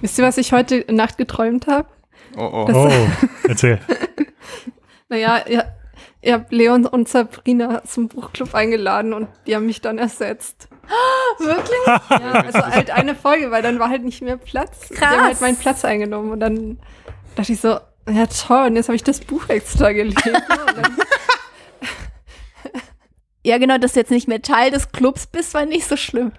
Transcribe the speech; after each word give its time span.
Wisst 0.00 0.18
ihr, 0.18 0.24
was 0.24 0.38
ich 0.38 0.52
heute 0.52 0.84
Nacht 0.92 1.18
geträumt 1.18 1.66
habe? 1.66 1.88
Oh, 2.36 2.48
oh. 2.52 2.64
Das- 2.66 2.76
Oh, 2.76 3.26
erzähl. 3.48 3.78
Naja, 5.12 5.42
ihr, 5.48 5.64
ihr 6.22 6.34
habt 6.34 6.52
Leon 6.52 6.86
und 6.86 7.08
Sabrina 7.08 7.82
zum 7.82 8.06
Buchclub 8.06 8.54
eingeladen 8.54 9.12
und 9.12 9.26
die 9.46 9.56
haben 9.56 9.66
mich 9.66 9.80
dann 9.80 9.98
ersetzt. 9.98 10.68
Wirklich? 11.40 11.86
Ja, 12.10 12.32
also 12.44 12.64
halt 12.64 12.90
eine 12.92 13.16
Folge, 13.16 13.50
weil 13.50 13.60
dann 13.60 13.80
war 13.80 13.88
halt 13.88 14.04
nicht 14.04 14.22
mehr 14.22 14.36
Platz. 14.36 14.88
Die 14.88 14.96
haben 15.00 15.24
halt 15.24 15.40
meinen 15.40 15.56
Platz 15.56 15.84
eingenommen 15.84 16.30
und 16.30 16.38
dann 16.38 16.78
dachte 17.34 17.52
ich 17.52 17.60
so, 17.60 17.80
ja 18.08 18.26
toll, 18.26 18.66
und 18.68 18.76
jetzt 18.76 18.86
habe 18.88 18.94
ich 18.94 19.02
das 19.02 19.18
Buch 19.18 19.48
extra 19.48 19.90
gelesen. 19.90 20.36
Ja, 23.42 23.56
genau, 23.58 23.78
dass 23.78 23.94
du 23.94 24.00
jetzt 24.00 24.10
nicht 24.10 24.28
mehr 24.28 24.42
Teil 24.42 24.70
des 24.70 24.92
Clubs 24.92 25.26
bist, 25.26 25.54
war 25.54 25.64
nicht 25.64 25.86
so 25.88 25.96
schlimm. 25.96 26.32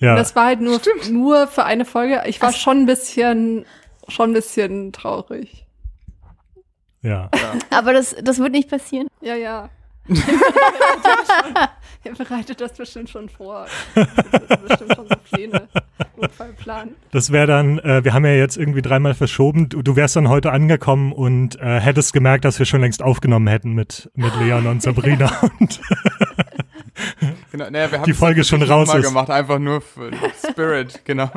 Ja, 0.00 0.14
Das 0.16 0.34
war 0.36 0.46
halt 0.46 0.60
nur, 0.60 0.80
nur 1.10 1.46
für 1.48 1.64
eine 1.64 1.84
Folge. 1.84 2.22
Ich 2.26 2.40
war 2.40 2.50
Ach. 2.50 2.54
schon 2.56 2.78
ein 2.82 2.86
bisschen, 2.86 3.64
schon 4.08 4.30
ein 4.30 4.34
bisschen 4.34 4.92
traurig. 4.92 5.66
ja. 7.02 7.30
Aber 7.70 7.92
das, 7.92 8.14
das 8.22 8.38
wird 8.38 8.52
nicht 8.52 8.68
passieren. 8.70 9.08
Ja, 9.20 9.34
ja. 9.34 9.68
Ihr 12.04 12.14
bereitet 12.14 12.60
das 12.60 12.72
bestimmt 12.72 13.10
schon 13.10 13.28
vor. 13.28 13.66
bestimmt 13.94 14.94
schon 14.94 15.06
so 15.08 15.14
Pläne. 15.30 15.68
Notfallplan. 16.16 16.90
Das 17.10 17.30
wäre 17.32 17.46
dann, 17.46 17.78
äh, 17.80 18.02
wir 18.04 18.14
haben 18.14 18.24
ja 18.24 18.32
jetzt 18.32 18.56
irgendwie 18.56 18.80
dreimal 18.82 19.14
verschoben. 19.14 19.68
Du, 19.68 19.82
du 19.82 19.96
wärst 19.96 20.16
dann 20.16 20.28
heute 20.28 20.50
angekommen 20.52 21.12
und 21.12 21.60
äh, 21.60 21.80
hättest 21.80 22.12
gemerkt, 22.12 22.44
dass 22.44 22.58
wir 22.58 22.66
schon 22.66 22.80
längst 22.80 23.02
aufgenommen 23.02 23.48
hätten 23.48 23.72
mit, 23.72 24.10
mit 24.14 24.34
Leon 24.36 24.66
und 24.66 24.80
Sabrina. 24.88 25.30
und 25.60 25.80
Genau, 27.58 27.70
naja, 27.70 27.90
wir 27.90 27.98
haben 27.98 28.04
Die 28.04 28.12
Folge 28.12 28.44
schon 28.44 28.62
raus 28.62 28.94
ist. 28.94 29.02
gemacht, 29.02 29.30
einfach 29.30 29.58
nur 29.58 29.80
für 29.80 30.12
Spirit, 30.48 31.04
genau. 31.04 31.28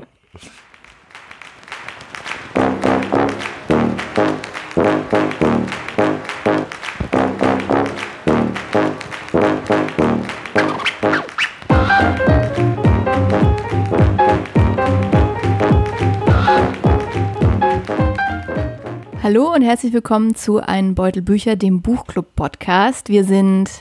Hallo 19.24 19.52
und 19.56 19.64
herzlich 19.64 19.92
willkommen 19.92 20.36
zu 20.36 20.60
Ein 20.60 20.94
Beutel 20.94 21.24
Bücher, 21.24 21.56
dem 21.56 21.82
Buchclub-Podcast. 21.82 23.10
Wir 23.10 23.24
sind 23.24 23.72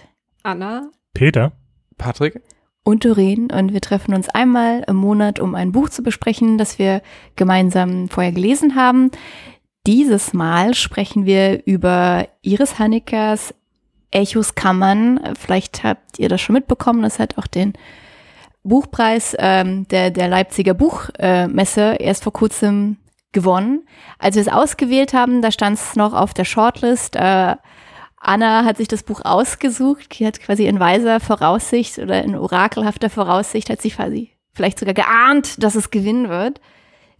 Anna? 0.42 0.90
Peter? 1.12 1.52
Patrick? 2.00 2.42
und 2.82 3.04
Doreen 3.04 3.50
und 3.50 3.72
wir 3.72 3.80
treffen 3.80 4.14
uns 4.14 4.28
einmal 4.28 4.84
im 4.86 4.96
Monat, 4.96 5.38
um 5.38 5.54
ein 5.54 5.72
Buch 5.72 5.90
zu 5.90 6.02
besprechen, 6.02 6.58
das 6.58 6.78
wir 6.78 7.02
gemeinsam 7.36 8.08
vorher 8.08 8.32
gelesen 8.32 8.74
haben. 8.74 9.10
Dieses 9.86 10.32
Mal 10.32 10.74
sprechen 10.74 11.26
wir 11.26 11.64
über 11.66 12.26
Iris 12.42 12.78
Haneckers 12.78 13.54
Echos 14.10 14.54
Kammern. 14.54 15.20
Vielleicht 15.38 15.84
habt 15.84 16.18
ihr 16.18 16.28
das 16.28 16.40
schon 16.40 16.54
mitbekommen. 16.54 17.02
Das 17.02 17.18
hat 17.18 17.38
auch 17.38 17.46
den 17.46 17.74
Buchpreis 18.62 19.36
ähm, 19.38 19.86
der, 19.88 20.10
der 20.10 20.28
Leipziger 20.28 20.74
Buchmesse 20.74 21.96
erst 21.98 22.24
vor 22.24 22.32
kurzem 22.32 22.96
gewonnen. 23.32 23.86
Als 24.18 24.34
wir 24.34 24.42
es 24.42 24.48
ausgewählt 24.48 25.14
haben, 25.14 25.40
da 25.42 25.52
stand 25.52 25.78
es 25.78 25.96
noch 25.96 26.12
auf 26.12 26.34
der 26.34 26.44
Shortlist. 26.44 27.14
Äh, 27.16 27.56
Anna 28.30 28.64
hat 28.64 28.76
sich 28.76 28.86
das 28.86 29.02
Buch 29.02 29.22
ausgesucht, 29.24 30.20
die 30.20 30.24
hat 30.24 30.38
quasi 30.38 30.66
in 30.66 30.78
weiser 30.78 31.18
Voraussicht 31.18 31.98
oder 31.98 32.22
in 32.22 32.36
orakelhafter 32.36 33.10
Voraussicht 33.10 33.68
hat 33.70 33.82
sie 33.82 33.90
quasi 33.90 34.30
vielleicht 34.52 34.78
sogar 34.78 34.94
geahnt, 34.94 35.60
dass 35.60 35.74
es 35.74 35.90
gewinnen 35.90 36.28
wird. 36.28 36.60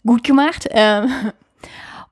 Gut 0.06 0.22
gemacht. 0.22 0.68
Ähm, 0.70 1.10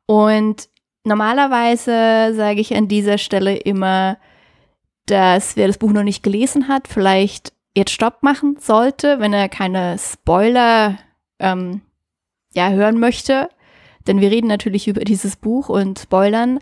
und 0.06 0.68
normalerweise 1.05 2.34
sage 2.34 2.60
ich 2.60 2.74
an 2.74 2.88
dieser 2.88 3.18
Stelle 3.18 3.56
immer, 3.56 4.18
dass 5.06 5.56
wer 5.56 5.68
das 5.68 5.78
Buch 5.78 5.92
noch 5.92 6.02
nicht 6.02 6.24
gelesen 6.24 6.67
hat, 6.67 6.89
vielleicht 6.89 7.52
jetzt 7.77 7.92
Stopp 7.92 8.24
machen 8.24 8.56
sollte, 8.58 9.20
wenn 9.20 9.33
er 9.33 9.48
keine 9.48 9.96
Spoiler 9.96 10.98
ähm, 11.39 11.83
ja, 12.52 12.70
hören 12.70 12.98
möchte. 12.98 13.48
Denn 14.08 14.20
wir 14.20 14.33
reden 14.33 14.48
natürlich 14.48 14.89
über 14.89 15.05
dieses 15.05 15.36
Buch 15.36 15.68
und 15.68 16.00
spoilern. 16.00 16.58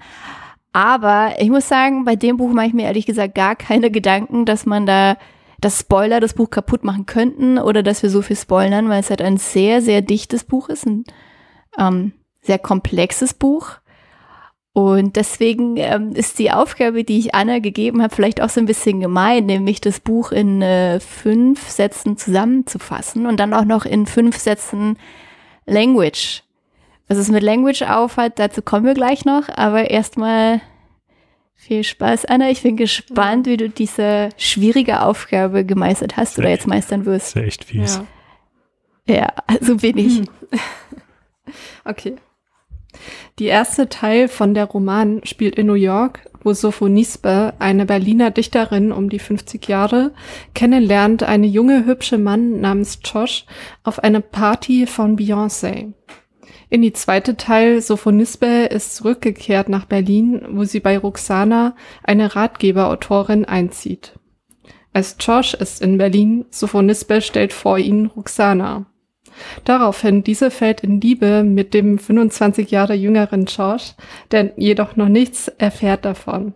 Aber 0.77 1.37
ich 1.39 1.49
muss 1.49 1.67
sagen, 1.67 2.05
bei 2.05 2.17
dem 2.17 2.37
Buch 2.37 2.53
mache 2.53 2.67
ich 2.67 2.75
mir 2.75 2.85
ehrlich 2.85 3.07
gesagt 3.07 3.35
gar 3.35 3.57
keine 3.57 3.91
Gedanken, 3.91 4.45
dass 4.45 4.67
man 4.67 4.85
da 4.85 5.17
das 5.59 5.81
Spoiler 5.81 6.21
das 6.21 6.35
Buch 6.35 6.51
kaputt 6.51 6.85
machen 6.85 7.07
könnten 7.07 7.59
oder 7.59 7.83
dass 7.83 8.03
wir 8.03 8.11
so 8.11 8.21
viel 8.21 8.37
spoilern, 8.37 8.91
weil 8.91 9.01
es 9.01 9.09
halt 9.09 9.23
ein 9.23 9.39
sehr, 9.39 9.81
sehr 9.81 10.03
dichtes 10.03 10.45
Buch 10.45 10.69
ist, 10.69 10.85
ein 10.85 11.05
ähm, 11.79 12.13
sehr 12.43 12.59
komplexes 12.59 13.33
Buch. 13.33 13.79
Und 14.75 15.17
deswegen 15.17 15.79
ähm, 15.79 16.13
ist 16.13 16.39
die 16.39 16.51
Aufgabe, 16.51 17.05
die 17.05 17.21
ich 17.21 17.35
Anna 17.35 17.61
gegeben 17.61 18.03
habe, 18.03 18.15
vielleicht 18.15 18.43
auch 18.43 18.51
so 18.51 18.61
ein 18.61 18.67
bisschen 18.67 19.01
gemein, 19.01 19.47
nämlich 19.47 19.81
das 19.81 19.99
Buch 19.99 20.31
in 20.31 20.61
äh, 20.61 21.01
fünf 21.01 21.71
Sätzen 21.71 22.19
zusammenzufassen 22.19 23.25
und 23.25 23.41
dann 23.41 23.55
auch 23.55 23.65
noch 23.65 23.87
in 23.87 24.05
fünf 24.05 24.37
Sätzen 24.37 24.99
Language. 25.65 26.43
Was 27.09 27.19
es 27.19 27.29
mit 27.31 27.43
Language 27.43 27.83
aufhat, 27.83 28.39
dazu 28.39 28.63
kommen 28.63 28.85
wir 28.85 28.95
gleich 28.95 29.25
noch, 29.25 29.49
aber 29.49 29.91
erstmal 29.91 30.61
viel 31.55 31.85
Spaß, 31.85 32.25
Anna. 32.27 32.51
Ich 32.51 32.63
bin 32.63 32.77
gespannt, 32.77 33.47
wie 33.47 33.57
du 33.57 33.69
diese 33.71 34.31
schwierige 34.37 35.03
Aufgabe 35.03 35.65
gemeistert 35.65 36.17
hast 36.17 36.39
oder 36.39 36.51
jetzt 36.51 36.67
meistern 36.67 37.05
Das 37.05 37.07
wirst. 37.07 37.27
ist 37.29 37.35
ja 37.37 37.43
echt 37.43 37.65
fies. 37.65 38.01
Ja. 39.07 39.15
Ja, 39.17 39.33
so 39.61 39.77
bin 39.77 39.99
ich. 39.99 40.23
Okay. 41.85 42.17
Die 43.39 43.45
erste 43.47 43.89
Teil 43.89 44.27
von 44.27 44.53
der 44.55 44.65
Roman 44.65 45.21
spielt 45.25 45.55
in 45.57 45.69
New 45.69 45.75
York, 45.75 46.29
wo 46.43 46.53
Sophonisbe, 46.53 47.55
eine 47.61 47.87
Berliner 47.87 48.33
Dichterin 48.33 48.91
um 48.91 49.11
die 49.11 49.21
50 49.21 49.69
Jahre, 49.69 50.13
kennenlernt 50.55 51.23
eine 51.23 51.47
junge, 51.47 51.87
hübsche 51.87 52.19
Mann 52.19 52.61
namens 52.61 52.99
Josh 53.05 53.45
auf 53.85 54.03
einer 54.03 54.21
Party 54.21 54.87
von 54.89 55.17
Beyoncé. 55.17 55.93
In 56.69 56.83
die 56.83 56.93
zweite 56.93 57.37
Teil 57.37 57.81
Sophonisbe 57.81 58.47
ist 58.47 58.97
zurückgekehrt 58.97 59.69
nach 59.69 59.85
Berlin, 59.85 60.45
wo 60.51 60.65
sie 60.65 60.81
bei 60.81 60.99
Roxana, 60.99 61.77
eine 62.03 62.35
Ratgeberautorin, 62.35 63.45
einzieht. 63.45 64.19
Als 64.93 65.17
Josh 65.21 65.55
ist 65.55 65.81
in 65.81 65.99
Berlin, 65.99 66.47
Sophonisbe 66.51 67.21
stellt 67.21 67.53
vor 67.53 67.79
ihn 67.79 68.07
Roxana. 68.07 68.87
Daraufhin 69.65 70.25
diese 70.25 70.51
fällt 70.51 70.81
in 70.81 71.01
Liebe 71.01 71.45
mit 71.45 71.75
dem 71.75 71.99
25 71.99 72.71
Jahre 72.71 72.95
jüngeren 72.95 73.45
Josh, 73.45 73.95
der 74.31 74.53
jedoch 74.57 74.97
noch 74.97 75.09
nichts 75.09 75.49
erfährt 75.49 76.05
davon. 76.05 76.55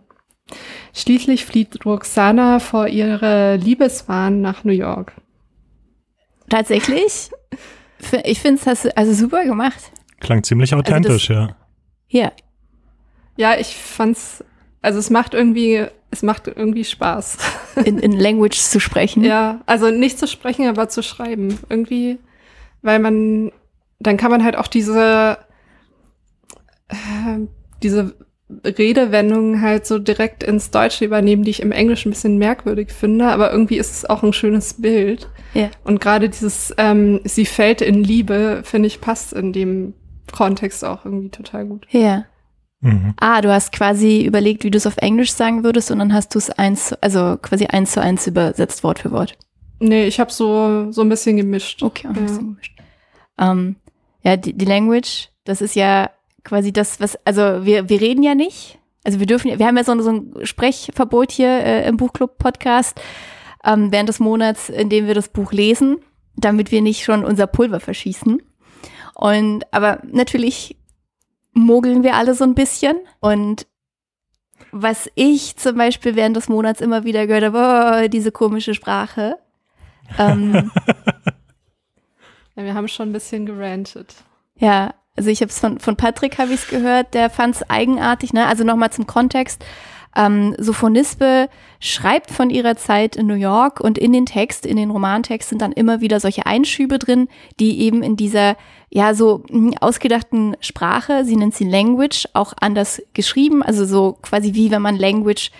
Schließlich 0.93 1.45
flieht 1.45 1.85
Roxana 1.85 2.59
vor 2.59 2.87
ihre 2.87 3.55
Liebeswahn 3.55 4.41
nach 4.41 4.63
New 4.63 4.73
York. 4.73 5.13
Tatsächlich? 6.49 7.31
Ich 8.23 8.39
finde 8.39 8.59
es 8.65 8.87
also 8.87 9.13
super 9.13 9.45
gemacht. 9.45 9.91
Klang 10.21 10.43
ziemlich 10.43 10.71
Also 10.71 10.81
das- 10.83 10.93
authentisch, 10.93 11.29
ja. 11.29 11.55
Ja, 12.07 12.31
Ja, 13.37 13.57
ich 13.59 13.75
fand's, 13.75 14.43
also 14.81 14.97
es 14.99 15.09
macht 15.09 15.33
irgendwie, 15.33 15.85
es 16.11 16.21
macht 16.23 16.47
irgendwie 16.47 16.83
Spaß. 16.85 17.37
in, 17.85 17.99
in 17.99 18.11
Language 18.13 18.57
zu 18.57 18.79
sprechen. 18.79 19.23
Ja, 19.23 19.61
also 19.65 19.91
nicht 19.91 20.17
zu 20.19 20.27
sprechen, 20.27 20.67
aber 20.67 20.87
zu 20.89 21.01
schreiben. 21.03 21.57
Irgendwie, 21.69 22.17
weil 22.81 22.99
man, 22.99 23.51
dann 23.99 24.17
kann 24.17 24.31
man 24.31 24.43
halt 24.43 24.55
auch 24.57 24.67
diese, 24.67 25.37
äh, 26.89 26.95
diese 27.83 28.15
Redewendungen 28.65 29.61
halt 29.61 29.85
so 29.85 29.97
direkt 29.97 30.43
ins 30.43 30.71
Deutsche 30.71 31.05
übernehmen, 31.05 31.43
die 31.43 31.51
ich 31.51 31.61
im 31.61 31.71
Englischen 31.71 32.09
ein 32.09 32.11
bisschen 32.11 32.37
merkwürdig 32.37 32.91
finde, 32.91 33.27
aber 33.27 33.49
irgendwie 33.51 33.77
ist 33.77 33.91
es 33.95 34.09
auch 34.09 34.23
ein 34.23 34.33
schönes 34.33 34.81
Bild. 34.81 35.29
Ja. 35.53 35.69
Und 35.85 36.01
gerade 36.01 36.27
dieses, 36.29 36.73
ähm, 36.77 37.21
sie 37.23 37.45
fällt 37.45 37.81
in 37.81 38.03
Liebe, 38.03 38.61
finde 38.65 38.87
ich, 38.87 38.99
passt 38.99 39.31
in 39.31 39.53
dem 39.53 39.93
Kontext 40.31 40.83
auch 40.85 41.05
irgendwie 41.05 41.29
total 41.29 41.65
gut. 41.65 41.85
Ja. 41.91 42.25
Mhm. 42.81 43.13
Ah, 43.19 43.41
du 43.41 43.51
hast 43.53 43.71
quasi 43.71 44.25
überlegt, 44.25 44.63
wie 44.63 44.71
du 44.71 44.77
es 44.77 44.87
auf 44.87 44.97
Englisch 44.97 45.31
sagen 45.33 45.63
würdest 45.63 45.91
und 45.91 45.99
dann 45.99 46.13
hast 46.13 46.33
du 46.33 46.39
es 46.39 46.49
eins, 46.49 46.93
also 46.93 47.37
quasi 47.41 47.67
eins 47.67 47.91
zu 47.91 48.01
eins 48.01 48.25
übersetzt, 48.25 48.83
Wort 48.83 48.99
für 48.99 49.11
Wort. 49.11 49.37
Nee, 49.79 50.05
ich 50.07 50.19
habe 50.19 50.31
so, 50.31 50.91
so 50.91 51.01
ein 51.01 51.09
bisschen 51.09 51.37
gemischt. 51.37 51.81
Okay, 51.83 52.07
auch 52.07 52.11
ein 52.11 52.15
Ja. 52.15 52.21
bisschen 52.23 52.39
gemischt. 52.53 52.77
Ähm, 53.39 53.75
ja, 54.23 54.35
die, 54.37 54.53
die 54.53 54.65
Language, 54.65 55.29
das 55.43 55.61
ist 55.61 55.75
ja 55.75 56.09
quasi 56.43 56.71
das, 56.73 56.99
was, 56.99 57.17
also 57.25 57.65
wir, 57.65 57.87
wir 57.89 58.01
reden 58.01 58.23
ja 58.23 58.33
nicht. 58.35 58.79
Also 59.03 59.19
wir 59.19 59.25
dürfen, 59.27 59.47
ja- 59.49 59.59
wir 59.59 59.65
haben 59.67 59.77
ja 59.77 59.83
so, 59.83 59.99
so 60.01 60.11
ein 60.11 60.33
Sprechverbot 60.43 61.31
hier 61.31 61.49
äh, 61.49 61.87
im 61.87 61.97
Buchclub-Podcast 61.97 62.99
ähm, 63.63 63.91
während 63.91 64.09
des 64.09 64.19
Monats, 64.19 64.69
in 64.69 64.89
dem 64.89 65.07
wir 65.07 65.13
das 65.15 65.29
Buch 65.29 65.51
lesen, 65.51 65.97
damit 66.35 66.71
wir 66.71 66.81
nicht 66.81 67.03
schon 67.03 67.23
unser 67.25 67.45
Pulver 67.47 67.79
verschießen. 67.79 68.41
Und 69.21 69.63
aber 69.71 69.99
natürlich 70.03 70.75
mogeln 71.53 72.03
wir 72.03 72.15
alle 72.15 72.33
so 72.33 72.43
ein 72.43 72.55
bisschen. 72.55 72.97
Und 73.21 73.67
was 74.71 75.09
ich 75.15 75.55
zum 75.55 75.77
Beispiel 75.77 76.15
während 76.15 76.35
des 76.35 76.49
Monats 76.49 76.81
immer 76.81 77.05
wieder 77.05 77.27
gehört 77.27 77.45
habe, 77.53 78.05
oh, 78.05 78.07
diese 78.09 78.31
komische 78.33 78.73
Sprache. 78.73 79.37
Ähm, 80.17 80.71
Ja, 82.55 82.63
wir 82.65 82.73
haben 82.73 82.87
schon 82.87 83.09
ein 83.09 83.13
bisschen 83.13 83.45
gerantet. 83.45 84.13
Ja, 84.55 84.93
Also 85.15 85.29
ich 85.29 85.41
habe 85.41 85.49
es 85.49 85.59
von, 85.59 85.79
von 85.79 85.95
Patrick 85.95 86.37
habe 86.37 86.53
ich 86.53 86.61
es 86.61 86.67
gehört, 86.67 87.13
der 87.13 87.29
fand 87.29 87.55
es 87.55 87.69
eigenartig. 87.69 88.33
Ne? 88.33 88.45
Also 88.47 88.63
nochmal 88.63 88.91
zum 88.91 89.07
Kontext. 89.07 89.63
Ähm, 90.15 90.55
Sophonisbe 90.57 91.47
schreibt 91.79 92.31
von 92.31 92.49
ihrer 92.49 92.75
Zeit 92.75 93.15
in 93.15 93.27
New 93.27 93.35
York 93.35 93.79
und 93.79 93.97
in 93.97 94.11
den 94.11 94.25
Text, 94.25 94.65
in 94.65 94.75
den 94.75 94.91
Romantext 94.91 95.49
sind 95.49 95.61
dann 95.61 95.71
immer 95.71 96.01
wieder 96.01 96.19
solche 96.19 96.45
Einschübe 96.45 96.99
drin, 96.99 97.29
die 97.59 97.81
eben 97.81 98.03
in 98.03 98.17
dieser 98.17 98.57
ja 98.89 99.13
so 99.13 99.43
hm, 99.49 99.73
ausgedachten 99.79 100.57
Sprache, 100.59 101.23
sie 101.23 101.37
nennt 101.37 101.55
sie 101.55 101.69
Language, 101.69 102.27
auch 102.33 102.53
anders 102.59 103.01
geschrieben, 103.13 103.63
also 103.63 103.85
so 103.85 104.17
quasi 104.21 104.53
wie 104.53 104.69
wenn 104.69 104.81
man 104.81 104.97
Language 104.97 105.51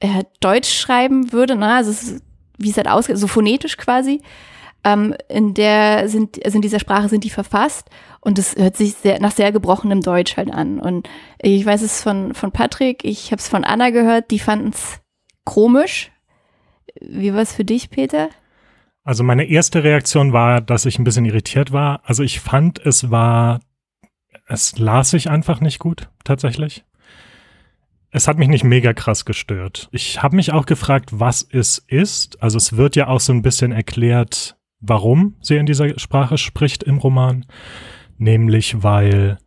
äh, 0.00 0.24
Deutsch 0.40 0.72
schreiben 0.78 1.32
würde, 1.32 1.56
ne? 1.56 1.72
also 1.74 1.90
es 1.90 2.02
ist, 2.02 2.22
wie 2.58 2.70
es 2.70 2.76
halt 2.76 2.88
ausgeht, 2.88 3.16
so 3.18 3.26
phonetisch 3.26 3.76
quasi. 3.78 4.20
Ähm, 4.86 5.16
in 5.28 5.52
der 5.52 6.08
sind, 6.08 6.44
also 6.44 6.58
in 6.58 6.62
dieser 6.62 6.78
Sprache 6.78 7.08
sind 7.08 7.24
die 7.24 7.30
verfasst 7.30 7.90
und 8.20 8.38
es 8.38 8.54
hört 8.54 8.76
sich 8.76 8.94
sehr, 8.94 9.18
nach 9.18 9.32
sehr 9.32 9.50
gebrochenem 9.50 10.00
Deutsch 10.00 10.36
halt 10.36 10.52
an. 10.52 10.78
Und 10.78 11.08
ich 11.42 11.66
weiß 11.66 11.82
es 11.82 12.00
von, 12.00 12.34
von 12.34 12.52
Patrick, 12.52 13.04
ich 13.04 13.32
habe 13.32 13.40
es 13.40 13.48
von 13.48 13.64
Anna 13.64 13.90
gehört, 13.90 14.30
die 14.30 14.38
fanden 14.38 14.68
es 14.68 15.00
komisch. 15.44 16.12
Wie 17.00 17.34
war 17.34 17.40
es 17.40 17.52
für 17.52 17.64
dich, 17.64 17.90
Peter? 17.90 18.28
Also 19.02 19.24
meine 19.24 19.44
erste 19.44 19.82
Reaktion 19.82 20.32
war, 20.32 20.60
dass 20.60 20.86
ich 20.86 21.00
ein 21.00 21.04
bisschen 21.04 21.24
irritiert 21.24 21.72
war. 21.72 22.02
Also 22.04 22.22
ich 22.22 22.38
fand, 22.38 22.78
es 22.78 23.10
war, 23.10 23.60
es 24.46 24.78
las 24.78 25.10
sich 25.10 25.28
einfach 25.28 25.60
nicht 25.60 25.80
gut, 25.80 26.10
tatsächlich. 26.22 26.84
Es 28.10 28.28
hat 28.28 28.38
mich 28.38 28.48
nicht 28.48 28.64
mega 28.64 28.92
krass 28.92 29.24
gestört. 29.24 29.88
Ich 29.90 30.22
habe 30.22 30.36
mich 30.36 30.52
auch 30.52 30.64
gefragt, 30.64 31.10
was 31.12 31.46
es 31.50 31.78
ist. 31.88 32.40
Also 32.40 32.56
es 32.56 32.76
wird 32.76 32.94
ja 32.94 33.08
auch 33.08 33.20
so 33.20 33.32
ein 33.32 33.42
bisschen 33.42 33.72
erklärt, 33.72 34.55
warum 34.80 35.36
sie 35.40 35.56
in 35.56 35.66
dieser 35.66 35.98
Sprache 35.98 36.38
spricht 36.38 36.82
im 36.82 36.98
Roman. 36.98 37.46
Nämlich 38.18 38.82
weil 38.82 39.38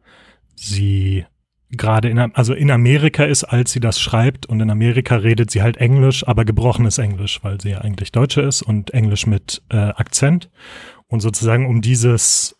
sie 0.55 1.25
gerade 1.71 2.09
in, 2.09 2.19
also 2.19 2.53
in 2.53 2.71
Amerika 2.71 3.23
ist, 3.23 3.43
als 3.43 3.71
sie 3.71 3.79
das 3.79 3.99
schreibt. 3.99 4.45
Und 4.45 4.59
in 4.59 4.69
Amerika 4.69 5.15
redet 5.15 5.51
sie 5.51 5.61
halt 5.61 5.77
Englisch, 5.77 6.27
aber 6.27 6.45
gebrochenes 6.45 6.97
Englisch, 6.97 7.39
weil 7.43 7.61
sie 7.61 7.71
ja 7.71 7.79
eigentlich 7.79 8.11
Deutsche 8.11 8.41
ist 8.41 8.61
und 8.61 8.93
Englisch 8.93 9.27
mit 9.27 9.61
äh, 9.69 9.77
Akzent. 9.77 10.49
Und 11.07 11.21
sozusagen 11.21 11.65
um 11.67 11.81
dieses 11.81 12.55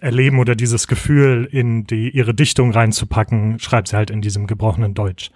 Erleben 0.00 0.38
oder 0.38 0.54
dieses 0.54 0.88
Gefühl 0.88 1.48
in 1.50 1.84
die 1.84 2.10
ihre 2.10 2.34
Dichtung 2.34 2.72
reinzupacken, 2.72 3.58
schreibt 3.58 3.88
sie 3.88 3.96
halt 3.96 4.10
in 4.10 4.20
diesem 4.20 4.46
gebrochenen 4.46 4.94
Deutsch. 4.94 5.30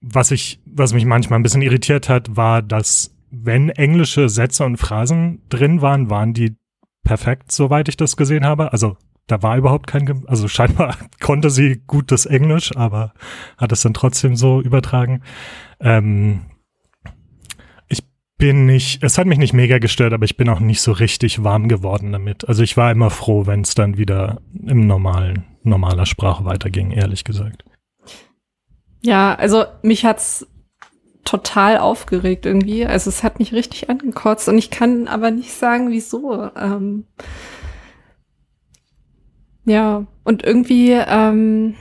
Was 0.00 0.30
ich, 0.30 0.60
was 0.66 0.92
mich 0.92 1.06
manchmal 1.06 1.38
ein 1.38 1.42
bisschen 1.42 1.62
irritiert 1.62 2.10
hat, 2.10 2.36
war, 2.36 2.60
dass 2.60 3.13
wenn 3.42 3.68
englische 3.70 4.28
Sätze 4.28 4.64
und 4.64 4.76
Phrasen 4.76 5.42
drin 5.48 5.82
waren, 5.82 6.10
waren 6.10 6.34
die 6.34 6.56
perfekt, 7.04 7.52
soweit 7.52 7.88
ich 7.88 7.96
das 7.96 8.16
gesehen 8.16 8.44
habe. 8.44 8.72
Also 8.72 8.96
da 9.26 9.42
war 9.42 9.56
überhaupt 9.56 9.86
kein, 9.86 10.24
also 10.26 10.48
scheinbar 10.48 10.96
konnte 11.20 11.50
sie 11.50 11.82
gutes 11.86 12.26
Englisch, 12.26 12.76
aber 12.76 13.14
hat 13.56 13.72
es 13.72 13.82
dann 13.82 13.94
trotzdem 13.94 14.36
so 14.36 14.60
übertragen. 14.60 15.22
Ähm, 15.80 16.42
ich 17.88 18.02
bin 18.36 18.66
nicht, 18.66 19.02
es 19.02 19.16
hat 19.16 19.26
mich 19.26 19.38
nicht 19.38 19.52
mega 19.52 19.78
gestört, 19.78 20.12
aber 20.12 20.24
ich 20.24 20.36
bin 20.36 20.48
auch 20.48 20.60
nicht 20.60 20.80
so 20.80 20.92
richtig 20.92 21.42
warm 21.42 21.68
geworden 21.68 22.12
damit. 22.12 22.48
Also 22.48 22.62
ich 22.62 22.76
war 22.76 22.90
immer 22.90 23.10
froh, 23.10 23.46
wenn 23.46 23.62
es 23.62 23.74
dann 23.74 23.96
wieder 23.96 24.40
im 24.66 24.86
normalen, 24.86 25.44
normaler 25.62 26.06
Sprache 26.06 26.44
weiterging, 26.44 26.90
ehrlich 26.90 27.24
gesagt. 27.24 27.64
Ja, 29.02 29.34
also 29.34 29.64
mich 29.82 30.04
hat's 30.04 30.46
total 31.24 31.78
aufgeregt 31.78 32.46
irgendwie. 32.46 32.86
Also 32.86 33.08
es 33.10 33.22
hat 33.22 33.38
mich 33.38 33.52
richtig 33.52 33.90
angekotzt 33.90 34.48
und 34.48 34.58
ich 34.58 34.70
kann 34.70 35.08
aber 35.08 35.30
nicht 35.30 35.52
sagen, 35.52 35.90
wieso. 35.90 36.50
Ähm 36.56 37.04
ja, 39.64 40.06
und 40.24 40.44
irgendwie, 40.44 40.92
ähm, 40.92 41.74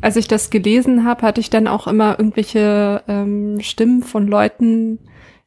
als 0.00 0.16
ich 0.16 0.28
das 0.28 0.50
gelesen 0.50 1.04
habe, 1.04 1.22
hatte 1.22 1.40
ich 1.40 1.50
dann 1.50 1.66
auch 1.66 1.86
immer 1.86 2.18
irgendwelche 2.18 3.02
ähm, 3.08 3.58
Stimmen 3.60 4.02
von 4.02 4.28
Leuten 4.28 4.98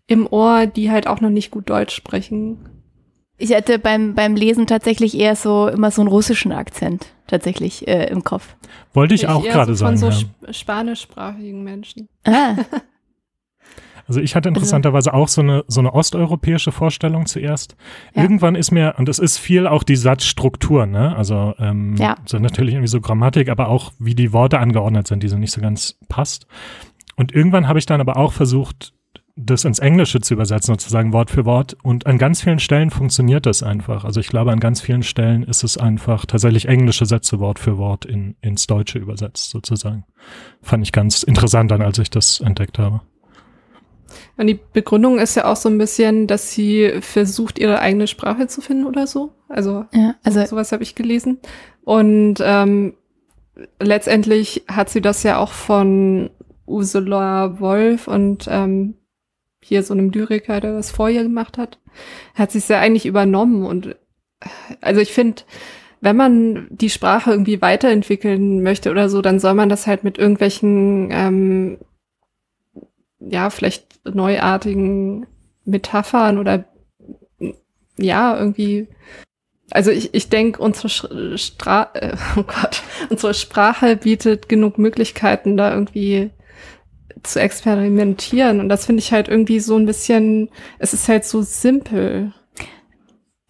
im 0.07 0.27
Ohr, 0.27 0.65
die 0.65 0.91
halt 0.91 1.07
auch 1.07 1.21
noch 1.21 1.29
nicht 1.29 1.51
gut 1.51 1.69
Deutsch 1.69 1.95
sprechen. 1.95 2.67
Ich 3.37 3.53
hatte 3.55 3.79
beim, 3.79 4.13
beim 4.13 4.35
Lesen 4.35 4.67
tatsächlich 4.67 5.17
eher 5.17 5.35
so 5.35 5.67
immer 5.67 5.89
so 5.89 6.01
einen 6.01 6.09
russischen 6.09 6.51
Akzent 6.51 7.07
tatsächlich 7.27 7.87
äh, 7.87 8.07
im 8.07 8.23
Kopf. 8.23 8.55
Wollte 8.93 9.15
ich, 9.15 9.23
ich 9.23 9.29
auch 9.29 9.43
gerade 9.43 9.73
so 9.73 9.85
sagen. 9.85 9.97
Von 9.97 10.11
so 10.11 10.25
ja. 10.45 10.53
spanischsprachigen 10.53 11.63
Menschen. 11.63 12.09
Ah. 12.25 12.55
Also 14.11 14.19
ich 14.19 14.35
hatte 14.35 14.49
interessanterweise 14.49 15.13
auch 15.13 15.29
so 15.29 15.39
eine, 15.39 15.63
so 15.69 15.79
eine 15.79 15.93
osteuropäische 15.93 16.73
Vorstellung 16.73 17.27
zuerst. 17.27 17.77
Ja. 18.13 18.23
Irgendwann 18.23 18.55
ist 18.55 18.69
mir, 18.69 18.95
und 18.97 19.07
es 19.07 19.19
ist 19.19 19.37
viel 19.37 19.67
auch 19.67 19.83
die 19.83 19.95
Satzstruktur, 19.95 20.85
ne? 20.85 21.15
Also 21.15 21.53
ähm, 21.59 21.95
Ja. 21.95 22.17
so 22.25 22.37
natürlich 22.37 22.73
irgendwie 22.73 22.89
so 22.89 22.99
Grammatik, 22.99 23.47
aber 23.47 23.69
auch 23.69 23.93
wie 23.99 24.13
die 24.13 24.33
Worte 24.33 24.59
angeordnet 24.59 25.07
sind, 25.07 25.23
die 25.23 25.29
so 25.29 25.37
nicht 25.37 25.53
so 25.53 25.61
ganz 25.61 25.97
passt. 26.09 26.45
Und 27.15 27.31
irgendwann 27.31 27.69
habe 27.69 27.79
ich 27.79 27.85
dann 27.85 28.01
aber 28.01 28.17
auch 28.17 28.33
versucht, 28.33 28.91
das 29.37 29.63
ins 29.63 29.79
Englische 29.79 30.19
zu 30.19 30.33
übersetzen, 30.33 30.73
sozusagen 30.73 31.13
Wort 31.13 31.31
für 31.31 31.45
Wort. 31.45 31.77
Und 31.81 32.05
an 32.05 32.17
ganz 32.17 32.41
vielen 32.41 32.59
Stellen 32.59 32.89
funktioniert 32.89 33.45
das 33.45 33.63
einfach. 33.63 34.03
Also 34.03 34.19
ich 34.19 34.27
glaube, 34.27 34.51
an 34.51 34.59
ganz 34.59 34.81
vielen 34.81 35.03
Stellen 35.03 35.43
ist 35.43 35.63
es 35.63 35.77
einfach 35.77 36.25
tatsächlich 36.25 36.67
englische 36.67 37.05
Sätze 37.05 37.39
Wort 37.39 37.59
für 37.59 37.77
Wort 37.77 38.03
in, 38.03 38.35
ins 38.41 38.67
Deutsche 38.67 38.99
übersetzt, 38.99 39.51
sozusagen. 39.51 40.03
Fand 40.61 40.83
ich 40.83 40.91
ganz 40.91 41.23
interessant 41.23 41.71
dann, 41.71 41.81
als 41.81 41.97
ich 41.97 42.09
das 42.09 42.41
entdeckt 42.41 42.77
habe. 42.77 42.99
Und 44.37 44.47
die 44.47 44.59
Begründung 44.73 45.19
ist 45.19 45.35
ja 45.35 45.45
auch 45.45 45.55
so 45.55 45.69
ein 45.69 45.77
bisschen, 45.77 46.27
dass 46.27 46.51
sie 46.51 46.99
versucht, 47.01 47.59
ihre 47.59 47.79
eigene 47.79 48.07
Sprache 48.07 48.47
zu 48.47 48.61
finden 48.61 48.85
oder 48.85 49.07
so. 49.07 49.33
Also, 49.49 49.85
Ja, 49.93 50.15
also 50.23 50.43
sowas 50.45 50.71
habe 50.71 50.83
ich 50.83 50.95
gelesen. 50.95 51.39
Und 51.83 52.35
ähm, 52.41 52.93
letztendlich 53.79 54.63
hat 54.67 54.89
sie 54.89 55.01
das 55.01 55.23
ja 55.23 55.37
auch 55.37 55.51
von 55.51 56.29
Ursula 56.65 57.59
Wolf 57.59 58.07
und 58.07 58.47
ähm, 58.49 58.95
hier 59.63 59.83
so 59.83 59.93
einem 59.93 60.09
Lyriker, 60.11 60.59
der 60.59 60.73
das 60.73 60.91
vor 60.91 61.09
ihr 61.09 61.23
gemacht 61.23 61.57
hat, 61.57 61.79
hat 62.33 62.51
sie 62.51 62.57
es 62.57 62.67
ja 62.67 62.79
eigentlich 62.79 63.05
übernommen. 63.05 63.65
Und 63.65 63.95
also 64.81 65.01
ich 65.01 65.13
finde, 65.13 65.43
wenn 66.01 66.15
man 66.15 66.67
die 66.71 66.89
Sprache 66.89 67.31
irgendwie 67.31 67.61
weiterentwickeln 67.61 68.63
möchte 68.63 68.89
oder 68.89 69.07
so, 69.07 69.21
dann 69.21 69.39
soll 69.39 69.53
man 69.53 69.69
das 69.69 69.85
halt 69.85 70.03
mit 70.03 70.17
irgendwelchen, 70.17 71.09
ähm, 71.11 71.77
ja, 73.21 73.49
vielleicht 73.49 73.99
neuartigen 74.05 75.27
Metaphern 75.65 76.37
oder 76.37 76.65
ja, 77.97 78.37
irgendwie. 78.37 78.87
Also 79.69 79.91
ich, 79.91 80.13
ich 80.13 80.29
denke, 80.29 80.61
unsere 80.61 80.89
Stra 81.37 81.89
äh, 81.93 82.15
oh 82.35 82.43
Gott, 82.43 82.83
unsere 83.09 83.33
Sprache 83.33 83.95
bietet 83.95 84.49
genug 84.49 84.77
Möglichkeiten, 84.77 85.55
da 85.55 85.71
irgendwie 85.71 86.31
zu 87.23 87.39
experimentieren. 87.39 88.59
Und 88.59 88.69
das 88.69 88.85
finde 88.85 89.01
ich 89.01 89.11
halt 89.13 89.27
irgendwie 89.27 89.59
so 89.59 89.77
ein 89.77 89.85
bisschen, 89.85 90.49
es 90.79 90.93
ist 90.93 91.07
halt 91.07 91.23
so 91.25 91.41
simpel. 91.41 92.33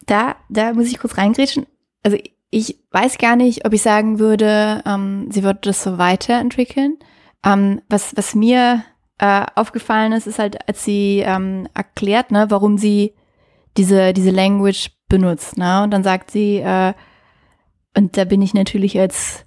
da, 0.05 0.35
da 0.49 0.73
muss 0.73 0.87
ich 0.87 0.99
kurz 0.99 1.17
reingrätschen. 1.17 1.65
Also 2.03 2.17
ich 2.49 2.79
weiß 2.91 3.17
gar 3.17 3.35
nicht, 3.35 3.65
ob 3.65 3.73
ich 3.73 3.81
sagen 3.81 4.19
würde, 4.19 4.83
ähm, 4.85 5.31
sie 5.31 5.43
würde 5.43 5.59
das 5.63 5.83
so 5.83 5.97
weiterentwickeln. 5.97 6.97
Ähm, 7.45 7.81
was, 7.87 8.15
was 8.15 8.35
mir 8.35 8.83
äh, 9.21 9.45
aufgefallen 9.55 10.13
ist, 10.13 10.25
ist 10.25 10.39
halt, 10.39 10.67
als 10.67 10.83
sie 10.83 11.19
ähm, 11.19 11.67
erklärt, 11.75 12.31
ne, 12.31 12.47
warum 12.49 12.79
sie 12.79 13.13
diese, 13.77 14.13
diese 14.13 14.31
Language 14.31 14.89
benutzt. 15.07 15.57
Ne? 15.57 15.83
Und 15.83 15.91
dann 15.91 16.03
sagt 16.03 16.31
sie, 16.31 16.57
äh, 16.57 16.93
und 17.95 18.17
da 18.17 18.25
bin 18.25 18.41
ich 18.41 18.55
natürlich 18.55 18.99
als 18.99 19.45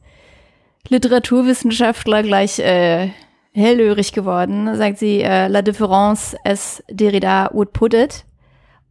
Literaturwissenschaftler 0.89 2.23
gleich 2.23 2.61
äh, 2.61 3.11
hellhörig 3.53 4.13
geworden, 4.13 4.77
sagt 4.77 4.99
sie, 4.99 5.23
äh, 5.23 5.49
la 5.49 5.61
différence 5.61 6.37
as 6.45 6.83
Derrida 6.89 7.51
would 7.53 7.73
put 7.73 7.95
it. 7.95 8.25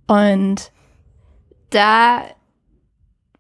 Und 0.07 0.71
da 1.69 2.23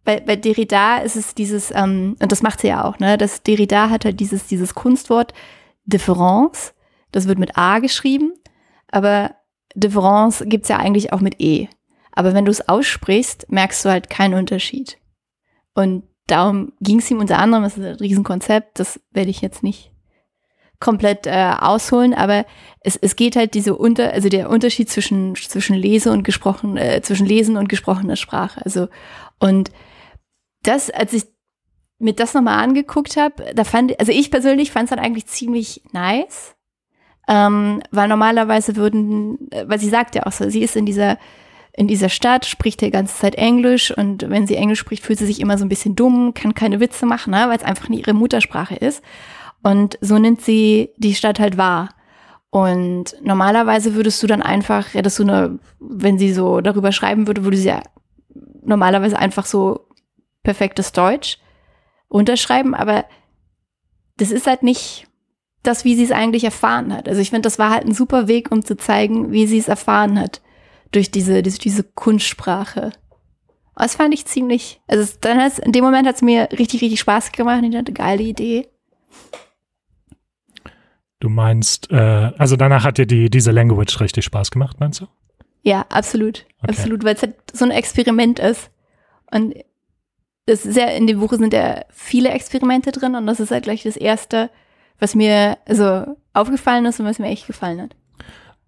bei, 0.05 0.21
bei 0.21 0.37
Derrida 0.37 0.99
ist 0.99 1.17
es 1.17 1.35
dieses, 1.35 1.71
ähm, 1.71 2.15
und 2.21 2.31
das 2.31 2.41
macht 2.41 2.61
sie 2.61 2.67
ja 2.67 2.85
auch, 2.85 2.99
ne, 2.99 3.17
dass 3.17 3.43
Derrida 3.43 3.89
hat 3.89 4.05
halt 4.05 4.21
dieses, 4.21 4.47
dieses 4.47 4.75
Kunstwort 4.75 5.33
Difference, 5.85 6.73
das 7.13 7.27
wird 7.27 7.39
mit 7.39 7.57
A 7.57 7.79
geschrieben, 7.79 8.33
aber 8.91 9.35
Difference 9.75 10.43
gibt's 10.47 10.69
ja 10.69 10.77
eigentlich 10.77 11.13
auch 11.13 11.21
mit 11.21 11.39
E. 11.39 11.69
Aber 12.11 12.33
wenn 12.33 12.45
du 12.45 12.51
es 12.51 12.67
aussprichst, 12.67 13.49
merkst 13.49 13.85
du 13.85 13.89
halt 13.89 14.09
keinen 14.09 14.35
Unterschied. 14.35 14.97
Und 15.73 16.03
darum 16.27 16.73
ging 16.79 16.99
es 16.99 17.09
ihm 17.09 17.19
unter 17.19 17.39
anderem, 17.39 17.63
das 17.63 17.77
ist 17.77 17.83
ein 17.83 17.95
Riesenkonzept, 17.95 18.79
das 18.79 18.99
werde 19.11 19.29
ich 19.29 19.41
jetzt 19.41 19.63
nicht 19.63 19.91
komplett 20.79 21.27
äh, 21.27 21.53
ausholen, 21.59 22.13
aber 22.13 22.45
es, 22.81 22.97
es 22.97 23.15
geht 23.15 23.37
halt 23.37 23.53
diese 23.53 23.75
Unter, 23.75 24.11
also 24.11 24.27
der 24.27 24.49
Unterschied 24.49 24.89
zwischen, 24.89 25.33
zwischen 25.35 25.77
Lese 25.77 26.11
und 26.11 26.23
gesprochen, 26.23 26.75
äh, 26.75 27.01
zwischen 27.01 27.25
Lesen 27.25 27.55
und 27.55 27.69
gesprochener 27.69 28.17
Sprache. 28.17 28.61
Also, 28.65 28.89
und 29.39 29.71
das, 30.63 30.89
als 30.89 31.13
ich 31.13 31.23
mir 31.99 32.13
das 32.13 32.33
nochmal 32.33 32.61
angeguckt 32.61 33.15
habe, 33.15 33.53
da 33.55 33.63
fand, 33.63 33.97
also 33.97 34.11
ich 34.11 34.29
persönlich 34.29 34.71
fand 34.71 34.85
es 34.85 34.89
dann 34.89 34.99
eigentlich 34.99 35.27
ziemlich 35.27 35.83
nice. 35.93 36.55
Ähm, 37.27 37.81
weil 37.91 38.07
normalerweise 38.07 38.75
würden, 38.75 39.49
äh, 39.51 39.65
weil 39.67 39.79
sie 39.79 39.89
sagt 39.89 40.15
ja 40.15 40.25
auch 40.25 40.31
so, 40.31 40.49
sie 40.49 40.61
ist 40.61 40.75
in 40.75 40.85
dieser 40.85 41.17
in 41.75 41.87
dieser 41.87 42.09
Stadt, 42.09 42.45
spricht 42.45 42.81
die 42.81 42.91
ganze 42.91 43.15
Zeit 43.15 43.33
Englisch 43.33 43.89
und 43.95 44.29
wenn 44.29 44.45
sie 44.45 44.55
Englisch 44.55 44.79
spricht, 44.79 45.03
fühlt 45.03 45.17
sie 45.17 45.25
sich 45.25 45.39
immer 45.41 45.57
so 45.57 45.65
ein 45.65 45.69
bisschen 45.69 45.95
dumm, 45.95 46.35
kann 46.35 46.53
keine 46.53 46.79
Witze 46.79 47.07
machen, 47.07 47.31
ne, 47.31 47.45
weil 47.47 47.57
es 47.57 47.63
einfach 47.63 47.89
nicht 47.89 48.05
ihre 48.05 48.13
Muttersprache 48.13 48.75
ist. 48.75 49.03
Und 49.63 49.97
so 49.99 50.19
nimmt 50.19 50.41
sie 50.41 50.91
die 50.97 51.15
Stadt 51.15 51.39
halt 51.39 51.57
wahr. 51.57 51.89
Und 52.51 53.15
normalerweise 53.23 53.95
würdest 53.95 54.21
du 54.21 54.27
dann 54.27 54.43
einfach, 54.43 54.93
hättest 54.93 55.17
du 55.17 55.23
eine, 55.23 55.57
wenn 55.79 56.19
sie 56.19 56.31
so 56.31 56.61
darüber 56.61 56.91
schreiben 56.91 57.25
würde, 57.25 57.43
würde 57.43 57.57
sie 57.57 57.69
ja 57.69 57.81
normalerweise 58.63 59.17
einfach 59.17 59.47
so 59.47 59.87
perfektes 60.43 60.91
Deutsch 60.91 61.39
unterschreiben, 62.07 62.75
aber 62.75 63.05
das 64.17 64.29
ist 64.29 64.45
halt 64.45 64.61
nicht 64.61 65.07
das, 65.63 65.85
wie 65.85 65.95
sie 65.95 66.03
es 66.03 66.11
eigentlich 66.11 66.43
erfahren 66.43 66.93
hat. 66.93 67.07
Also 67.07 67.21
ich 67.21 67.29
finde, 67.29 67.43
das 67.43 67.57
war 67.57 67.69
halt 67.69 67.85
ein 67.85 67.93
super 67.93 68.27
Weg, 68.27 68.51
um 68.51 68.63
zu 68.63 68.75
zeigen, 68.77 69.31
wie 69.31 69.47
sie 69.47 69.57
es 69.57 69.67
erfahren 69.67 70.19
hat 70.19 70.41
durch 70.91 71.09
diese, 71.09 71.41
diese, 71.41 71.59
diese 71.59 71.83
Kunstsprache. 71.83 72.91
Das 73.75 73.95
fand 73.95 74.13
ich 74.13 74.25
ziemlich, 74.25 74.81
also 74.87 75.11
dann 75.21 75.41
hat's, 75.41 75.57
in 75.57 75.71
dem 75.71 75.83
Moment 75.83 76.07
hat 76.07 76.15
es 76.15 76.21
mir 76.21 76.49
richtig, 76.51 76.81
richtig 76.81 76.99
Spaß 76.99 77.31
gemacht. 77.31 77.63
Ich 77.63 77.75
hatte 77.75 77.93
geile 77.93 78.21
Idee. 78.21 78.67
Du 81.19 81.29
meinst, 81.29 81.89
äh, 81.89 82.31
also 82.37 82.55
danach 82.55 82.83
hat 82.83 82.97
dir 82.97 83.07
die, 83.07 83.29
diese 83.29 83.51
Language 83.51 83.99
richtig 84.01 84.25
Spaß 84.25 84.51
gemacht, 84.51 84.79
meinst 84.79 85.01
du? 85.01 85.07
Ja, 85.63 85.85
absolut. 85.89 86.45
Okay. 86.59 86.71
Absolut, 86.71 87.03
weil 87.03 87.15
es 87.15 87.21
halt 87.21 87.35
so 87.53 87.65
ein 87.65 87.71
Experiment 87.71 88.39
ist. 88.39 88.69
Und 89.31 89.55
es 90.45 90.65
ist 90.65 90.75
ja, 90.75 90.87
in 90.87 91.07
dem 91.07 91.19
Buch 91.19 91.31
sind 91.33 91.53
ja 91.53 91.85
viele 91.89 92.29
Experimente 92.29 92.91
drin 92.91 93.15
und 93.15 93.25
das 93.25 93.39
ist 93.39 93.51
halt 93.51 93.63
gleich 93.63 93.83
das 93.83 93.95
erste, 93.95 94.49
was 94.99 95.15
mir 95.15 95.57
also 95.67 96.05
aufgefallen 96.33 96.85
ist 96.85 96.99
und 96.99 97.05
was 97.05 97.19
mir 97.19 97.27
echt 97.27 97.47
gefallen 97.47 97.81
hat. 97.81 97.95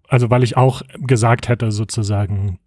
Also 0.08 0.30
weil 0.30 0.42
ich 0.42 0.56
auch 0.56 0.82
gesagt 0.98 1.48
hätte, 1.48 1.72
sozusagen, 1.72 2.58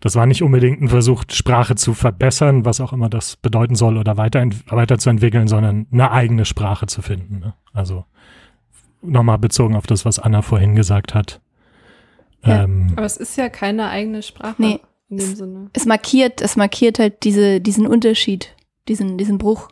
das 0.00 0.14
war 0.14 0.26
nicht 0.26 0.42
unbedingt 0.42 0.80
ein 0.80 0.88
Versuch, 0.88 1.24
Sprache 1.30 1.74
zu 1.74 1.94
verbessern, 1.94 2.64
was 2.64 2.80
auch 2.80 2.92
immer 2.92 3.08
das 3.08 3.36
bedeuten 3.36 3.74
soll, 3.74 3.96
oder 3.98 4.16
weiter, 4.16 4.46
weiterzuentwickeln, 4.68 5.48
sondern 5.48 5.86
eine 5.90 6.10
eigene 6.12 6.44
Sprache 6.44 6.86
zu 6.86 7.02
finden. 7.02 7.40
Ne? 7.40 7.54
Also 7.72 8.04
nochmal 9.02 9.38
bezogen 9.38 9.74
auf 9.76 9.86
das, 9.86 10.04
was 10.04 10.18
Anna 10.18 10.42
vorhin 10.42 10.74
gesagt 10.74 11.14
hat. 11.14 11.40
Ja. 12.44 12.64
Ähm, 12.64 12.92
Aber 12.96 13.06
es 13.06 13.16
ist 13.16 13.36
ja 13.36 13.48
keine 13.48 13.88
eigene 13.88 14.22
Sprache 14.22 14.54
Nee. 14.58 14.80
in 15.08 15.16
dem 15.16 15.34
Sinne. 15.34 15.70
Es 15.72 15.86
markiert, 15.86 16.40
es 16.40 16.56
markiert 16.56 16.98
halt 16.98 17.24
diese, 17.24 17.60
diesen 17.60 17.86
Unterschied, 17.86 18.54
diesen, 18.88 19.18
diesen 19.18 19.38
Bruch. 19.38 19.68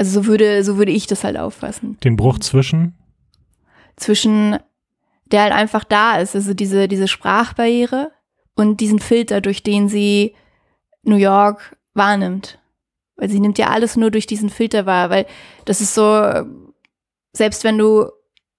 Also 0.00 0.22
so 0.22 0.26
würde, 0.26 0.64
so 0.64 0.78
würde 0.78 0.92
ich 0.92 1.06
das 1.06 1.24
halt 1.24 1.36
auffassen. 1.36 1.98
den 2.02 2.16
Bruch 2.16 2.38
zwischen, 2.38 2.94
Zwischen, 3.96 4.56
der 5.26 5.42
halt 5.42 5.52
einfach 5.52 5.84
da 5.84 6.16
ist, 6.16 6.34
also 6.34 6.54
diese, 6.54 6.88
diese 6.88 7.06
Sprachbarriere 7.06 8.10
und 8.54 8.80
diesen 8.80 8.98
Filter, 8.98 9.42
durch 9.42 9.62
den 9.62 9.90
sie 9.90 10.34
New 11.02 11.16
York 11.16 11.76
wahrnimmt. 11.92 12.58
Weil 13.16 13.28
sie 13.28 13.40
nimmt 13.40 13.58
ja 13.58 13.66
alles 13.66 13.96
nur 13.96 14.10
durch 14.10 14.26
diesen 14.26 14.48
Filter 14.48 14.86
wahr, 14.86 15.10
weil 15.10 15.26
das 15.66 15.82
ist 15.82 15.94
so, 15.94 16.46
selbst 17.34 17.62
wenn 17.64 17.76
du, 17.76 18.06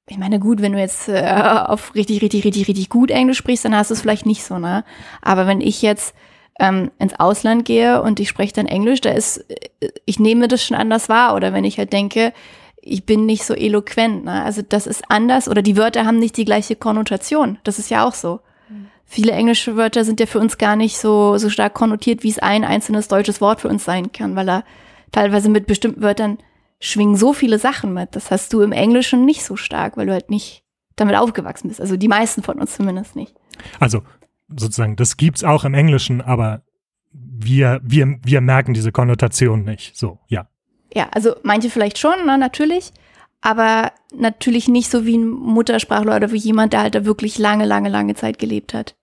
ich 0.08 0.20
meine, 0.20 0.40
gut, 0.40 0.62
wenn 0.62 0.74
du 0.74 0.80
jetzt 0.80 1.10
äh, 1.10 1.24
auf 1.66 1.96
richtig, 1.96 2.22
richtig, 2.22 2.46
richtig, 2.46 2.68
richtig 2.68 2.90
gut 2.90 3.10
Englisch 3.10 3.40
sprichst, 3.40 3.66
dann 3.66 3.76
hast 3.76 3.90
du 3.90 3.96
es 3.96 4.02
vielleicht 4.02 4.28
nicht 4.28 4.44
so, 4.44 4.60
ne? 4.60 4.84
Aber 5.24 5.48
wenn 5.48 5.60
ich 5.60 5.82
jetzt 5.82 6.14
ähm, 6.60 6.92
ins 7.00 7.20
Ausland 7.20 7.66
gehe 7.66 8.02
und 8.02 8.20
ich 8.20 8.30
spreche 8.30 8.54
dann 8.54 8.68
Englisch, 8.68 9.02
da 9.02 9.12
ist, 9.12 9.38
äh, 9.50 9.90
ich 10.06 10.20
nehme 10.20 10.48
das 10.48 10.64
schon 10.64 10.78
anders 10.78 11.10
wahr. 11.10 11.36
Oder 11.36 11.54
wenn 11.54 11.64
ich 11.64 11.78
halt 11.78 11.94
denke, 11.94 12.34
ich 12.82 13.06
bin 13.06 13.26
nicht 13.26 13.46
so 13.46 13.54
eloquent, 13.54 14.26
ne? 14.26 14.44
Also 14.44 14.62
das 14.68 14.88
ist 14.88 15.04
anders 15.10 15.48
oder 15.48 15.62
die 15.62 15.78
Wörter 15.78 16.06
haben 16.06 16.18
nicht 16.18 16.38
die 16.38 16.46
gleiche 16.46 16.76
Konnotation. 16.76 17.60
Das 17.64 17.80
ist 17.80 17.90
ja 17.90 18.06
auch 18.06 18.14
so. 18.14 18.40
Viele 19.06 19.34
englische 19.34 19.76
Wörter 19.76 20.06
sind 20.06 20.22
ja 20.22 20.26
für 20.26 20.40
uns 20.40 20.58
gar 20.58 20.78
nicht 20.78 20.98
so, 20.98 21.38
so 21.38 21.50
stark 21.50 21.74
konnotiert, 21.74 22.24
wie 22.24 22.30
es 22.30 22.40
ein 22.40 22.64
einzelnes 22.64 23.10
deutsches 23.10 23.42
Wort 23.42 23.60
für 23.60 23.68
uns 23.68 23.84
sein 23.84 24.14
kann, 24.14 24.38
weil 24.38 24.50
er 24.50 24.64
teilweise 25.12 25.50
mit 25.50 25.68
bestimmten 25.68 26.02
Wörtern 26.02 26.38
schwingen 26.80 27.18
so 27.18 27.34
viele 27.34 27.60
Sachen 27.60 27.94
mit. 27.94 28.16
Das 28.16 28.32
hast 28.32 28.54
du 28.54 28.62
im 28.62 28.72
Englischen 28.72 29.26
nicht 29.26 29.44
so 29.44 29.58
stark, 29.58 29.98
weil 29.98 30.06
du 30.06 30.14
halt 30.14 30.30
nicht 30.30 30.64
damit 30.96 31.18
aufgewachsen 31.18 31.68
bist. 31.68 31.82
Also 31.82 31.98
die 31.98 32.08
meisten 32.08 32.42
von 32.42 32.58
uns 32.58 32.78
zumindest 32.78 33.18
nicht. 33.18 33.36
also 33.82 34.02
sozusagen, 34.56 34.96
das 34.96 35.18
gibt's 35.18 35.44
auch 35.44 35.64
im 35.64 35.74
Englischen, 35.74 36.22
aber 36.22 36.64
wir, 37.12 37.80
wir, 37.84 38.20
wir 38.24 38.42
merken 38.42 38.74
diese 38.74 38.92
Konnotation 38.92 39.64
nicht. 39.64 39.98
So, 39.98 40.20
ja. 40.28 40.48
Ja, 40.94 41.08
also 41.12 41.36
manche 41.44 41.70
vielleicht 41.70 41.98
schon, 41.98 42.16
na, 42.26 42.38
natürlich, 42.38 42.92
aber 43.42 43.92
natürlich 44.16 44.68
nicht 44.68 44.90
so 44.90 45.06
wie 45.06 45.18
ein 45.18 45.30
Muttersprachler 45.30 46.16
oder 46.16 46.32
wie 46.32 46.38
jemand, 46.38 46.74
der 46.74 46.82
halt 46.82 46.96
da 46.96 47.06
wirklich 47.06 47.38
lange, 47.38 47.66
lange, 47.66 47.90
lange 47.90 48.16
Zeit 48.16 48.40
gelebt 48.40 48.74
hat. 48.74 48.96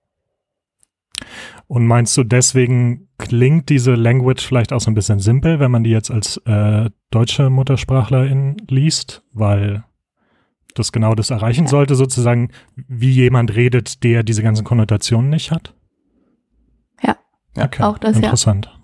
Und 1.67 1.87
meinst 1.87 2.17
du, 2.17 2.25
deswegen 2.25 3.09
klingt 3.19 3.69
diese 3.69 3.95
Language 3.95 4.47
vielleicht 4.47 4.73
auch 4.73 4.81
so 4.81 4.90
ein 4.90 4.95
bisschen 4.95 5.19
simpel, 5.19 5.61
wenn 5.61 5.71
man 5.71 5.85
die 5.85 5.90
jetzt 5.90 6.11
als 6.11 6.38
äh, 6.47 6.88
deutsche 7.11 7.50
Muttersprachlerin 7.50 8.57
liest, 8.69 9.23
weil 9.33 9.85
das 10.78 10.92
genau 10.92 11.14
das 11.14 11.30
erreichen 11.30 11.64
Ja. 11.64 11.70
sollte, 11.70 11.94
sozusagen, 11.94 12.50
wie 12.76 13.11
jemand 13.11 13.54
redet, 13.54 14.02
der 14.04 14.23
diese 14.23 14.42
ganzen 14.42 14.64
Konnotationen 14.64 15.30
nicht 15.30 15.50
hat? 15.50 15.75
Ja. 17.02 17.16
Ja. 17.56 17.64
okay. 17.64 17.82
Auch 17.82 17.99
das, 17.99 18.16
ja. 18.16 18.23
Interessant. 18.25 18.75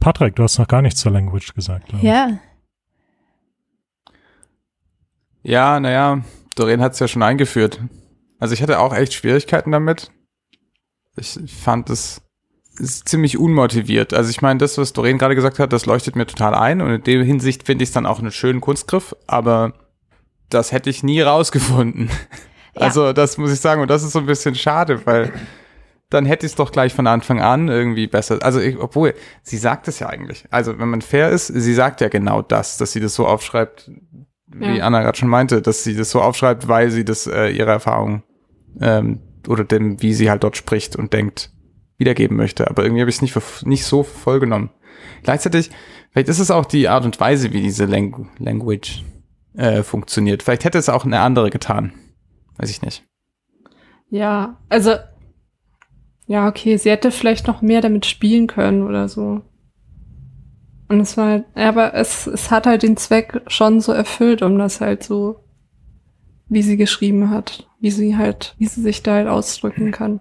Patrick, 0.00 0.36
du 0.36 0.42
hast 0.42 0.58
noch 0.58 0.68
gar 0.68 0.82
nichts 0.82 1.00
zur 1.00 1.12
Language 1.12 1.54
gesagt. 1.54 1.92
ich. 1.92 2.02
Ja, 2.02 2.38
Ja, 5.42 5.78
naja, 5.78 6.22
Doreen 6.56 6.80
hat 6.80 6.92
es 6.92 6.98
ja 6.98 7.08
schon 7.08 7.22
eingeführt. 7.22 7.80
Also 8.38 8.54
ich 8.54 8.62
hatte 8.62 8.78
auch 8.78 8.94
echt 8.94 9.12
Schwierigkeiten 9.12 9.70
damit. 9.72 10.10
Ich 11.16 11.38
fand 11.46 11.90
es 11.90 12.22
ist 12.78 13.08
ziemlich 13.08 13.38
unmotiviert. 13.38 14.12
Also 14.14 14.30
ich 14.30 14.42
meine, 14.42 14.58
das, 14.58 14.78
was 14.78 14.92
Doreen 14.92 15.18
gerade 15.18 15.34
gesagt 15.36 15.58
hat, 15.58 15.72
das 15.72 15.86
leuchtet 15.86 16.16
mir 16.16 16.26
total 16.26 16.54
ein 16.54 16.80
und 16.80 16.90
in 16.90 17.02
der 17.04 17.22
Hinsicht 17.24 17.64
finde 17.64 17.84
ich 17.84 17.90
es 17.90 17.92
dann 17.94 18.06
auch 18.06 18.18
einen 18.18 18.32
schönen 18.32 18.60
Kunstgriff, 18.60 19.14
aber 19.26 19.74
das 20.50 20.72
hätte 20.72 20.90
ich 20.90 21.02
nie 21.02 21.20
rausgefunden. 21.20 22.10
Ja. 22.74 22.82
Also 22.82 23.12
das 23.12 23.38
muss 23.38 23.52
ich 23.52 23.60
sagen 23.60 23.82
und 23.82 23.88
das 23.88 24.02
ist 24.02 24.12
so 24.12 24.18
ein 24.18 24.26
bisschen 24.26 24.54
schade, 24.54 25.06
weil 25.06 25.32
dann 26.10 26.26
hätte 26.26 26.44
ich 26.46 26.52
es 26.52 26.56
doch 26.56 26.72
gleich 26.72 26.92
von 26.92 27.06
Anfang 27.06 27.40
an 27.40 27.68
irgendwie 27.68 28.06
besser. 28.06 28.38
Also 28.42 28.60
ich, 28.60 28.78
obwohl, 28.78 29.14
sie 29.42 29.56
sagt 29.56 29.88
es 29.88 29.98
ja 30.00 30.08
eigentlich. 30.08 30.44
Also 30.50 30.78
wenn 30.78 30.88
man 30.88 31.00
fair 31.00 31.30
ist, 31.30 31.46
sie 31.48 31.74
sagt 31.74 32.00
ja 32.00 32.08
genau 32.08 32.42
das, 32.42 32.76
dass 32.76 32.92
sie 32.92 33.00
das 33.00 33.14
so 33.14 33.26
aufschreibt, 33.26 33.90
wie 34.46 34.78
Ja. 34.78 34.86
Anna 34.86 35.02
gerade 35.02 35.18
schon 35.18 35.28
meinte, 35.28 35.62
dass 35.62 35.82
sie 35.84 35.96
das 35.96 36.10
so 36.10 36.20
aufschreibt, 36.20 36.68
weil 36.68 36.90
sie 36.90 37.04
das 37.04 37.26
äh, 37.26 37.48
ihre 37.48 37.70
Erfahrung 37.70 38.22
ähm, 38.80 39.20
oder 39.48 39.64
dem, 39.64 40.00
wie 40.02 40.14
sie 40.14 40.30
halt 40.30 40.44
dort 40.44 40.56
spricht 40.56 40.96
und 40.96 41.12
denkt, 41.12 41.50
wiedergeben 41.96 42.36
möchte. 42.36 42.68
Aber 42.68 42.82
irgendwie 42.82 43.02
habe 43.02 43.10
ich 43.10 43.16
es 43.16 43.22
nicht, 43.22 43.36
nicht 43.66 43.84
so 43.84 44.02
vollgenommen. 44.02 44.70
Gleichzeitig, 45.22 45.70
vielleicht 46.10 46.28
ist 46.28 46.38
es 46.38 46.50
auch 46.50 46.64
die 46.64 46.88
Art 46.88 47.04
und 47.04 47.18
Weise, 47.20 47.52
wie 47.52 47.60
diese 47.60 47.84
Lang 47.84 48.30
Language 48.38 49.04
äh, 49.56 49.82
funktioniert. 49.82 50.42
Vielleicht 50.42 50.64
hätte 50.64 50.78
es 50.78 50.88
auch 50.88 51.04
eine 51.04 51.20
andere 51.20 51.50
getan. 51.50 51.92
Weiß 52.58 52.70
ich 52.70 52.82
nicht. 52.82 53.04
Ja, 54.10 54.58
also, 54.68 54.94
ja, 56.26 56.48
okay, 56.48 56.76
sie 56.76 56.90
hätte 56.90 57.10
vielleicht 57.10 57.46
noch 57.46 57.62
mehr 57.62 57.80
damit 57.80 58.06
spielen 58.06 58.46
können 58.46 58.82
oder 58.82 59.08
so. 59.08 59.42
Und 60.88 61.00
es 61.00 61.16
war 61.16 61.26
halt, 61.28 61.44
ja, 61.56 61.68
aber 61.68 61.94
es, 61.94 62.26
es 62.26 62.50
hat 62.50 62.66
halt 62.66 62.82
den 62.82 62.96
Zweck 62.96 63.40
schon 63.46 63.80
so 63.80 63.92
erfüllt, 63.92 64.42
um 64.42 64.58
das 64.58 64.80
halt 64.80 65.02
so, 65.02 65.40
wie 66.48 66.62
sie 66.62 66.76
geschrieben 66.76 67.30
hat, 67.30 67.68
wie 67.80 67.90
sie 67.90 68.16
halt, 68.16 68.54
wie 68.58 68.66
sie 68.66 68.82
sich 68.82 69.02
da 69.02 69.14
halt 69.14 69.28
ausdrücken 69.28 69.90
kann. 69.92 70.20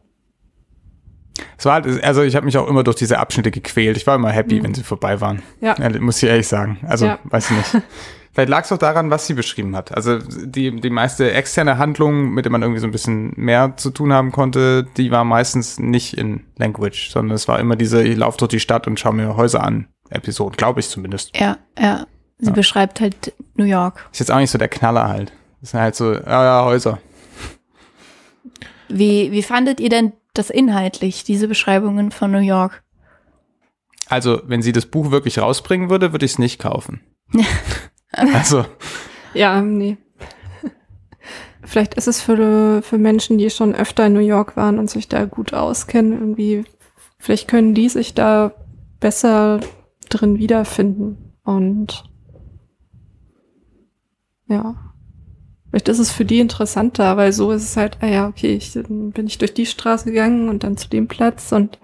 Es 1.57 1.65
war 1.65 1.73
halt, 1.75 2.03
also 2.03 2.21
ich 2.23 2.35
habe 2.35 2.45
mich 2.45 2.57
auch 2.57 2.67
immer 2.67 2.83
durch 2.83 2.95
diese 2.95 3.19
Abschnitte 3.19 3.51
gequält. 3.51 3.97
Ich 3.97 4.07
war 4.07 4.15
immer 4.15 4.31
happy, 4.31 4.59
Mhm. 4.59 4.63
wenn 4.63 4.73
sie 4.73 4.83
vorbei 4.83 5.19
waren. 5.19 5.41
Ja. 5.61 5.75
Ja, 5.77 5.89
muss 5.99 6.21
ich 6.23 6.29
ehrlich 6.29 6.47
sagen. 6.47 6.79
Also, 6.87 7.05
Ja. 7.07 7.19
weiß 7.25 7.51
ich 7.51 7.57
nicht. 7.57 7.83
Vielleicht 8.33 8.49
lag 8.49 8.63
es 8.65 8.71
auch 8.71 8.77
daran, 8.79 9.11
was 9.11 9.27
sie 9.27 9.35
beschrieben 9.35 9.75
hat. 9.75 9.93
Also 9.95 10.17
die, 10.17 10.81
die 10.81 10.89
meiste 10.89 11.31
externe 11.31 11.77
Handlung, 11.77 12.31
mit 12.33 12.45
der 12.45 12.51
man 12.51 12.63
irgendwie 12.63 12.79
so 12.81 12.87
ein 12.87 12.91
bisschen 12.91 13.31
mehr 13.35 13.77
zu 13.77 13.91
tun 13.91 14.11
haben 14.11 14.31
konnte, 14.31 14.87
die 14.97 15.11
war 15.11 15.23
meistens 15.23 15.77
nicht 15.79 16.15
in 16.17 16.41
Language, 16.57 17.11
sondern 17.11 17.35
es 17.35 17.47
war 17.47 17.59
immer 17.59 17.75
diese, 17.75 18.01
ich 18.03 18.17
laufe 18.17 18.39
durch 18.39 18.49
die 18.49 18.59
Stadt 18.59 18.87
und 18.87 18.99
schaue 18.99 19.13
mir 19.13 19.37
Häuser 19.37 19.63
an, 19.63 19.87
Episoden, 20.09 20.57
glaube 20.57 20.79
ich 20.79 20.89
zumindest. 20.89 21.37
ja, 21.37 21.57
ja. 21.79 22.07
Sie 22.39 22.47
Ja. 22.47 22.53
beschreibt 22.53 22.99
halt 22.99 23.33
New 23.55 23.63
York. 23.65 24.09
Ist 24.11 24.19
jetzt 24.19 24.31
auch 24.31 24.39
nicht 24.39 24.49
so 24.51 24.57
der 24.57 24.67
Knaller 24.67 25.07
halt. 25.07 25.31
Das 25.61 25.69
sind 25.71 25.79
halt 25.79 25.95
so, 25.95 26.13
ja, 26.13 26.43
ja, 26.43 26.65
Häuser. 26.65 26.97
Wie, 28.89 29.31
wie 29.31 29.43
fandet 29.43 29.79
ihr 29.79 29.89
denn 29.89 30.13
das 30.33 30.49
inhaltlich, 30.49 31.23
diese 31.23 31.47
Beschreibungen 31.47 32.11
von 32.11 32.31
New 32.31 32.39
York? 32.39 32.83
Also, 34.09 34.41
wenn 34.45 34.61
sie 34.61 34.71
das 34.73 34.87
Buch 34.87 35.11
wirklich 35.11 35.39
rausbringen 35.39 35.89
würde, 35.89 36.11
würde 36.11 36.25
ich 36.25 36.33
es 36.33 36.39
nicht 36.39 36.59
kaufen. 36.59 37.01
also, 38.13 38.65
Ja, 39.33 39.61
nee. 39.61 39.97
Vielleicht 41.63 41.95
ist 41.95 42.07
es 42.07 42.21
für, 42.21 42.81
für 42.81 42.97
Menschen, 42.97 43.37
die 43.37 43.49
schon 43.49 43.75
öfter 43.75 44.05
in 44.05 44.13
New 44.13 44.19
York 44.19 44.55
waren 44.55 44.79
und 44.79 44.89
sich 44.89 45.07
da 45.07 45.25
gut 45.25 45.53
auskennen, 45.53 46.13
irgendwie, 46.13 46.65
vielleicht 47.17 47.47
können 47.47 47.73
die 47.73 47.89
sich 47.89 48.13
da 48.13 48.53
besser 48.99 49.59
drin 50.09 50.37
wiederfinden. 50.37 51.33
Und 51.43 52.03
ja. 54.47 54.75
Vielleicht 55.69 55.89
ist 55.89 55.99
es 55.99 56.11
für 56.11 56.25
die 56.25 56.39
interessanter, 56.39 57.17
weil 57.17 57.33
so 57.33 57.51
ist 57.51 57.63
es 57.63 57.77
halt, 57.77 57.97
ah 58.01 58.07
ja, 58.07 58.27
okay, 58.27 58.53
ich, 58.55 58.73
bin 58.73 59.25
ich 59.25 59.39
durch 59.39 59.55
die 59.55 59.65
Straße 59.65 60.05
gegangen 60.05 60.49
und 60.49 60.63
dann 60.63 60.77
zu 60.77 60.87
dem 60.87 61.07
Platz 61.07 61.51
und 61.51 61.79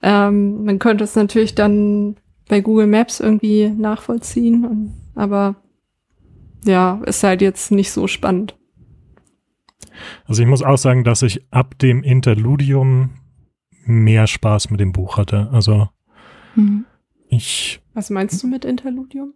ähm, 0.00 0.64
man 0.64 0.78
könnte 0.78 1.04
es 1.04 1.14
natürlich 1.14 1.54
dann 1.54 2.16
bei 2.48 2.60
Google 2.60 2.86
Maps 2.86 3.20
irgendwie 3.20 3.68
nachvollziehen, 3.68 4.64
und, 4.64 4.94
aber 5.18 5.56
ja, 6.64 7.00
ist 7.06 7.22
halt 7.22 7.42
jetzt 7.42 7.70
nicht 7.70 7.90
so 7.92 8.06
spannend. 8.06 8.56
Also 10.26 10.42
ich 10.42 10.48
muss 10.48 10.62
auch 10.62 10.78
sagen, 10.78 11.04
dass 11.04 11.22
ich 11.22 11.42
ab 11.52 11.78
dem 11.78 12.02
Interludium 12.02 13.10
mehr 13.84 14.26
Spaß 14.26 14.70
mit 14.70 14.80
dem 14.80 14.92
Buch 14.92 15.16
hatte. 15.18 15.48
Also 15.52 15.88
Mhm. 16.54 16.84
ich 17.28 17.80
Was 17.94 18.10
meinst 18.10 18.42
du 18.42 18.46
mit 18.46 18.64
Interludium? 18.64 19.34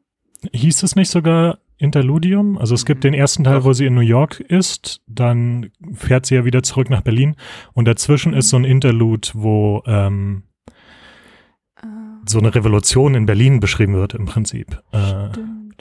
hieß 0.52 0.82
es 0.82 0.96
nicht 0.96 1.10
sogar 1.10 1.58
Interludium? 1.78 2.58
Also 2.58 2.74
es 2.74 2.84
gibt 2.84 3.04
den 3.04 3.14
ersten 3.14 3.44
Teil, 3.44 3.58
Doch. 3.58 3.64
wo 3.64 3.72
sie 3.72 3.86
in 3.86 3.94
New 3.94 4.00
York 4.00 4.40
ist, 4.40 5.00
dann 5.06 5.70
fährt 5.94 6.26
sie 6.26 6.34
ja 6.36 6.44
wieder 6.44 6.62
zurück 6.62 6.90
nach 6.90 7.02
Berlin 7.02 7.36
und 7.72 7.86
dazwischen 7.86 8.34
ist 8.34 8.48
so 8.50 8.56
ein 8.56 8.64
Interlude, 8.64 9.28
wo 9.34 9.82
ähm, 9.86 10.42
so 12.26 12.38
eine 12.38 12.54
Revolution 12.54 13.14
in 13.14 13.26
Berlin 13.26 13.58
beschrieben 13.60 13.94
wird 13.94 14.14
im 14.14 14.26
Prinzip. 14.26 14.80
Äh, 14.92 15.28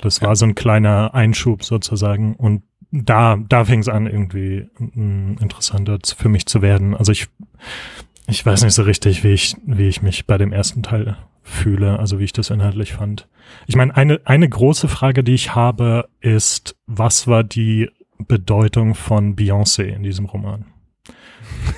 Das 0.01 0.22
war 0.22 0.36
so 0.36 0.46
ein 0.46 0.55
kleiner 0.55 1.13
Einschub 1.13 1.63
sozusagen 1.63 2.36
und 2.36 2.63
da, 2.91 3.38
da 3.38 3.65
fing 3.65 3.79
es 3.79 3.88
an, 3.88 4.05
irgendwie 4.05 4.67
mm, 4.77 5.38
interessanter 5.39 6.00
für 6.17 6.29
mich 6.29 6.46
zu 6.46 6.62
werden. 6.62 6.96
Also 6.96 7.12
ich, 7.12 7.27
ich 8.27 8.46
weiß 8.46 8.63
nicht 8.63 8.74
so 8.74 8.84
richtig, 8.84 9.24
wie 9.24 9.31
ich, 9.31 9.55
wie 9.65 9.88
ich 9.88 10.01
mich 10.01 10.27
bei 10.27 10.38
dem 10.38 10.51
ersten 10.51 10.84
Teil 10.84 11.17
fühle, 11.41 12.00
also 12.00 12.20
wie 12.20 12.25
ich 12.25 12.34
das 12.34 12.50
inhaltlich 12.50 12.93
fand. 12.93 13.27
Ich 13.65 13.75
meine, 13.75 13.96
eine, 13.96 14.20
eine 14.25 14.48
große 14.48 14.88
Frage, 14.88 15.24
die 15.24 15.34
ich 15.34 15.55
habe, 15.55 16.10
ist, 16.20 16.75
was 16.86 17.27
war 17.27 17.43
die 17.43 17.89
Bedeutung 18.20 18.93
von 18.93 19.36
Beyoncé 19.36 19.84
in 19.84 20.03
diesem 20.03 20.25
Roman? 20.25 20.65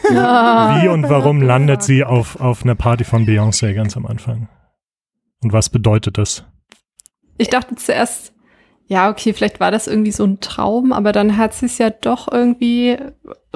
Wie 0.09 0.87
und 0.87 1.09
warum 1.09 1.41
landet 1.41 1.83
sie 1.83 2.03
auf, 2.03 2.39
auf 2.39 2.63
einer 2.63 2.75
Party 2.75 3.03
von 3.03 3.25
Beyoncé 3.25 3.73
ganz 3.73 3.95
am 3.95 4.05
Anfang? 4.05 4.49
Und 5.41 5.53
was 5.53 5.69
bedeutet 5.69 6.17
das? 6.17 6.45
Ich 7.37 7.49
dachte 7.49 7.75
zuerst, 7.75 8.33
ja, 8.85 9.09
okay, 9.09 9.33
vielleicht 9.33 9.59
war 9.59 9.71
das 9.71 9.87
irgendwie 9.87 10.11
so 10.11 10.25
ein 10.25 10.39
Traum, 10.39 10.91
aber 10.93 11.11
dann 11.13 11.37
hat 11.37 11.53
sie 11.53 11.65
es 11.67 11.77
ja 11.77 11.89
doch 11.89 12.31
irgendwie 12.31 12.97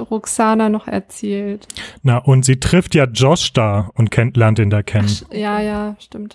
Roxana 0.00 0.68
noch 0.68 0.88
erzählt. 0.88 1.68
Na, 2.02 2.18
und 2.18 2.44
sie 2.44 2.58
trifft 2.58 2.94
ja 2.94 3.04
Josh 3.04 3.52
da 3.52 3.90
und 3.94 4.10
kennt, 4.10 4.36
lernt 4.36 4.58
ihn 4.58 4.70
da 4.70 4.82
kennen. 4.82 5.08
Ach, 5.28 5.34
ja, 5.34 5.60
ja, 5.60 5.96
stimmt. 6.00 6.34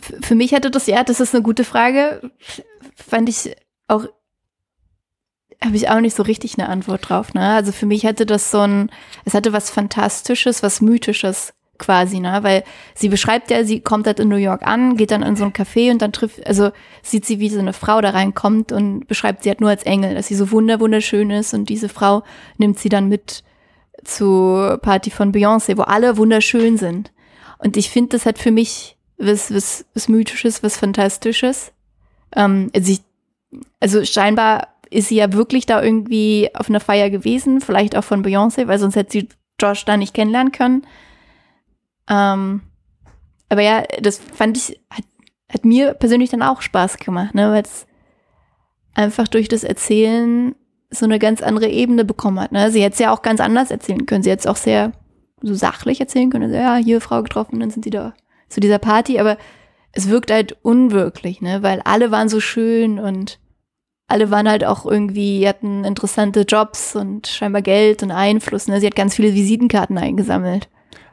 F- 0.00 0.14
Für 0.20 0.34
mich 0.34 0.52
hätte 0.52 0.70
das, 0.70 0.86
ja, 0.86 1.02
das 1.04 1.20
ist 1.20 1.34
eine 1.34 1.42
gute 1.42 1.64
Frage. 1.64 2.30
Fand 2.94 3.28
ich 3.28 3.56
auch, 3.88 4.04
habe 5.64 5.74
ich 5.76 5.88
auch 5.88 6.00
nicht 6.00 6.14
so 6.14 6.22
richtig 6.22 6.58
eine 6.58 6.68
Antwort 6.68 7.08
drauf. 7.08 7.34
Ne? 7.34 7.54
Also 7.54 7.72
für 7.72 7.86
mich 7.86 8.04
hätte 8.04 8.26
das 8.26 8.50
so 8.50 8.60
ein, 8.60 8.90
es 9.24 9.34
hatte 9.34 9.52
was 9.52 9.70
Fantastisches, 9.70 10.62
was 10.62 10.80
Mythisches 10.80 11.54
quasi, 11.78 12.20
ne? 12.20 12.38
Weil 12.42 12.64
sie 12.94 13.08
beschreibt 13.08 13.50
ja, 13.50 13.64
sie 13.64 13.80
kommt 13.80 14.06
halt 14.06 14.20
in 14.20 14.28
New 14.28 14.36
York 14.36 14.66
an, 14.66 14.96
geht 14.96 15.10
dann 15.10 15.22
in 15.22 15.36
so 15.36 15.44
ein 15.44 15.52
Café 15.52 15.90
und 15.90 16.02
dann 16.02 16.12
trifft, 16.12 16.46
also 16.46 16.70
sieht 17.02 17.24
sie, 17.24 17.40
wie 17.40 17.48
so 17.48 17.58
eine 17.58 17.72
Frau 17.72 18.00
da 18.00 18.10
reinkommt 18.10 18.72
und 18.72 19.06
beschreibt 19.06 19.42
sie 19.42 19.50
halt 19.50 19.60
nur 19.60 19.70
als 19.70 19.84
Engel, 19.84 20.14
dass 20.14 20.26
sie 20.26 20.34
so 20.34 20.50
wunder 20.50 20.80
wunderschön 20.80 21.30
ist 21.30 21.54
und 21.54 21.68
diese 21.68 21.88
Frau 21.88 22.22
nimmt 22.58 22.78
sie 22.78 22.88
dann 22.88 23.08
mit 23.08 23.42
zur 24.04 24.78
Party 24.78 25.10
von 25.10 25.32
Beyoncé, 25.32 25.76
wo 25.76 25.82
alle 25.82 26.16
wunderschön 26.16 26.76
sind. 26.76 27.12
Und 27.58 27.76
ich 27.76 27.90
finde, 27.90 28.10
das 28.10 28.26
hat 28.26 28.38
für 28.38 28.52
mich 28.52 28.96
was, 29.18 29.52
was, 29.52 29.84
was 29.94 30.08
Mythisches, 30.08 30.62
was 30.62 30.76
Fantastisches. 30.76 31.72
Ähm, 32.34 32.70
also, 32.74 32.92
ich, 32.92 33.00
also 33.80 34.04
scheinbar 34.04 34.68
ist 34.90 35.08
sie 35.08 35.16
ja 35.16 35.32
wirklich 35.32 35.66
da 35.66 35.82
irgendwie 35.82 36.50
auf 36.54 36.68
einer 36.68 36.80
Feier 36.80 37.10
gewesen, 37.10 37.60
vielleicht 37.60 37.96
auch 37.96 38.04
von 38.04 38.24
Beyoncé, 38.24 38.68
weil 38.68 38.78
sonst 38.78 38.96
hätte 38.96 39.12
sie 39.12 39.28
Josh 39.60 39.84
da 39.84 39.96
nicht 39.96 40.14
kennenlernen 40.14 40.52
können. 40.52 40.86
Ähm, 42.08 42.62
aber 43.48 43.62
ja, 43.62 43.82
das 44.00 44.18
fand 44.18 44.56
ich, 44.56 44.80
hat, 44.90 45.04
hat 45.52 45.64
mir 45.64 45.94
persönlich 45.94 46.30
dann 46.30 46.42
auch 46.42 46.62
Spaß 46.62 46.98
gemacht, 46.98 47.34
ne, 47.34 47.50
weil 47.50 47.62
es 47.62 47.86
einfach 48.94 49.28
durch 49.28 49.48
das 49.48 49.64
Erzählen 49.64 50.54
so 50.90 51.04
eine 51.04 51.18
ganz 51.18 51.42
andere 51.42 51.68
Ebene 51.68 52.04
bekommen 52.04 52.40
hat. 52.40 52.52
Ne? 52.52 52.70
Sie 52.70 52.82
hätte 52.82 52.94
es 52.94 52.98
ja 52.98 53.12
auch 53.12 53.22
ganz 53.22 53.40
anders 53.40 53.70
erzählen 53.70 54.06
können. 54.06 54.22
Sie 54.22 54.30
hätte 54.30 54.40
es 54.40 54.46
auch 54.46 54.56
sehr 54.56 54.92
so 55.42 55.54
sachlich 55.54 56.00
erzählen 56.00 56.30
können. 56.30 56.44
Also, 56.44 56.56
ja, 56.56 56.76
hier 56.76 57.00
Frau 57.00 57.22
getroffen, 57.22 57.60
dann 57.60 57.70
sind 57.70 57.84
sie 57.84 57.90
da 57.90 58.14
zu 58.48 58.60
dieser 58.60 58.78
Party, 58.78 59.20
aber 59.20 59.36
es 59.92 60.08
wirkt 60.08 60.30
halt 60.30 60.56
unwirklich, 60.62 61.40
ne? 61.40 61.62
Weil 61.62 61.80
alle 61.84 62.10
waren 62.10 62.28
so 62.28 62.40
schön 62.40 62.98
und 62.98 63.38
alle 64.08 64.30
waren 64.30 64.48
halt 64.48 64.64
auch 64.64 64.86
irgendwie, 64.86 65.46
hatten 65.46 65.84
interessante 65.84 66.40
Jobs 66.40 66.96
und 66.96 67.26
scheinbar 67.26 67.62
Geld 67.62 68.02
und 68.02 68.10
Einfluss. 68.10 68.66
Ne? 68.66 68.80
Sie 68.80 68.86
hat 68.86 68.96
ganz 68.96 69.14
viele 69.14 69.34
Visitenkarten 69.34 69.98
eingesammelt. 69.98 70.68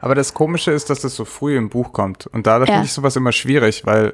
Aber 0.05 0.13
das 0.13 0.35
Komische 0.35 0.69
ist, 0.71 0.89
dass 0.91 0.99
das 1.01 1.15
so 1.15 1.25
früh 1.25 1.57
im 1.57 1.69
Buch 1.69 1.91
kommt. 1.91 2.27
Und 2.27 2.45
da 2.45 2.59
Ja. 2.59 2.65
finde 2.67 2.83
ich 2.85 2.93
sowas 2.93 3.15
immer 3.15 3.31
schwierig, 3.31 3.85
weil 3.87 4.13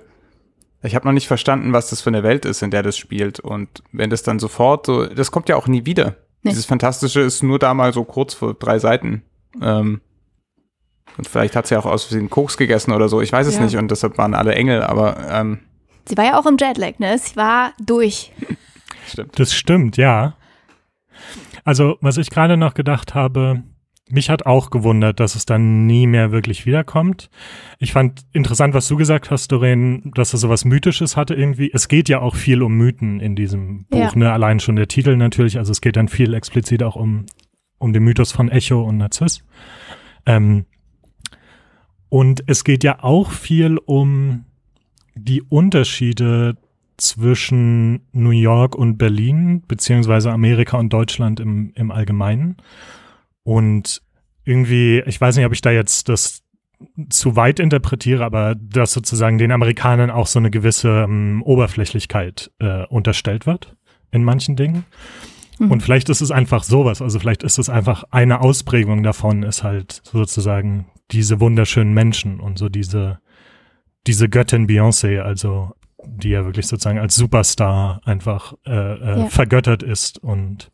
ich 0.83 0.95
habe 0.95 1.05
noch 1.05 1.11
nicht 1.11 1.27
verstanden, 1.27 1.73
was 1.73 1.89
das 1.89 1.99
für 1.99 2.09
eine 2.09 2.23
Welt 2.23 2.45
ist, 2.45 2.61
in 2.61 2.71
der 2.71 2.81
das 2.81 2.97
spielt. 2.97 3.41
Und 3.41 3.83
wenn 3.91 4.09
das 4.09 4.23
dann 4.23 4.39
sofort 4.39 4.85
so, 4.85 5.05
das 5.05 5.31
kommt 5.31 5.49
ja 5.49 5.57
auch 5.57 5.67
nie 5.67 5.85
wieder. 5.85 6.15
Nee. 6.43 6.51
Dieses 6.51 6.65
Fantastische 6.65 7.19
ist 7.19 7.43
nur 7.43 7.59
da 7.59 7.73
mal 7.73 7.91
so 7.91 8.05
kurz 8.05 8.33
vor 8.33 8.53
drei 8.53 8.79
Seiten. 8.79 9.23
Ähm, 9.61 9.99
und 11.17 11.27
vielleicht 11.27 11.57
hat 11.57 11.67
sie 11.67 11.75
auch 11.75 11.85
aus 11.85 12.05
Versehen 12.05 12.29
Koks 12.29 12.55
gegessen 12.55 12.93
oder 12.93 13.09
so. 13.09 13.19
Ich 13.19 13.33
weiß 13.33 13.45
es 13.45 13.55
Ja. 13.57 13.61
nicht. 13.61 13.75
Und 13.75 13.91
deshalb 13.91 14.17
waren 14.17 14.33
alle 14.33 14.55
Engel, 14.55 14.81
aber 14.83 15.17
ähm, 15.29 15.59
Sie 16.07 16.15
war 16.17 16.23
ja 16.25 16.39
auch 16.39 16.45
im 16.45 16.55
Jetlag, 16.57 16.97
ne? 16.99 17.17
Sie 17.19 17.35
war 17.35 17.73
durch. 17.85 18.31
stimmt. 19.07 19.37
Das 19.37 19.53
stimmt, 19.53 19.97
ja. 19.97 20.35
Also, 21.65 21.97
was 22.01 22.17
ich 22.17 22.29
gerade 22.31 22.55
noch 22.57 22.73
gedacht 22.73 23.13
habe, 23.13 23.61
mich 24.11 24.29
hat 24.29 24.45
auch 24.45 24.69
gewundert, 24.69 25.19
dass 25.19 25.35
es 25.35 25.45
dann 25.45 25.85
nie 25.85 26.07
mehr 26.07 26.31
wirklich 26.31 26.65
wiederkommt. 26.65 27.29
Ich 27.79 27.93
fand 27.93 28.21
interessant, 28.33 28.73
was 28.73 28.87
du 28.87 28.95
gesagt 28.97 29.31
hast, 29.31 29.51
Doreen, 29.51 30.11
dass 30.15 30.33
es 30.33 30.41
sowas 30.41 30.65
Mythisches 30.65 31.17
hatte 31.17 31.33
irgendwie. 31.33 31.71
Es 31.73 31.87
geht 31.87 32.09
ja 32.09 32.19
auch 32.21 32.35
viel 32.35 32.61
um 32.61 32.73
Mythen 32.75 33.19
in 33.19 33.35
diesem 33.35 33.85
Buch, 33.85 34.13
Ja. 34.13 34.15
ne? 34.15 34.31
Allein 34.31 34.59
schon 34.59 34.75
der 34.75 34.87
Titel 34.87 35.15
natürlich. 35.17 35.57
Also 35.57 35.71
es 35.71 35.81
geht 35.81 35.95
dann 35.95 36.07
viel 36.07 36.33
explizit 36.33 36.83
auch 36.83 36.95
um, 36.95 37.25
um 37.79 37.93
den 37.93 38.03
Mythos 38.03 38.31
von 38.31 38.49
Echo 38.49 38.81
und 38.81 38.97
Narziss. 38.97 39.43
Ähm, 40.25 40.65
und 42.09 42.43
es 42.47 42.63
geht 42.63 42.83
ja 42.83 43.03
auch 43.03 43.31
viel 43.31 43.77
um 43.77 44.45
die 45.15 45.41
Unterschiede 45.41 46.57
zwischen 46.97 48.01
New 48.11 48.29
York 48.31 48.75
und 48.75 48.97
Berlin, 48.97 49.63
beziehungsweise 49.67 50.31
Amerika 50.31 50.77
und 50.77 50.93
Deutschland 50.93 51.39
im, 51.39 51.71
im 51.75 51.89
Allgemeinen. 51.91 52.57
Und 53.43 54.01
irgendwie, 54.43 55.01
ich 55.05 55.19
weiß 55.19 55.35
nicht, 55.35 55.45
ob 55.45 55.53
ich 55.53 55.61
da 55.61 55.71
jetzt 55.71 56.09
das 56.09 56.41
zu 57.09 57.35
weit 57.35 57.59
interpretiere, 57.59 58.25
aber 58.25 58.55
dass 58.55 58.93
sozusagen 58.93 59.37
den 59.37 59.51
Amerikanern 59.51 60.09
auch 60.09 60.27
so 60.27 60.39
eine 60.39 60.49
gewisse 60.49 61.03
ähm, 61.03 61.43
Oberflächlichkeit 61.43 62.51
äh, 62.59 62.85
unterstellt 62.87 63.45
wird 63.45 63.75
in 64.11 64.23
manchen 64.23 64.55
Dingen. 64.55 64.85
Mhm. 65.59 65.71
Und 65.71 65.83
vielleicht 65.83 66.09
ist 66.09 66.21
es 66.21 66.31
einfach 66.31 66.63
sowas, 66.63 67.01
also 67.01 67.19
vielleicht 67.19 67.43
ist 67.43 67.59
es 67.59 67.69
einfach 67.69 68.03
eine 68.09 68.41
Ausprägung 68.41 69.03
davon, 69.03 69.43
ist 69.43 69.63
halt 69.63 70.01
sozusagen 70.03 70.87
diese 71.11 71.39
wunderschönen 71.39 71.93
Menschen 71.93 72.39
und 72.39 72.57
so 72.57 72.67
diese, 72.67 73.19
diese 74.07 74.27
Göttin 74.27 74.67
Beyoncé, 74.67 75.19
also 75.19 75.73
die 76.03 76.29
ja 76.29 76.45
wirklich 76.45 76.65
sozusagen 76.65 76.97
als 76.97 77.15
Superstar 77.15 78.01
einfach 78.05 78.53
äh, 78.65 78.71
äh, 78.71 79.19
Ja. 79.19 79.25
vergöttert 79.27 79.83
ist 79.83 80.17
und 80.17 80.71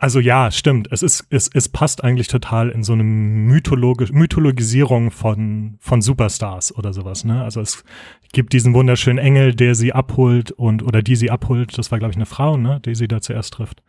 also 0.00 0.20
ja, 0.20 0.52
stimmt. 0.52 0.88
Es 0.92 1.02
ist, 1.02 1.26
es, 1.28 1.50
es 1.52 1.68
passt 1.68 2.04
eigentlich 2.04 2.28
total 2.28 2.70
in 2.70 2.84
so 2.84 2.92
eine 2.92 3.02
Mythologi 3.02 4.06
Mythologisierung 4.12 5.10
von, 5.10 5.76
von 5.80 6.02
Superstars 6.02 6.72
oder 6.76 6.92
sowas, 6.92 7.24
ne? 7.24 7.42
Also 7.42 7.60
es 7.60 7.84
gibt 8.32 8.52
diesen 8.52 8.74
wunderschönen 8.74 9.18
Engel, 9.18 9.56
der 9.56 9.74
sie 9.74 9.92
abholt 9.92 10.52
und, 10.52 10.84
oder 10.84 11.02
die 11.02 11.16
sie 11.16 11.32
abholt. 11.32 11.76
Das 11.76 11.90
war, 11.90 11.98
glaube 11.98 12.12
ich, 12.12 12.16
eine 12.16 12.26
Frau, 12.26 12.56
ne? 12.56 12.80
Die 12.84 12.94
sie 12.94 13.08
da 13.08 13.20
zuerst 13.20 13.54
trifft. 13.54 13.82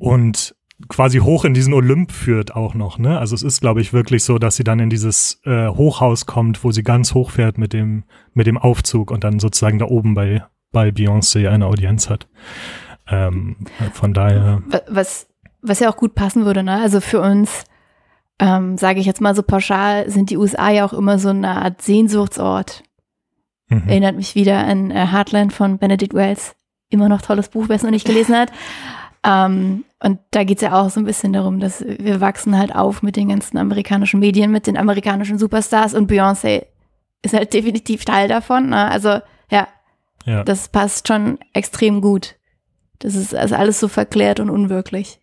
Und 0.00 0.56
quasi 0.88 1.18
hoch 1.18 1.44
in 1.44 1.54
diesen 1.54 1.74
Olymp 1.74 2.10
führt 2.10 2.56
auch 2.56 2.74
noch, 2.74 2.98
ne? 2.98 3.16
Also 3.16 3.36
es 3.36 3.44
ist, 3.44 3.60
glaube 3.60 3.80
ich, 3.80 3.92
wirklich 3.92 4.24
so, 4.24 4.38
dass 4.38 4.56
sie 4.56 4.64
dann 4.64 4.80
in 4.80 4.90
dieses 4.90 5.40
äh, 5.44 5.68
Hochhaus 5.68 6.26
kommt, 6.26 6.64
wo 6.64 6.72
sie 6.72 6.82
ganz 6.82 7.14
hoch 7.14 7.30
fährt 7.30 7.56
mit 7.56 7.72
dem, 7.72 8.02
mit 8.32 8.48
dem 8.48 8.58
Aufzug 8.58 9.12
und 9.12 9.22
dann 9.22 9.38
sozusagen 9.38 9.78
da 9.78 9.84
oben 9.84 10.14
bei, 10.14 10.42
bei 10.72 10.88
Beyoncé 10.88 11.48
eine 11.48 11.66
Audienz 11.66 12.10
hat. 12.10 12.26
Ähm, 13.08 13.56
von 13.92 14.14
daher. 14.14 14.62
Wa- 14.66 14.82
Was, 14.88 15.26
was 15.62 15.80
ja 15.80 15.90
auch 15.90 15.96
gut 15.96 16.14
passen 16.14 16.44
würde, 16.44 16.62
ne? 16.62 16.80
Also 16.80 17.00
für 17.00 17.20
uns, 17.20 17.64
ähm, 18.38 18.76
sage 18.78 19.00
ich 19.00 19.06
jetzt 19.06 19.20
mal 19.20 19.34
so 19.34 19.42
pauschal, 19.42 20.08
sind 20.10 20.30
die 20.30 20.36
USA 20.36 20.70
ja 20.70 20.84
auch 20.84 20.92
immer 20.92 21.18
so 21.18 21.28
eine 21.30 21.50
Art 21.50 21.82
Sehnsuchtsort. 21.82 22.82
Mhm. 23.68 23.88
Erinnert 23.88 24.16
mich 24.16 24.34
wieder 24.34 24.58
an 24.58 24.90
äh, 24.90 25.06
Heartland 25.06 25.52
von 25.52 25.78
Benedict 25.78 26.14
Wells. 26.14 26.54
Immer 26.90 27.08
noch 27.08 27.22
tolles 27.22 27.48
Buch, 27.48 27.64
wer 27.68 27.76
es 27.76 27.82
noch 27.82 27.90
nicht 27.90 28.06
gelesen 28.06 28.36
hat. 28.36 28.52
Ähm, 29.24 29.84
und 30.00 30.18
da 30.32 30.44
geht 30.44 30.58
es 30.58 30.62
ja 30.62 30.78
auch 30.80 30.90
so 30.90 31.00
ein 31.00 31.06
bisschen 31.06 31.32
darum, 31.32 31.60
dass 31.60 31.80
wir 31.82 32.20
wachsen 32.20 32.58
halt 32.58 32.74
auf 32.74 33.02
mit 33.02 33.16
den 33.16 33.28
ganzen 33.30 33.56
amerikanischen 33.56 34.20
Medien, 34.20 34.50
mit 34.50 34.66
den 34.66 34.76
amerikanischen 34.76 35.38
Superstars 35.38 35.94
und 35.94 36.10
Beyoncé 36.10 36.66
ist 37.22 37.32
halt 37.32 37.54
definitiv 37.54 38.04
Teil 38.04 38.28
davon. 38.28 38.68
Ne? 38.68 38.90
Also 38.90 39.20
ja, 39.50 39.66
Ja. 40.26 40.44
das 40.44 40.68
passt 40.68 41.08
schon 41.08 41.38
extrem 41.54 42.02
gut 42.02 42.34
Das 42.98 43.14
ist 43.14 43.34
also 43.34 43.54
alles 43.54 43.80
so 43.80 43.88
verklärt 43.88 44.40
und 44.40 44.50
unwirklich. 44.50 45.20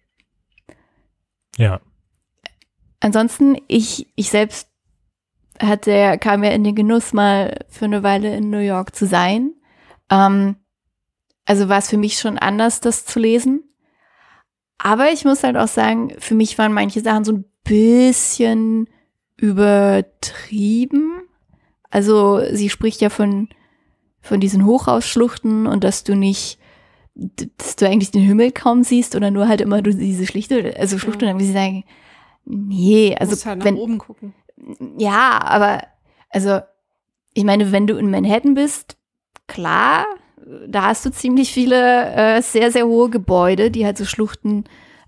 Ja. 1.57 1.81
Ansonsten, 2.99 3.57
ich, 3.67 4.07
ich 4.15 4.29
selbst 4.29 4.69
hatte, 5.59 6.17
kam 6.19 6.43
ja 6.43 6.51
in 6.51 6.63
den 6.63 6.75
Genuss, 6.75 7.13
mal 7.13 7.65
für 7.69 7.85
eine 7.85 8.03
Weile 8.03 8.35
in 8.35 8.49
New 8.49 8.59
York 8.59 8.95
zu 8.95 9.05
sein. 9.05 9.53
Ähm, 10.09 10.55
also 11.45 11.69
war 11.69 11.79
es 11.79 11.89
für 11.89 11.97
mich 11.97 12.19
schon 12.19 12.37
anders, 12.37 12.81
das 12.81 13.05
zu 13.05 13.19
lesen. 13.19 13.63
Aber 14.77 15.11
ich 15.11 15.25
muss 15.25 15.43
halt 15.43 15.57
auch 15.57 15.67
sagen, 15.67 16.13
für 16.19 16.35
mich 16.35 16.57
waren 16.57 16.73
manche 16.73 17.01
Sachen 17.01 17.23
so 17.23 17.33
ein 17.33 17.45
bisschen 17.63 18.89
übertrieben. 19.37 21.21
Also 21.89 22.41
sie 22.51 22.69
spricht 22.69 23.01
ja 23.01 23.09
von, 23.09 23.49
von 24.21 24.39
diesen 24.39 24.65
Hochhausschluchten 24.65 25.67
und 25.67 25.83
dass 25.83 26.03
du 26.03 26.15
nicht, 26.15 26.57
dass 27.15 27.75
du 27.75 27.87
eigentlich 27.87 28.11
den 28.11 28.23
Himmel 28.23 28.51
kaum 28.51 28.83
siehst 28.83 29.15
oder 29.15 29.31
nur 29.31 29.47
halt 29.47 29.61
immer 29.61 29.81
du 29.81 29.93
diese 29.93 30.25
Schlichte, 30.25 30.75
also 30.77 30.97
Schlucht 30.97 31.21
ja. 31.21 31.29
und 31.29 31.39
dann 31.39 31.45
sie 31.45 31.51
sagen, 31.51 31.83
nee, 32.45 33.15
also 33.19 33.31
Muss 33.31 33.45
halt 33.45 33.63
wenn, 33.63 33.75
nach 33.75 33.81
oben 33.81 33.97
gucken. 33.97 34.33
ja, 34.97 35.39
aber 35.43 35.83
also 36.29 36.59
ich 37.33 37.43
meine, 37.43 37.71
wenn 37.71 37.87
du 37.87 37.97
in 37.97 38.09
Manhattan 38.09 38.53
bist, 38.53 38.97
klar, 39.47 40.05
da 40.67 40.83
hast 40.83 41.05
du 41.05 41.11
ziemlich 41.11 41.51
viele 41.51 42.13
äh, 42.13 42.41
sehr, 42.41 42.71
sehr 42.71 42.85
hohe 42.85 43.09
Gebäude, 43.09 43.71
die 43.71 43.85
halt 43.85 43.97
so 43.97 44.05
Schluchten 44.05 44.65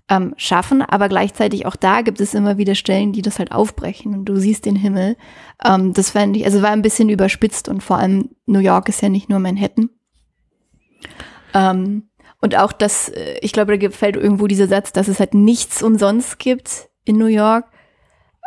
ähm, 0.08 0.34
schaffen, 0.36 0.82
aber 0.82 1.08
gleichzeitig 1.08 1.66
auch 1.66 1.76
da 1.76 2.02
gibt 2.02 2.20
es 2.20 2.34
immer 2.34 2.58
wieder 2.58 2.74
Stellen, 2.74 3.12
die 3.12 3.22
das 3.22 3.38
halt 3.38 3.52
aufbrechen 3.52 4.14
und 4.14 4.26
du 4.26 4.36
siehst 4.36 4.66
den 4.66 4.76
Himmel. 4.76 5.16
Ähm, 5.64 5.94
das 5.94 6.10
fand 6.10 6.36
ich, 6.36 6.44
also 6.44 6.62
war 6.62 6.70
ein 6.70 6.82
bisschen 6.82 7.08
überspitzt 7.08 7.68
und 7.68 7.82
vor 7.82 7.96
allem 7.96 8.30
New 8.46 8.58
York 8.58 8.88
ist 8.88 9.00
ja 9.00 9.08
nicht 9.08 9.30
nur 9.30 9.38
Manhattan. 9.38 9.88
Ähm, 11.54 12.08
und 12.40 12.56
auch 12.56 12.72
das, 12.72 13.08
äh, 13.08 13.38
ich 13.40 13.52
glaube, 13.52 13.72
da 13.72 13.78
gefällt 13.78 14.16
irgendwo 14.16 14.46
dieser 14.46 14.68
Satz, 14.68 14.92
dass 14.92 15.08
es 15.08 15.20
halt 15.20 15.32
nichts 15.32 15.82
umsonst 15.82 16.38
gibt 16.38 16.90
in 17.04 17.16
New 17.16 17.26
York. 17.26 17.64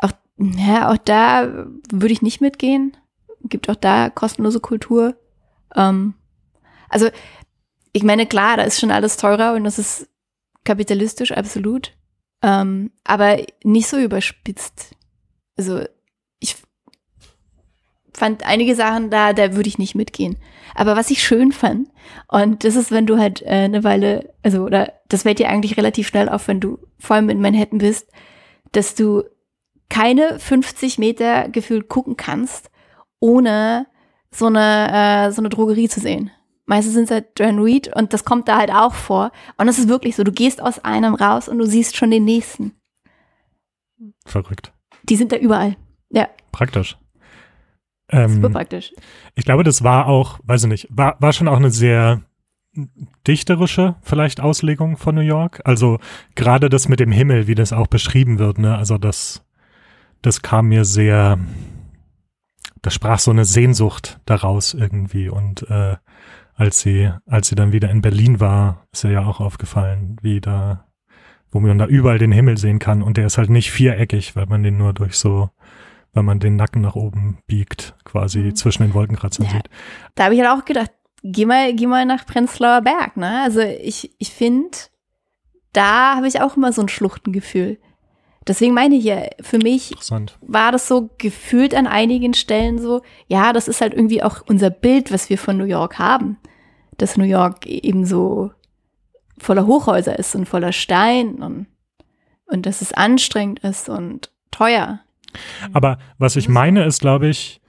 Auch, 0.02 0.12
ja, 0.38 0.92
auch 0.92 0.98
da 0.98 1.66
würde 1.92 2.14
ich 2.14 2.22
nicht 2.22 2.42
mitgehen. 2.42 2.96
Gibt 3.44 3.70
auch 3.70 3.76
da 3.76 4.10
kostenlose 4.10 4.60
Kultur. 4.60 5.16
Ähm, 5.76 6.14
also, 6.90 7.10
ich 7.94 8.04
meine, 8.04 8.28
klar, 8.28 8.58
da 8.58 8.64
ist 8.64 8.80
schon 8.80 8.92
alles 8.92 9.18
teurer 9.18 9.54
und 9.56 9.64
das 9.64 9.80
ist 9.80 10.08
kapitalistisch, 10.64 11.32
absolut. 11.32 11.94
Ähm, 12.44 12.92
aber 13.04 13.38
nicht 13.64 13.88
so 13.88 13.98
überspitzt. 13.98 14.96
Also, 15.58 15.86
ich 16.40 16.56
fand 18.14 18.46
einige 18.46 18.76
Sachen 18.76 19.10
da, 19.10 19.34
da 19.34 19.56
würde 19.56 19.70
ich 19.70 19.80
nicht 19.80 19.96
mitgehen. 19.96 20.38
Aber 20.78 20.96
was 20.96 21.10
ich 21.10 21.24
schön 21.24 21.52
fand, 21.52 21.90
und 22.28 22.64
das 22.64 22.76
ist, 22.76 22.92
wenn 22.92 23.08
du 23.08 23.18
halt 23.18 23.42
äh, 23.42 23.66
eine 23.66 23.84
Weile, 23.84 24.32
also, 24.44 24.62
oder 24.64 24.94
das 25.10 25.24
fällt 25.24 25.40
dir 25.40 25.50
eigentlich 25.50 25.76
relativ 25.76 26.08
schnell 26.08 26.30
auf, 26.30 26.48
wenn 26.48 26.60
du 26.60 26.78
vor 27.00 27.16
allem 27.16 27.30
in 27.30 27.42
Manhattan 27.42 27.80
bist, 27.80 28.12
dass 28.74 28.94
du 28.94 29.24
keine 29.90 30.38
50 30.38 31.00
Meter 31.00 31.50
gefühlt 31.50 31.90
gucken 31.90 32.16
kannst, 32.16 32.70
ohne 33.20 33.88
so 34.30 34.46
eine, 34.46 35.26
äh, 35.28 35.32
so 35.32 35.42
eine 35.42 35.50
Drogerie 35.50 35.90
zu 35.90 36.00
sehen. 36.00 36.30
Meistens 36.66 36.94
sind 36.94 37.06
es 37.06 37.12
halt 37.12 37.40
Joanne 37.40 37.64
Reed 37.64 37.96
und 37.96 38.14
das 38.14 38.24
kommt 38.24 38.48
da 38.48 38.58
halt 38.58 38.72
auch 38.72 38.94
vor. 38.94 39.32
Und 39.58 39.66
das 39.66 39.80
ist 39.80 39.90
wirklich 39.90 40.16
so, 40.16 40.24
du 40.24 40.32
gehst 40.32 40.62
aus 40.62 40.78
einem 40.86 41.16
raus 41.16 41.50
und 41.50 41.58
du 41.58 41.66
siehst 41.66 41.98
schon 41.98 42.12
den 42.12 42.26
nächsten. 42.26 42.74
Verrückt. 44.26 44.74
Die 45.10 45.16
sind 45.16 45.32
da 45.32 45.38
überall. 45.38 45.76
Ja. 46.12 46.30
Praktisch. 46.52 46.98
Ähm, 48.10 48.36
Super 48.36 48.50
praktisch. 48.50 48.94
Ich 49.36 49.46
glaube, 49.46 49.64
das 49.64 49.84
war 49.84 50.08
auch, 50.08 50.40
weiß 50.44 50.64
ich 50.64 50.70
nicht, 50.70 50.88
war, 50.90 51.18
war 51.20 51.34
schon 51.34 51.48
auch 51.48 51.58
eine 51.58 51.72
sehr 51.72 52.22
dichterische 53.26 53.96
vielleicht 54.02 54.40
Auslegung 54.40 54.98
von 54.98 55.16
New 55.16 55.22
York. 55.22 55.62
Also 55.66 56.00
gerade 56.36 56.70
das 56.70 56.88
mit 56.88 57.00
dem 57.00 57.12
Himmel, 57.12 57.48
wie 57.48 57.56
das 57.56 57.74
auch 57.74 57.88
beschrieben 57.88 58.40
wird, 58.40 58.60
ne? 58.60 58.78
Also 58.78 58.98
das, 58.98 59.44
das 60.22 60.42
kam 60.42 60.68
mir 60.68 60.86
sehr, 60.86 61.40
das 62.82 62.94
sprach 62.94 63.20
so 63.20 63.32
eine 63.32 63.46
Sehnsucht 63.46 64.20
daraus 64.26 64.74
irgendwie 64.74 65.30
und 65.30 65.70
äh, 65.70 65.96
als 66.56 66.80
sie, 66.80 67.12
als 67.28 67.50
sie 67.50 67.56
dann 67.56 67.72
wieder 67.72 67.90
in 67.90 68.02
Berlin 68.02 68.40
war, 68.40 68.88
ist 68.92 69.04
ihr 69.04 69.12
ja 69.12 69.26
auch 69.26 69.40
aufgefallen, 69.40 70.18
wie 70.22 70.42
da, 70.42 70.86
wo 71.52 71.60
man 71.60 71.78
da 71.78 71.86
überall 71.86 72.18
den 72.18 72.32
Himmel 72.32 72.58
sehen 72.58 72.80
kann 72.80 73.04
und 73.04 73.18
der 73.18 73.28
ist 73.28 73.38
halt 73.38 73.52
nicht 73.52 73.72
viereckig, 73.72 74.36
weil 74.36 74.48
man 74.48 74.64
den 74.64 74.78
nur 74.78 74.94
durch 74.94 75.18
so, 75.18 75.52
weil 76.18 76.24
man 76.24 76.40
den 76.40 76.56
Nacken 76.56 76.82
nach 76.82 76.96
oben 76.96 77.38
biegt, 77.46 77.94
quasi 78.04 78.40
mhm. 78.40 78.56
zwischen 78.56 78.82
den 78.82 78.96
Wolkenkratzern 78.96 79.46
ja. 79.46 79.52
sieht. 79.52 79.70
Da 80.16 80.24
habe 80.24 80.34
ich 80.34 80.42
halt 80.42 80.50
auch 80.50 80.66
gedacht, 80.66 80.90
geh 81.22 81.46
mal, 81.46 81.76
geh 81.76 81.86
mal 81.86 82.08
nach 82.08 82.26
Prenzlauer 82.26 82.82
Berg, 82.82 83.18
ne? 83.18 83.44
Also 83.44 83.60
ich, 83.60 84.16
ich 84.18 84.32
finde, 84.32 84.76
da 85.74 86.16
habe 86.16 86.28
ich 86.28 86.42
auch 86.42 86.58
immer 86.58 86.74
so 86.74 86.82
ein 86.82 86.90
Schluchtengefühl. 86.90 87.78
Deswegen 88.48 88.74
meine 88.74 88.96
ich 88.96 89.04
ja, 89.04 89.28
für 89.42 89.60
mich 89.60 89.94
war 90.42 90.72
das 90.72 90.88
so 90.88 91.12
gefühlt 91.20 91.76
an 91.76 91.86
einigen 91.86 92.34
Stellen 92.34 92.80
so, 92.80 93.04
ja, 93.28 93.54
das 93.54 93.68
ist 93.68 93.82
halt 93.82 93.94
irgendwie 93.94 94.24
auch 94.24 94.42
unser 94.48 94.72
Bild, 94.72 95.12
was 95.12 95.30
wir 95.30 95.38
von 95.38 95.56
New 95.56 95.66
York 95.66 96.00
haben. 96.00 96.40
Dass 96.98 97.18
New 97.18 97.26
York 97.26 97.68
eben 97.68 98.06
so 98.06 98.50
voller 99.38 99.68
Hochhäuser 99.68 100.18
ist 100.18 100.34
und 100.34 100.48
voller 100.48 100.72
Stein 100.72 101.44
und, 101.44 101.68
und 102.48 102.66
dass 102.66 102.82
es 102.82 102.92
anstrengend 102.92 103.60
ist 103.60 103.88
und 103.88 104.32
teuer. 104.50 105.02
Aber 105.74 105.98
was 106.18 106.36
ich 106.36 106.50
meine 106.50 106.84
ist, 106.86 107.02
glaube 107.02 107.28
ich, 107.28 107.62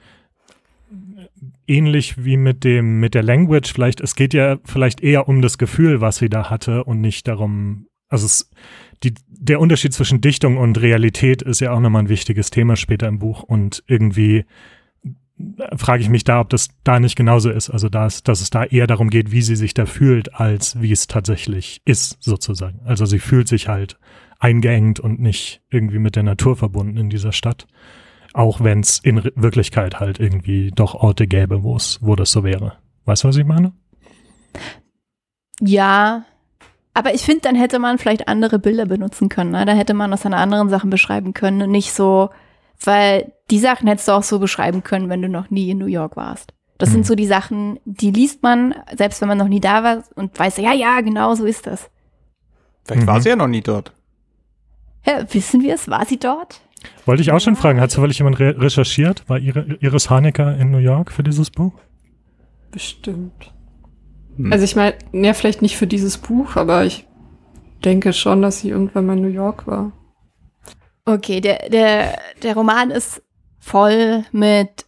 ähnlich 1.67 2.25
wie 2.25 2.37
mit 2.37 2.65
dem, 2.65 2.99
mit 2.99 3.15
der 3.15 3.23
Language, 3.23 3.73
vielleicht, 3.73 4.01
es 4.01 4.15
geht 4.15 4.35
ja 4.35 4.59
vielleicht 4.65 5.03
eher 5.03 5.29
um 5.29 5.43
das 5.43 5.59
Gefühl, 5.59 6.01
was 6.01 6.17
sie 6.17 6.29
da 6.29 6.51
hatte 6.51 6.85
und 6.85 7.01
nicht 7.01 7.29
darum, 7.29 7.87
also 8.09 8.27
es, 8.27 8.51
die, 9.05 9.15
der 9.29 9.61
Unterschied 9.61 9.93
zwischen 9.93 10.21
Dichtung 10.21 10.57
und 10.57 10.81
Realität 10.81 11.43
ist 11.43 11.61
ja 11.61 11.73
auch 11.73 11.81
nochmal 11.81 12.05
ein 12.05 12.09
wichtiges 12.09 12.51
Thema 12.51 12.75
später 12.77 13.07
im 13.07 13.19
Buch 13.19 13.43
und 13.43 13.85
irgendwie 13.87 14.45
frage 15.77 16.03
ich 16.03 16.09
mich 16.09 16.25
da, 16.25 16.41
ob 16.41 16.51
das 16.51 16.69
da 16.83 16.99
nicht 16.99 17.15
genauso 17.15 17.51
ist. 17.51 17.71
Also 17.71 17.89
dass, 17.89 18.23
dass 18.23 18.41
es 18.41 18.51
da 18.51 18.65
eher 18.65 18.87
darum 18.87 19.09
geht, 19.09 19.31
wie 19.31 19.43
sie 19.43 19.57
sich 19.57 19.73
da 19.73 19.87
fühlt, 19.87 20.35
als 20.35 20.81
wie 20.81 20.91
es 20.91 21.07
tatsächlich 21.07 21.81
ist, 21.85 22.17
sozusagen. 22.21 22.81
Also 22.85 23.07
sie 23.07 23.21
fühlt 23.21 23.47
sich 23.47 23.69
halt 23.69 23.99
eingeengt 24.39 25.01
und 25.01 25.21
nicht 25.21 25.63
irgendwie 25.71 25.99
mit 25.99 26.17
der 26.17 26.23
Natur 26.23 26.57
verbunden 26.57 26.97
in 26.97 27.11
dieser 27.11 27.33
Stadt. 27.33 27.67
Auch 28.35 28.61
wenn 28.61 28.81
es 28.81 28.99
in 28.99 29.25
Wirklichkeit 29.35 30.01
halt 30.01 30.21
irgendwie 30.21 30.71
doch 30.71 30.95
Orte 30.95 31.27
gäbe, 31.27 31.63
wo 31.63 31.77
es, 31.77 31.99
wo 32.03 32.15
das 32.15 32.31
so 32.31 32.45
wäre. 32.45 32.79
Weißt 33.05 33.25
du, 33.25 33.29
was 33.29 33.37
ich 33.37 33.47
meine? 33.47 33.73
Ja, 35.61 36.25
aber 36.95 37.15
ich 37.15 37.23
finde, 37.23 37.43
dann 37.43 37.57
hätte 37.57 37.79
man 37.79 37.99
vielleicht 37.99 38.29
andere 38.29 38.59
Bilder 38.59 38.87
benutzen 38.87 39.29
können. 39.29 39.53
Ne? 39.53 39.65
Da 39.65 39.73
hätte 39.73 39.95
man 39.95 40.11
das 40.11 40.27
an 40.27 40.35
anderen 40.35 40.69
Sachen 40.69 40.91
beschreiben 40.91 41.33
können 41.33 41.63
und 41.63 41.71
nicht 41.71 41.93
so, 41.93 42.31
weil 42.85 43.33
die 43.51 43.59
Sachen 43.59 43.89
hättest 43.89 44.09
du 44.09 44.13
auch 44.13 44.23
so 44.23 44.39
beschreiben 44.39 44.83
können, 44.83 45.09
wenn 45.09 45.23
du 45.23 45.29
noch 45.29 45.51
nie 45.51 45.71
in 45.71 45.79
New 45.79 45.87
York 45.87 46.17
warst. 46.17 46.55
Das 46.77 46.91
mhm. 46.91 46.95
sind 46.95 47.07
so 47.07 47.15
die 47.15 47.27
Sachen, 47.27 47.81
die 47.85 48.11
liest 48.11 48.43
man, 48.43 48.75
selbst 48.97 49.21
wenn 49.21 49.29
man 49.29 49.39
noch 49.39 49.49
nie 49.49 49.61
da 49.61 49.83
war 49.83 50.05
und 50.15 50.39
weiß, 50.39 50.59
ja, 50.59 50.73
ja, 50.73 51.01
genau 51.01 51.35
so 51.35 51.45
ist 51.45 51.67
das. 51.67 51.91
Vielleicht 52.85 53.03
mhm. 53.03 53.07
war 53.07 53.21
sie 53.21 53.31
ja 53.31 53.37
noch 53.37 53.49
nie 53.49 53.63
dort. 53.63 53.93
Ja, 55.09 55.25
wissen 55.33 55.63
wir 55.63 55.75
es? 55.75 55.89
War 55.89 56.05
sie 56.05 56.19
dort? 56.19 56.61
Wollte 57.07 57.23
ich 57.23 57.33
auch 57.33 57.41
schon 57.41 57.57
fragen, 57.57 57.81
hat 57.81 57.91
zufällig 57.91 58.19
jemand 58.19 58.39
re 58.39 58.55
recherchiert? 58.61 59.27
War 59.27 59.39
Iris 59.39 60.11
Hanecker 60.11 60.59
in 60.59 60.71
New 60.71 60.79
York 60.79 61.13
für 61.13 61.23
dieses 61.23 61.51
Buch? 61.51 61.73
Bestimmt. 62.71 63.55
Hm. 64.37 64.53
Also 64.53 64.67
ich 64.67 64.77
meine, 64.77 64.97
ja, 65.13 65.33
vielleicht 65.33 65.63
nicht 65.63 65.79
für 65.79 65.87
dieses 65.87 66.19
Buch, 66.19 66.57
aber 66.57 66.85
ich 66.85 67.07
denke 67.85 68.13
schon, 68.13 68.43
dass 68.43 68.61
sie 68.61 68.69
irgendwann 68.69 69.07
mal 69.07 69.17
in 69.17 69.23
New 69.23 69.29
York 69.29 69.67
war. 69.67 69.93
Okay, 71.07 71.41
der, 71.41 71.71
der, 71.71 72.19
der 72.43 72.55
Roman 72.55 72.91
ist 72.91 73.23
voll 73.59 74.25
mit 74.31 74.85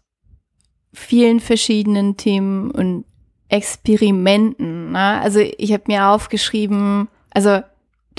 vielen 0.92 1.40
verschiedenen 1.40 2.18
Themen 2.18 2.70
und 2.70 3.06
Experimenten. 3.48 4.92
Ne? 4.92 5.20
Also 5.22 5.40
ich 5.40 5.72
habe 5.72 5.84
mir 5.86 6.08
aufgeschrieben, 6.08 7.08
also 7.30 7.62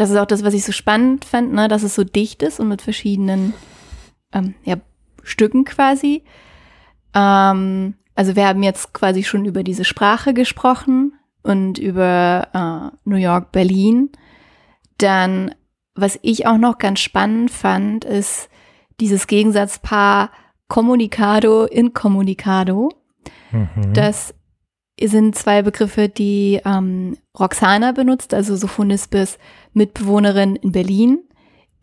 das 0.01 0.09
ist 0.09 0.17
auch 0.17 0.25
das, 0.25 0.43
was 0.43 0.55
ich 0.55 0.63
so 0.63 0.71
spannend 0.71 1.25
fand, 1.25 1.53
ne? 1.53 1.67
dass 1.67 1.83
es 1.83 1.93
so 1.93 2.03
dicht 2.03 2.41
ist 2.41 2.59
und 2.59 2.69
mit 2.69 2.81
verschiedenen 2.81 3.53
ähm, 4.33 4.55
ja, 4.63 4.77
Stücken 5.21 5.63
quasi. 5.63 6.23
Ähm, 7.13 7.93
also 8.15 8.35
wir 8.35 8.47
haben 8.47 8.63
jetzt 8.63 8.93
quasi 8.93 9.23
schon 9.23 9.45
über 9.45 9.61
diese 9.61 9.85
Sprache 9.85 10.33
gesprochen 10.33 11.13
und 11.43 11.77
über 11.77 12.47
äh, 12.51 12.97
New 13.07 13.17
York, 13.17 13.51
Berlin. 13.51 14.09
Dann, 14.97 15.53
was 15.93 16.17
ich 16.23 16.47
auch 16.47 16.57
noch 16.57 16.79
ganz 16.79 16.99
spannend 16.99 17.51
fand, 17.51 18.03
ist 18.03 18.49
dieses 18.99 19.27
Gegensatzpaar 19.27 20.31
Communicado 20.67 21.65
Incommunicado. 21.65 22.89
Mhm. 23.51 23.93
Das 23.93 24.33
sind 25.07 25.35
zwei 25.35 25.61
Begriffe, 25.61 26.09
die 26.09 26.61
ähm, 26.65 27.17
Roxana 27.39 27.91
benutzt, 27.91 28.33
also 28.33 28.55
Sophonisbes 28.55 29.37
Mitbewohnerin 29.73 30.55
in 30.55 30.71
Berlin. 30.71 31.19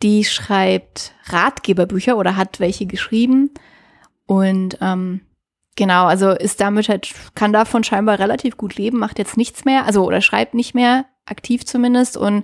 Die 0.01 0.23
schreibt 0.23 1.13
Ratgeberbücher 1.25 2.17
oder 2.17 2.35
hat 2.37 2.59
welche 2.59 2.85
geschrieben. 2.85 3.51
Und 4.25 4.77
ähm, 4.81 5.21
Genau, 5.79 6.07
also 6.07 6.31
ist 6.31 6.59
damit 6.59 6.89
halt, 6.89 7.09
kann 7.35 7.53
davon 7.53 7.85
scheinbar 7.85 8.19
relativ 8.19 8.57
gut 8.57 8.75
leben, 8.75 8.99
macht 8.99 9.17
jetzt 9.17 9.37
nichts 9.37 9.63
mehr, 9.63 9.85
also 9.85 10.03
oder 10.03 10.19
schreibt 10.19 10.53
nicht 10.53 10.75
mehr 10.75 11.05
aktiv 11.25 11.65
zumindest 11.65 12.17
und 12.17 12.43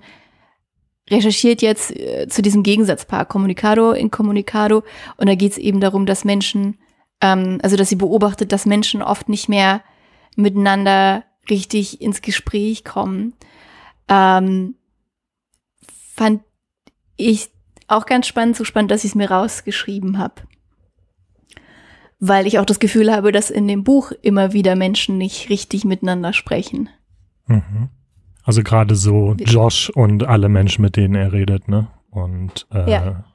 recherchiert 1.09 1.61
jetzt 1.61 1.91
äh, 1.91 2.29
zu 2.29 2.41
diesem 2.41 2.63
Gegensatzpaar 2.63 3.25
Communicado 3.25 3.91
in 3.91 4.09
Communicado 4.09 4.83
und 5.17 5.27
da 5.27 5.35
geht 5.35 5.51
es 5.51 5.57
eben 5.57 5.81
darum, 5.81 6.05
dass 6.05 6.23
Menschen, 6.23 6.77
ähm, 7.19 7.59
also 7.61 7.75
dass 7.75 7.89
sie 7.89 7.97
beobachtet, 7.97 8.53
dass 8.53 8.65
Menschen 8.65 9.01
oft 9.01 9.27
nicht 9.27 9.49
mehr 9.49 9.81
miteinander 10.35 11.23
richtig 11.49 12.01
ins 12.01 12.21
Gespräch 12.21 12.83
kommen. 12.83 13.33
Ähm, 14.07 14.75
fand 16.13 16.41
ich 17.17 17.49
auch 17.87 18.05
ganz 18.05 18.27
spannend, 18.27 18.55
so 18.55 18.63
spannend, 18.63 18.91
dass 18.91 19.03
ich 19.03 19.11
es 19.11 19.15
mir 19.15 19.29
rausgeschrieben 19.29 20.17
habe. 20.17 20.41
Weil 22.19 22.47
ich 22.47 22.59
auch 22.59 22.65
das 22.65 22.79
Gefühl 22.79 23.13
habe, 23.13 23.31
dass 23.31 23.49
in 23.49 23.67
dem 23.67 23.83
Buch 23.83 24.11
immer 24.21 24.53
wieder 24.53 24.75
Menschen 24.75 25.17
nicht 25.17 25.49
richtig 25.49 25.85
miteinander 25.85 26.33
sprechen. 26.33 26.89
Mhm. 27.47 27.89
Also 28.43 28.63
gerade 28.63 28.95
so 28.95 29.33
Josh 29.37 29.89
und 29.89 30.23
alle 30.23 30.49
Menschen, 30.49 30.81
mit 30.81 30.95
denen 30.95 31.15
er 31.15 31.33
redet, 31.33 31.67
ne? 31.67 31.87
Und 32.09 32.67
äh, 32.71 32.89
ja. 32.89 33.25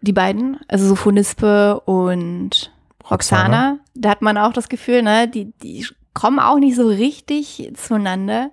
die 0.00 0.12
beiden, 0.12 0.58
also 0.68 0.88
so 0.88 0.96
Funispe 0.96 1.80
und 1.80 2.72
Roxana, 3.10 3.10
Roxana, 3.10 3.78
da 3.94 4.10
hat 4.10 4.22
man 4.22 4.38
auch 4.38 4.52
das 4.52 4.68
Gefühl, 4.68 5.02
ne, 5.02 5.28
die, 5.28 5.52
die 5.62 5.86
kommen 6.14 6.38
auch 6.38 6.58
nicht 6.58 6.76
so 6.76 6.88
richtig 6.88 7.72
zueinander. 7.74 8.50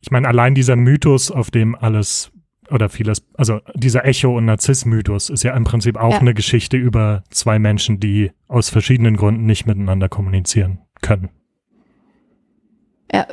Ich 0.00 0.10
meine, 0.10 0.28
allein 0.28 0.54
dieser 0.54 0.76
Mythos, 0.76 1.30
auf 1.30 1.50
dem 1.50 1.74
alles 1.74 2.30
oder 2.70 2.88
vieles, 2.88 3.24
also 3.34 3.60
dieser 3.74 4.04
Echo- 4.04 4.36
und 4.36 4.44
Narziss-Mythos 4.44 5.30
ist 5.30 5.42
ja 5.42 5.56
im 5.56 5.64
Prinzip 5.64 5.96
auch 5.96 6.12
ja. 6.12 6.18
eine 6.18 6.34
Geschichte 6.34 6.76
über 6.76 7.24
zwei 7.30 7.58
Menschen, 7.58 8.00
die 8.00 8.32
aus 8.48 8.68
verschiedenen 8.70 9.16
Gründen 9.16 9.46
nicht 9.46 9.66
miteinander 9.66 10.08
kommunizieren 10.08 10.80
können. 11.00 11.30
Ja, 13.12 13.26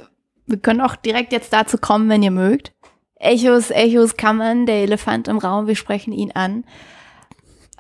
wir 0.46 0.58
können 0.58 0.82
auch 0.82 0.96
direkt 0.96 1.32
jetzt 1.32 1.52
dazu 1.54 1.78
kommen, 1.78 2.10
wenn 2.10 2.24
ihr 2.24 2.32
mögt. 2.32 2.74
Echos, 3.16 3.72
Echos, 3.72 4.18
Kammern, 4.18 4.66
der 4.66 4.84
Elefant 4.84 5.28
im 5.28 5.38
Raum, 5.38 5.68
wir 5.68 5.76
sprechen 5.76 6.12
ihn 6.12 6.32
an. 6.34 6.64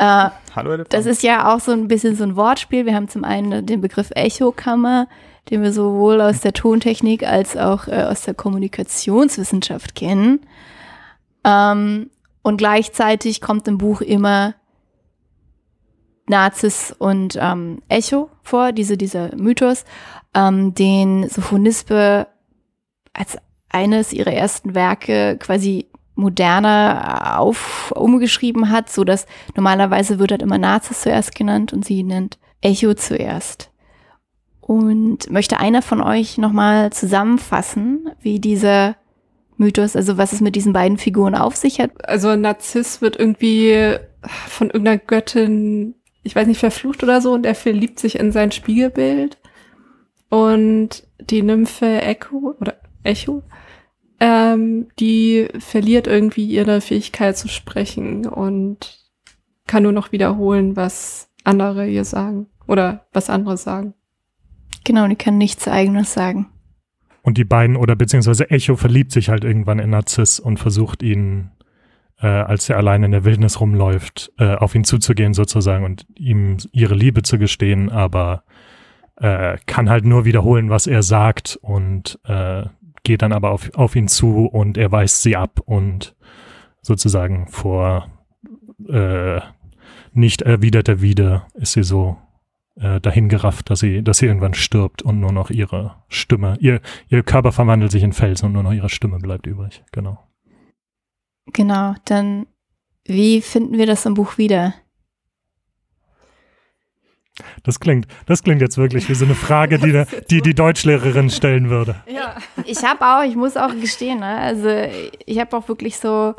Äh, 0.04 0.32
Hallo 0.54 0.72
Elefant. 0.72 0.94
Das 0.94 1.06
ist 1.06 1.24
ja 1.24 1.54
auch 1.54 1.62
so 1.62 1.72
ein 1.72 1.88
bisschen 1.88 2.18
so 2.18 2.26
ein 2.26 2.36
Wortspiel. 2.36 2.86
Wir 2.86 2.94
haben 2.94 3.08
zum 3.08 3.24
einen 3.24 3.66
den 3.66 3.80
Begriff 3.80 4.12
Echokammer, 4.14 5.08
den 5.50 5.64
wir 5.64 5.72
sowohl 5.72 6.20
aus 6.20 6.42
der 6.42 6.52
Tontechnik 6.52 7.24
als 7.24 7.56
auch 7.56 7.88
äh, 7.88 8.04
aus 8.04 8.24
der 8.24 8.34
Kommunikationswissenschaft 8.34 9.96
kennen. 9.96 10.42
Ähm, 11.46 12.10
und 12.42 12.58
gleichzeitig 12.58 13.40
kommt 13.40 13.66
im 13.70 13.78
Buch 13.78 14.02
immer 14.02 14.56
Nazis 16.28 16.94
und 16.98 17.38
ähm, 17.40 17.82
Echo 17.88 18.30
vor, 18.42 18.74
diese, 18.74 18.98
dieser 18.98 19.34
Mythos, 19.38 19.86
ähm, 20.34 20.74
den 20.74 21.30
Sophonispe 21.30 22.28
als 23.14 23.38
eines 23.70 24.12
ihrer 24.12 24.34
ersten 24.34 24.76
Werke 24.76 25.38
quasi 25.40 25.88
moderner 26.16 27.40
auf, 27.40 27.92
umgeschrieben 27.96 28.70
hat, 28.70 28.90
so 28.90 29.04
dass 29.04 29.26
normalerweise 29.56 30.20
wird 30.20 30.32
halt 30.32 30.42
immer 30.42 30.58
Nazis 30.58 31.02
zuerst 31.02 31.36
genannt 31.36 31.74
und 31.74 31.86
sie 31.86 32.04
nennt 32.04 32.38
Echo 32.62 32.94
zuerst. 32.94 33.72
Und 34.62 35.30
möchte 35.30 35.60
einer 35.60 35.82
von 35.82 36.02
euch 36.02 36.38
nochmal 36.38 36.94
zusammenfassen, 36.94 38.10
wie 38.22 38.40
dieser 38.40 38.96
Mythos, 39.58 39.96
also 39.96 40.18
was 40.18 40.34
es 40.34 40.42
mit 40.42 40.56
diesen 40.56 40.74
beiden 40.74 40.98
Figuren 40.98 41.36
auf 41.36 41.56
sich 41.56 41.80
hat? 41.80 42.08
Also 42.08 42.36
Narziss 42.36 43.02
wird 43.02 43.18
irgendwie 43.18 43.98
von 44.48 44.68
irgendeiner 44.68 45.00
Göttin, 45.00 45.96
ich 46.24 46.36
weiß 46.36 46.48
nicht, 46.48 46.60
verflucht 46.60 47.04
oder 47.04 47.22
so 47.22 47.34
und 47.34 47.46
er 47.46 47.56
verliebt 47.56 48.00
sich 48.00 48.18
in 48.18 48.32
sein 48.32 48.52
Spiegelbild. 48.52 49.38
Und 50.30 51.04
die 51.20 51.44
Nymphe 51.44 52.02
Echo 52.02 52.56
oder 52.60 52.76
Echo, 53.04 53.44
ähm, 54.24 54.88
die 55.00 55.50
verliert 55.60 56.08
irgendwie 56.08 56.46
ihre 56.46 56.80
Fähigkeit 56.80 57.38
zu 57.38 57.50
sprechen 57.50 58.26
und 58.26 58.98
kann 59.68 59.84
nur 59.84 59.92
noch 59.92 60.14
wiederholen, 60.14 60.78
was 60.78 61.30
andere 61.44 61.90
ihr 61.90 62.06
sagen 62.06 62.48
oder 62.66 63.06
was 63.12 63.30
andere 63.30 63.58
sagen. 63.58 63.96
Genau, 64.86 65.10
die 65.10 65.18
kann 65.18 65.38
nichts 65.38 65.68
eigenes 65.68 66.14
sagen. 66.14 66.48
Und 67.22 67.38
die 67.38 67.44
beiden 67.44 67.76
oder 67.76 67.98
beziehungsweise 67.98 68.50
Echo 68.50 68.78
verliebt 68.78 69.12
sich 69.12 69.28
halt 69.28 69.44
irgendwann 69.44 69.80
in 69.80 69.90
Narziss 69.90 70.40
und 70.40 70.58
versucht 70.58 71.04
ihn, 71.04 71.52
äh, 72.22 72.28
als 72.28 72.70
er 72.70 72.78
allein 72.78 73.04
in 73.04 73.12
der 73.12 73.26
Wildnis 73.26 73.60
rumläuft, 73.60 74.32
äh, 74.38 74.56
auf 74.56 74.74
ihn 74.74 74.86
zuzugehen 74.86 75.34
sozusagen 75.34 75.84
und 75.84 76.08
ihm 76.16 76.56
ihre 76.72 76.96
Liebe 76.96 77.24
zu 77.24 77.38
gestehen, 77.38 77.90
aber 77.90 78.46
äh, 79.18 79.58
kann 79.66 79.90
halt 79.90 80.06
nur 80.06 80.24
wiederholen, 80.24 80.70
was 80.70 80.88
er 80.88 81.04
sagt 81.04 81.60
und 81.62 82.20
äh, 82.24 82.64
geht 83.04 83.22
dann 83.22 83.34
aber 83.34 83.52
auf, 83.52 83.74
auf 83.76 83.96
ihn 83.96 84.08
zu 84.08 84.46
und 84.46 84.78
er 84.78 84.92
weist 84.92 85.22
sie 85.22 85.36
ab 85.36 85.60
und 85.66 86.16
sozusagen 86.82 87.48
vor 87.48 88.10
äh, 88.88 89.40
nicht 90.14 90.42
erwiderter 90.42 91.02
Wider 91.02 91.48
ist 91.54 91.74
sie 91.74 91.84
so 91.84 92.18
äh, 92.76 93.00
dahingerafft, 93.00 93.70
dass 93.70 93.80
sie, 93.80 94.04
dass 94.04 94.20
sie 94.20 94.28
irgendwann 94.28 94.54
stirbt 94.54 95.02
und 95.02 95.20
nur 95.20 95.32
noch 95.32 95.50
ihre 95.50 95.96
Stimme, 96.08 96.58
ihr, 96.60 96.82
ihr 97.10 97.24
Körper 97.24 97.52
verwandelt 97.52 97.92
sich 97.92 98.04
in 98.04 98.14
Fels 98.14 98.44
und 98.44 98.54
nur 98.54 98.64
noch 98.64 98.74
ihre 98.74 98.90
Stimme 98.90 99.20
bleibt 99.20 99.48
übrig. 99.48 99.84
Genau. 99.92 100.20
Genau, 101.52 101.96
dann 102.06 102.48
wie 103.06 103.42
finden 103.42 103.78
wir 103.78 103.86
das 103.86 104.06
im 104.06 104.14
Buch 104.14 104.38
wieder? 104.38 104.74
Das 107.64 107.80
klingt, 107.80 108.08
das 108.26 108.44
klingt 108.44 108.62
jetzt 108.62 108.78
wirklich 108.78 109.10
wie 109.10 109.16
so 109.16 109.26
eine 109.26 109.36
Frage, 109.36 109.80
die 109.80 110.04
die, 110.30 110.42
die 110.42 110.54
Deutschlehrerin 110.54 111.30
stellen 111.30 111.70
würde. 111.70 111.96
Ja. 112.08 112.36
Ich 112.66 112.84
habe 112.84 113.06
auch, 113.06 113.24
ich 113.24 113.36
muss 113.36 113.58
auch 113.58 113.74
gestehen, 113.80 114.20
ne? 114.20 114.38
also 114.38 114.70
ich 115.26 115.40
habe 115.40 115.56
auch 115.58 115.68
wirklich 115.68 115.98
so 115.98 116.34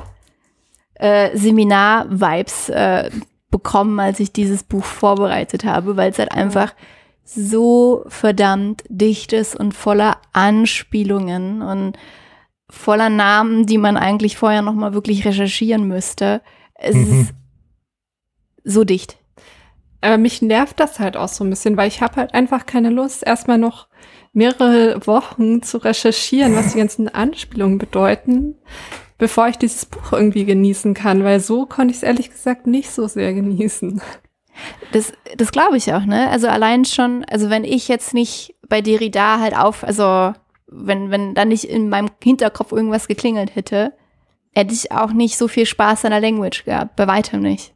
äh, 0.95 1.37
Seminar-Vibes 1.37 2.69
äh, 2.71 3.11
bekommen, 3.51 4.01
als 4.01 4.21
ich 4.21 4.33
dieses 4.33 4.63
Buch 4.63 4.85
vorbereitet 4.85 5.65
habe, 5.65 5.97
weil 5.97 6.11
es 6.11 6.19
halt 6.19 6.33
einfach 6.33 6.75
so 7.25 8.05
verdammt 8.09 8.85
dicht 8.89 9.33
ist 9.33 9.57
und 9.57 9.73
voller 9.73 10.19
Anspielungen 10.33 11.63
und 11.63 11.97
voller 12.71 13.09
Namen, 13.09 13.67
die 13.67 13.79
man 13.79 13.97
eigentlich 13.97 14.37
vorher 14.37 14.63
noch 14.63 14.75
mal 14.75 14.95
wirklich 14.95 15.25
recherchieren 15.25 15.89
müsste. 15.89 16.43
Es 16.75 16.95
mhm. 16.95 17.21
ist 17.21 17.35
so 18.65 18.85
dicht. 18.85 19.17
Aber 20.05 20.19
mich 20.19 20.43
nervt 20.43 20.79
das 20.81 21.01
halt 21.01 21.17
auch 21.17 21.29
so 21.29 21.45
ein 21.45 21.51
bisschen, 21.51 21.79
weil 21.79 21.89
ich 21.89 22.03
habe 22.03 22.17
halt 22.17 22.35
einfach 22.35 22.67
keine 22.67 22.91
Lust, 22.91 23.27
erstmal 23.27 23.57
noch 23.57 23.89
mehrere 24.35 25.07
Wochen 25.07 25.63
zu 25.63 25.79
recherchieren, 25.79 26.55
was 26.57 26.73
die 26.73 26.79
ganzen 26.79 27.09
Anspielungen 27.09 27.79
bedeuten, 27.79 28.55
bevor 29.17 29.49
ich 29.49 29.57
dieses 29.57 29.87
Buch 29.87 30.13
irgendwie 30.13 30.45
genießen 30.45 30.93
kann, 30.93 31.25
weil 31.25 31.41
so 31.41 31.65
konnte 31.65 31.93
ich 31.93 31.99
es 31.99 32.03
ehrlich 32.03 32.31
gesagt 32.31 32.67
nicht 32.67 32.91
so 32.91 33.09
sehr 33.09 33.33
genießen. 33.33 34.03
Das, 34.93 35.15
das 35.39 35.53
glaube 35.53 35.79
ich 35.79 35.91
auch, 35.95 36.05
ne? 36.05 36.29
Also 36.29 36.49
allein 36.49 36.85
schon, 36.85 37.25
also 37.25 37.49
wenn 37.49 37.65
ich 37.65 37.89
jetzt 37.89 38.13
nicht 38.13 38.55
bei 38.69 38.83
Derrida 38.83 39.41
halt 39.41 39.57
auf, 39.57 39.85
also 39.85 40.35
wenn, 40.67 41.11
wenn 41.11 41.35
da 41.35 41.47
nicht 41.47 41.65
in 41.65 41.89
meinem 41.89 42.11
Hinterkopf 42.23 42.73
irgendwas 42.73 43.09
geklingelt 43.09 43.57
hätte, 43.57 43.95
hätte 44.53 44.75
ich 44.75 44.93
auch 44.93 45.13
nicht 45.13 45.39
so 45.39 45.49
viel 45.49 45.65
Spaß 45.65 46.05
an 46.05 46.11
der 46.11 46.21
Language 46.21 46.67
gehabt, 46.67 46.95
bei 46.95 47.07
weitem 47.07 47.41
nicht. 47.41 47.74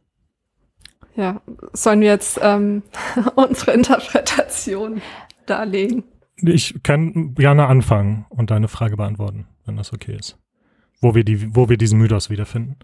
Ja, 1.19 1.41
sollen 1.73 1.99
wir 1.99 2.07
jetzt 2.07 2.39
ähm, 2.41 2.81
unsere 3.35 3.73
Interpretation 3.73 5.01
darlegen? 5.45 6.05
Ich 6.41 6.81
kann 6.81 7.35
gerne 7.35 7.67
anfangen 7.67 8.25
und 8.29 8.51
deine 8.51 8.69
Frage 8.69 8.95
beantworten, 8.95 9.45
wenn 9.65 9.75
das 9.75 9.91
okay 9.91 10.15
ist. 10.17 10.37
Wo 11.01 11.15
wir, 11.15 11.25
die, 11.25 11.53
wo 11.53 11.67
wir 11.67 11.75
diesen 11.75 11.99
Mythos 11.99 12.29
wiederfinden. 12.29 12.77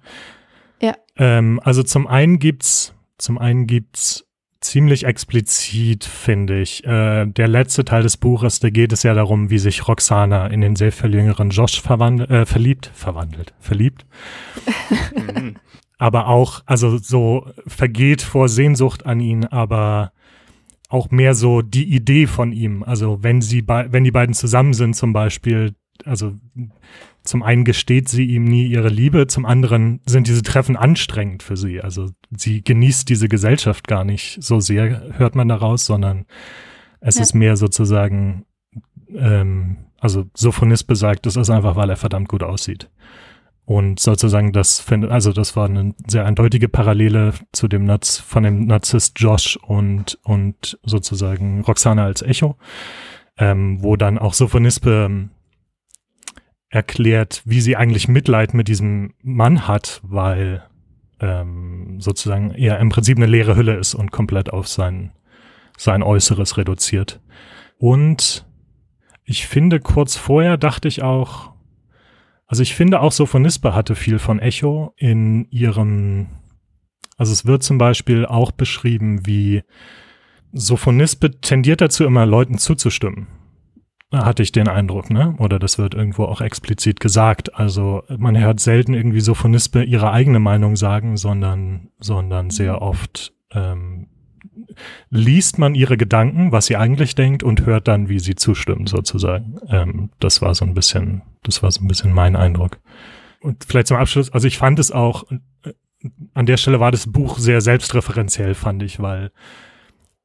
Ja. 0.82 0.95
Ähm, 1.15 1.62
also 1.63 1.82
zum 1.82 2.08
einen 2.08 2.38
gibt's, 2.39 2.93
zum 3.17 3.38
einen 3.38 3.67
gibt's 3.67 4.28
ziemlich 4.60 5.06
explizit, 5.06 6.04
finde 6.04 6.60
ich. 6.60 6.84
Äh, 6.84 7.28
der 7.28 7.48
letzte 7.48 7.86
Teil 7.86 8.04
des 8.04 8.17
Buches, 8.17 8.60
da 8.60 8.69
geht 8.69 8.91
es 8.91 9.04
ja 9.04 9.13
darum, 9.13 9.50
wie 9.50 9.60
sich 9.60 9.88
Roxana 9.88 10.48
in 10.48 10.60
den 10.60 10.76
sehr 10.76 10.91
viel 10.91 11.13
jüngeren 11.13 11.52
Josh 11.52 11.82
verwandelt, 11.82 12.30
äh, 12.30 12.45
verliebt, 12.45 12.91
verwandelt, 12.93 13.54
verliebt. 13.62 14.06
Aber 15.97 16.27
auch, 16.27 16.62
also 16.65 16.97
so 16.97 17.47
vergeht 17.67 18.21
vor 18.21 18.49
Sehnsucht 18.49 19.05
an 19.05 19.19
ihn, 19.19 19.45
aber 19.45 20.12
auch 20.89 21.12
mehr 21.12 21.34
so 21.34 21.62
die 21.62 21.93
Idee 21.93 22.27
von 22.27 22.51
ihm. 22.51 22.84
Also 22.84 23.23
wenn 23.23 23.41
sie, 23.41 23.65
wenn 23.67 24.03
die 24.03 24.12
beiden 24.12 24.36
zusammen 24.36 24.73
sind 24.73 24.95
zum 24.95 25.13
Beispiel, 25.13 25.75
also 26.03 26.34
zum 27.23 27.41
einen 27.41 27.65
gesteht 27.65 28.08
sie 28.08 28.25
ihm 28.25 28.43
nie 28.43 28.67
ihre 28.67 28.89
Liebe, 28.89 29.27
zum 29.27 29.45
anderen 29.45 29.99
sind 30.05 30.27
diese 30.27 30.43
Treffen 30.43 30.77
anstrengend 30.77 31.43
für 31.43 31.58
sie. 31.58 31.81
Also 31.81 32.12
sie 32.36 32.63
genießt 32.63 33.10
diese 33.10 33.27
Gesellschaft 33.27 33.88
gar 33.88 34.03
nicht 34.03 34.38
so 34.41 34.60
sehr, 34.60 35.17
hört 35.17 35.36
man 35.36 35.47
daraus, 35.47 35.86
sondern 35.86 36.25
es 36.99 37.15
ja. 37.15 37.23
ist 37.23 37.34
mehr 37.34 37.58
sozusagen, 37.58 38.45
ähm, 39.13 39.77
also 39.99 40.25
Sophonis 40.36 40.84
besagt, 40.84 41.25
es 41.25 41.36
ist 41.36 41.49
einfach, 41.49 41.75
weil 41.75 41.89
er 41.89 41.97
verdammt 41.97 42.29
gut 42.29 42.43
aussieht. 42.43 42.89
Und 43.65 43.99
sozusagen 43.99 44.51
das 44.51 44.80
finde, 44.80 45.10
also 45.10 45.32
das 45.32 45.56
war 45.56 45.65
eine 45.65 45.95
sehr 46.08 46.25
eindeutige 46.25 46.69
Parallele 46.69 47.34
zu 47.51 47.67
dem 47.67 47.86
Naz, 47.86 48.19
von 48.19 48.43
dem 48.43 48.67
Narzisst 48.67 49.19
Josh 49.19 49.58
und, 49.58 50.19
und 50.23 50.78
sozusagen 50.84 51.62
Roxana 51.62 52.06
als 52.06 52.21
Echo, 52.21 52.58
ähm, 53.38 53.82
wo 53.82 53.95
dann 53.95 54.19
auch 54.19 54.34
Sophonispe 54.34 55.30
erklärt, 56.69 57.41
wie 57.45 57.62
sie 57.62 57.75
eigentlich 57.75 58.08
Mitleid 58.08 58.54
mit 58.54 58.67
diesem 58.67 59.13
Mann 59.23 59.67
hat, 59.67 60.01
weil 60.04 60.63
ähm, 61.19 61.99
sozusagen 61.99 62.51
er 62.51 62.80
im 62.80 62.89
Prinzip 62.89 63.17
eine 63.17 63.25
leere 63.25 63.56
Hülle 63.56 63.75
ist 63.78 63.95
und 63.95 64.12
komplett 64.12 64.51
auf 64.54 64.67
sein, 64.67 65.12
sein 65.75 66.04
Äußeres 66.04 66.58
reduziert. 66.58 67.19
Und 67.80 68.45
ich 69.23 69.47
finde, 69.47 69.80
kurz 69.80 70.15
vorher 70.15 70.58
dachte 70.58 70.88
ich 70.88 71.01
auch, 71.01 71.54
also 72.47 72.62
ich 72.62 72.75
finde 72.75 73.01
auch 73.01 73.12
Sophonispe 73.12 73.73
hatte 73.73 73.95
viel 73.95 74.19
von 74.19 74.39
Echo 74.39 74.93
in 74.97 75.45
ihrem, 75.49 76.27
also 77.17 77.34
es 77.34 77.45
wird 77.45 77.63
zum 77.63 77.77
Beispiel 77.77 78.25
auch 78.25 78.51
beschrieben, 78.51 79.25
wie 79.25 79.63
Sophonispe 80.51 81.41
tendiert 81.41 81.81
dazu, 81.81 82.05
immer 82.05 82.25
Leuten 82.25 82.58
zuzustimmen. 82.58 83.27
Hatte 84.13 84.43
ich 84.43 84.51
den 84.51 84.69
Eindruck, 84.69 85.10
ne? 85.10 85.36
Oder 85.39 85.60
das 85.60 85.77
wird 85.77 85.93
irgendwo 85.93 86.23
auch 86.25 86.39
explizit 86.39 86.99
gesagt. 86.99 87.55
Also 87.55 88.03
man 88.17 88.38
hört 88.38 88.60
selten 88.60 88.93
irgendwie 88.93 89.19
Sophonispe 89.19 89.84
ihre 89.84 90.12
eigene 90.12 90.39
Meinung 90.39 90.75
sagen, 90.77 91.17
sondern, 91.17 91.89
sondern 91.99 92.51
sehr 92.51 92.81
oft 92.81 93.34
ähm, 93.51 94.08
liest 95.10 95.58
man 95.58 95.75
ihre 95.75 95.97
Gedanken, 95.97 96.51
was 96.51 96.67
sie 96.67 96.75
eigentlich 96.75 97.15
denkt 97.15 97.43
und 97.43 97.65
hört 97.65 97.88
dann, 97.88 98.10
wie 98.10 98.19
sie 98.19 98.36
zustimmt, 98.36 98.89
sozusagen. 98.89 99.58
Ähm, 99.69 100.10
das 100.19 100.41
war 100.41 100.55
so 100.55 100.65
ein 100.65 100.73
bisschen, 100.73 101.21
das 101.43 101.63
war 101.63 101.71
so 101.71 101.81
ein 101.81 101.88
bisschen 101.88 102.13
mein 102.13 102.36
Eindruck. 102.36 102.79
Und 103.41 103.63
vielleicht 103.65 103.88
zum 103.88 103.97
Abschluss, 103.97 104.31
also 104.31 104.47
ich 104.47 104.58
fand 104.58 104.79
es 104.79 104.91
auch, 104.91 105.25
äh, 105.31 105.71
an 106.34 106.45
der 106.45 106.58
Stelle 106.58 106.79
war 106.79 106.91
das 106.91 107.12
Buch 107.12 107.38
sehr 107.38 107.62
selbstreferenziell, 107.62 108.53
fand 108.53 108.84
ich, 108.84 108.99
weil 108.99 109.31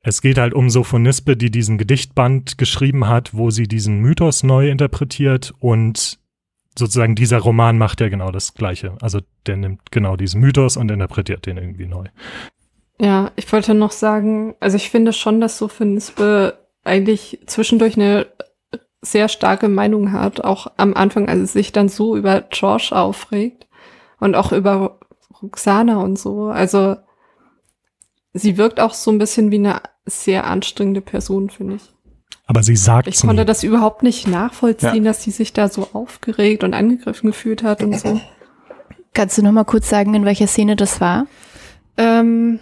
es 0.02 0.22
geht 0.22 0.38
halt 0.38 0.54
um 0.54 0.70
Sophonispe, 0.70 1.37
die 1.37 1.50
diesen 1.50 1.76
Gedichtband 1.76 2.59
geschrieben 2.59 3.06
hat, 3.06 3.35
wo 3.35 3.50
sie 3.50 3.68
diesen 3.68 4.00
Mythos 4.00 4.42
neu 4.42 4.70
interpretiert 4.70 5.52
und 5.59 6.18
sozusagen 6.78 7.14
dieser 7.14 7.38
Roman 7.38 7.76
macht 7.78 8.00
ja 8.00 8.09
genau 8.09 8.30
das 8.30 8.54
Gleiche. 8.54 8.96
Also 9.00 9.20
der 9.46 9.56
nimmt 9.56 9.90
genau 9.90 10.16
diesen 10.16 10.40
Mythos 10.40 10.76
und 10.76 10.90
interpretiert 10.90 11.46
den 11.46 11.59
irgendwie 11.59 11.87
neu. 11.87 12.06
Ja, 13.00 13.30
ich 13.36 13.50
wollte 13.52 13.72
noch 13.74 13.92
sagen, 13.92 14.54
also 14.60 14.76
ich 14.76 14.90
finde 14.90 15.12
schon, 15.12 15.40
dass 15.40 15.56
Sophonispe 15.58 16.58
eigentlich 16.84 17.40
zwischendurch 17.46 17.96
eine 17.96 18.26
sehr 19.00 19.28
starke 19.28 19.68
Meinung 19.68 20.12
hat, 20.12 20.42
auch 20.44 20.66
am 20.76 20.92
Anfang, 20.94 21.28
als 21.28 21.40
es 21.40 21.52
sich 21.54 21.72
dann 21.72 21.88
so 21.88 22.16
über 22.16 22.42
George 22.42 22.90
aufregt 22.92 23.66
und 24.18 24.34
auch 24.34 24.52
über 24.52 24.98
Roxana 25.42 25.96
und 26.02 26.18
so. 26.18 26.48
Also 26.48 26.96
sie 28.34 28.58
wirkt 28.58 28.80
auch 28.80 28.92
so 28.92 29.10
ein 29.10 29.18
bisschen 29.18 29.50
wie 29.50 29.56
eine 29.56 29.80
sehr 30.04 30.46
anstrengende 30.46 31.00
Person, 31.00 31.48
finde 31.48 31.76
ich. 31.76 31.82
Aber 32.46 32.62
sie 32.62 32.76
sagt 32.76 33.06
Ich 33.08 33.20
konnte 33.20 33.42
nie. 33.42 33.46
das 33.46 33.62
überhaupt 33.62 34.02
nicht 34.02 34.26
nachvollziehen, 34.26 35.04
Ja. 35.04 35.10
dass 35.12 35.22
sie 35.22 35.30
sich 35.30 35.54
da 35.54 35.68
so 35.68 35.88
aufgeregt 35.94 36.64
und 36.64 36.74
angegriffen 36.74 37.28
gefühlt 37.30 37.62
hat 37.62 37.82
und 37.82 37.98
so. 37.98 38.20
Kannst 39.14 39.38
du 39.38 39.42
noch 39.42 39.52
mal 39.52 39.64
kurz 39.64 39.88
sagen, 39.88 40.12
in 40.14 40.24
welcher 40.26 40.46
Szene 40.48 40.76
das 40.76 41.00
war? 41.00 41.26
Ähm, 41.96 42.60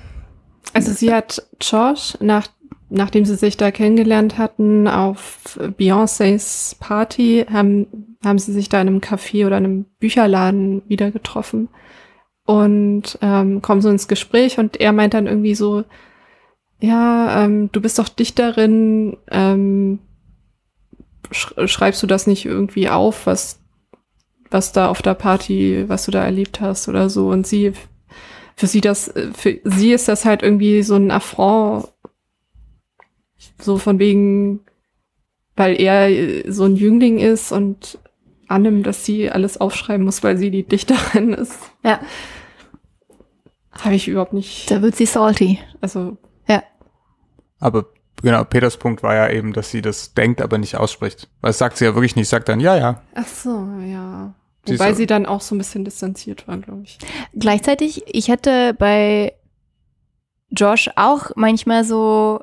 also 0.72 0.92
sie 0.92 1.12
hat 1.12 1.46
George, 1.58 2.14
nach, 2.20 2.48
nachdem 2.88 3.24
sie 3.24 3.36
sich 3.36 3.56
da 3.56 3.70
kennengelernt 3.70 4.38
hatten, 4.38 4.88
auf 4.88 5.58
Beyoncés 5.78 6.78
Party, 6.78 7.46
haben, 7.50 8.16
haben 8.24 8.38
sie 8.38 8.52
sich 8.52 8.68
da 8.68 8.80
in 8.80 8.88
einem 8.88 9.00
Café 9.00 9.46
oder 9.46 9.56
einem 9.56 9.84
Bücherladen 9.98 10.82
wieder 10.88 11.10
getroffen 11.10 11.68
und 12.44 13.18
ähm, 13.20 13.60
kommen 13.60 13.82
so 13.82 13.90
ins 13.90 14.08
Gespräch 14.08 14.58
und 14.58 14.80
er 14.80 14.92
meint 14.92 15.14
dann 15.14 15.26
irgendwie 15.26 15.54
so, 15.54 15.84
ja, 16.80 17.44
ähm, 17.44 17.70
du 17.72 17.80
bist 17.80 17.98
doch 17.98 18.08
Dichterin, 18.08 19.16
ähm, 19.30 19.98
sch 21.30 21.52
schreibst 21.66 22.02
du 22.02 22.06
das 22.06 22.26
nicht 22.26 22.46
irgendwie 22.46 22.88
auf, 22.88 23.26
was, 23.26 23.60
was 24.50 24.72
da 24.72 24.88
auf 24.88 25.02
der 25.02 25.14
Party, 25.14 25.84
was 25.88 26.06
du 26.06 26.10
da 26.10 26.24
erlebt 26.24 26.60
hast 26.60 26.88
oder 26.88 27.10
so? 27.10 27.28
Und 27.28 27.46
sie 27.46 27.72
für 28.58 28.66
sie 28.66 28.80
das, 28.80 29.06
äh, 29.08 29.30
für 29.32 29.60
sie 29.62 29.92
ist 29.92 30.08
das 30.08 30.24
halt 30.24 30.42
irgendwie 30.42 30.82
so 30.82 30.96
ein 30.96 31.12
Affront, 31.12 31.88
so 33.60 33.78
von 33.78 34.00
wegen, 34.00 34.60
weil 35.54 35.80
er 35.80 36.08
äh, 36.08 36.50
so 36.50 36.64
ein 36.64 36.74
Jüngling 36.74 37.18
ist 37.20 37.52
und 37.52 38.00
annimmt, 38.48 38.84
dass 38.84 39.04
sie 39.04 39.30
alles 39.30 39.60
aufschreiben 39.60 40.04
muss, 40.04 40.24
weil 40.24 40.36
sie 40.38 40.50
die 40.50 40.64
Dichterin 40.66 41.32
ist. 41.34 41.56
Ja. 41.84 42.00
Habe 43.70 43.94
ich 43.94 44.08
überhaupt 44.08 44.32
nicht, 44.32 44.68
Da 44.72 44.82
wird 44.82 44.96
sie 44.96 45.06
salty. 45.06 45.60
also, 45.80 46.16
Aber 47.60 47.86
genau, 48.22 48.42
Peters 48.42 48.76
Punkt 48.76 49.04
war 49.04 49.14
ja 49.14 49.30
eben, 49.30 49.52
dass 49.52 49.70
sie 49.70 49.82
das 49.82 50.14
denkt, 50.14 50.42
aber 50.42 50.58
nicht 50.58 50.76
ausspricht. 50.76 51.28
Weil 51.42 51.50
das 51.50 51.58
sagt 51.58 51.76
sie 51.76 51.84
ja 51.84 51.94
wirklich 51.94 52.16
nicht, 52.16 52.28
sagt 52.28 52.48
dann, 52.48 52.58
ja, 52.58 52.76
ja. 52.76 53.02
ach 53.14 53.28
so, 53.28 53.68
ja. 53.84 54.34
Wobei 54.68 54.92
sie 54.94 55.06
dann 55.06 55.26
auch 55.26 55.40
so 55.40 55.54
ein 55.54 55.58
bisschen 55.58 55.84
distanziert 55.84 56.46
war, 56.48 56.58
glaube 56.58 56.82
ich. 56.84 56.98
Gleichzeitig, 57.34 58.02
ich 58.06 58.30
hatte 58.30 58.74
bei 58.74 59.32
Josh 60.50 60.90
auch 60.96 61.30
manchmal 61.36 61.84
so, 61.84 62.40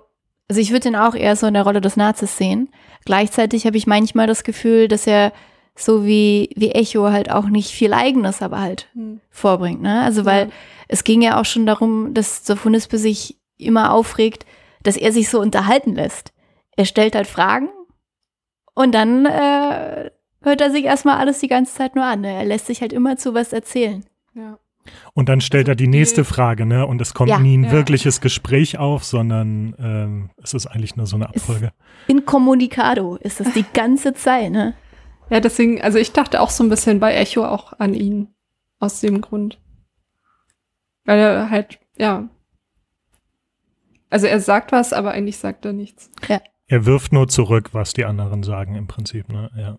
also 0.48 0.62
ich 0.62 0.72
würde 0.72 0.90
ihn 0.90 0.96
auch 0.96 1.16
eher 1.16 1.36
so 1.36 1.48
in 1.48 1.54
der 1.56 1.64
Rolle 1.64 1.82
des 1.82 1.98
Nazis 1.98 2.38
sehen. 2.38 2.70
Gleichzeitig 3.06 3.66
habe 3.66 3.78
ich 3.78 3.88
manchmal 3.88 4.28
das 4.28 4.44
Gefühl, 4.44 4.88
dass 4.88 5.08
er 5.08 5.32
so 5.76 6.06
wie, 6.06 6.50
wie 6.56 6.72
Echo 6.72 7.10
halt 7.12 7.30
auch 7.32 7.46
nicht 7.48 7.72
viel 7.72 7.94
Eigenes, 7.94 8.42
aber 8.42 8.62
halt 8.62 8.90
vorbringt. 9.30 9.82
Ne? 9.82 10.02
Also 10.02 10.24
weil 10.26 10.48
Ja. 10.48 10.52
es 10.88 11.04
ging 11.04 11.22
ja 11.22 11.40
auch 11.40 11.46
schon 11.46 11.66
darum, 11.66 12.14
dass 12.14 12.46
Sophonispe 12.46 12.98
sich 12.98 13.38
immer 13.58 13.92
aufregt, 13.92 14.46
dass 14.84 14.98
er 14.98 15.12
sich 15.12 15.30
so 15.30 15.40
unterhalten 15.42 15.96
lässt. 15.96 16.32
Er 16.78 16.86
stellt 16.86 17.16
halt 17.16 17.28
Fragen 17.28 17.70
und 18.74 18.94
dann 18.94 19.26
äh, 19.26 20.12
hört 20.46 20.62
er 20.62 20.72
sich 20.72 20.86
erstmal 20.86 21.18
alles 21.18 21.40
die 21.40 21.48
ganze 21.50 21.74
Zeit 21.76 21.96
nur 21.96 22.06
an. 22.06 22.22
Ne? 22.22 22.32
Er 22.32 22.46
lässt 22.46 22.68
sich 22.68 22.80
halt 22.82 22.94
immer 22.94 23.18
zu 23.18 23.34
was 23.34 23.52
erzählen. 23.52 24.06
Ja. 24.34 24.58
Und 25.14 25.30
dann 25.30 25.42
stellt 25.42 25.68
er 25.68 25.76
die 25.76 25.88
nächste 25.88 26.24
Frage, 26.24 26.66
ne? 26.66 26.86
Und 26.86 27.02
es 27.02 27.14
kommt 27.16 27.32
Ja. 27.32 27.40
nie 27.40 27.58
ein 27.58 27.64
Ja. 27.66 27.72
wirkliches 27.72 28.22
Gespräch 28.22 28.78
auf, 28.78 29.04
sondern 29.04 29.76
ähm, 29.80 30.30
es 30.42 30.54
ist 30.54 30.68
eigentlich 30.68 30.96
nur 30.96 31.08
so 31.08 31.16
eine 31.16 31.28
Abfolge. 31.28 31.72
Incommunicado 32.08 33.16
ist 33.16 33.40
das 33.40 33.52
die 33.54 33.66
ganze 33.74 34.14
Zeit, 34.14 34.52
ne? 34.52 34.76
Ja, 35.32 35.40
deswegen, 35.40 35.82
also 35.82 35.98
ich 35.98 36.12
dachte 36.14 36.40
auch 36.40 36.52
so 36.52 36.64
ein 36.64 36.70
bisschen 36.70 37.00
bei 37.00 37.16
Echo 37.16 37.44
auch 37.46 37.74
an 37.80 37.94
ihn. 37.96 38.28
Aus 38.80 39.00
dem 39.02 39.22
Grund. 39.22 39.60
Weil 41.06 41.18
er 41.18 41.50
halt, 41.50 41.80
ja. 41.98 42.30
Also 44.12 44.28
er 44.28 44.40
sagt 44.40 44.72
was, 44.72 44.94
aber 44.94 45.12
eigentlich 45.12 45.38
sagt 45.38 45.66
er 45.66 45.74
nichts. 45.74 46.12
Er 46.68 46.86
wirft 46.86 47.12
nur 47.12 47.28
zurück, 47.28 47.70
was 47.74 47.94
die 47.94 48.06
anderen 48.06 48.44
sagen 48.44 48.76
im 48.76 48.86
Prinzip, 48.88 49.30
ne? 49.30 49.50
Ja. 49.58 49.78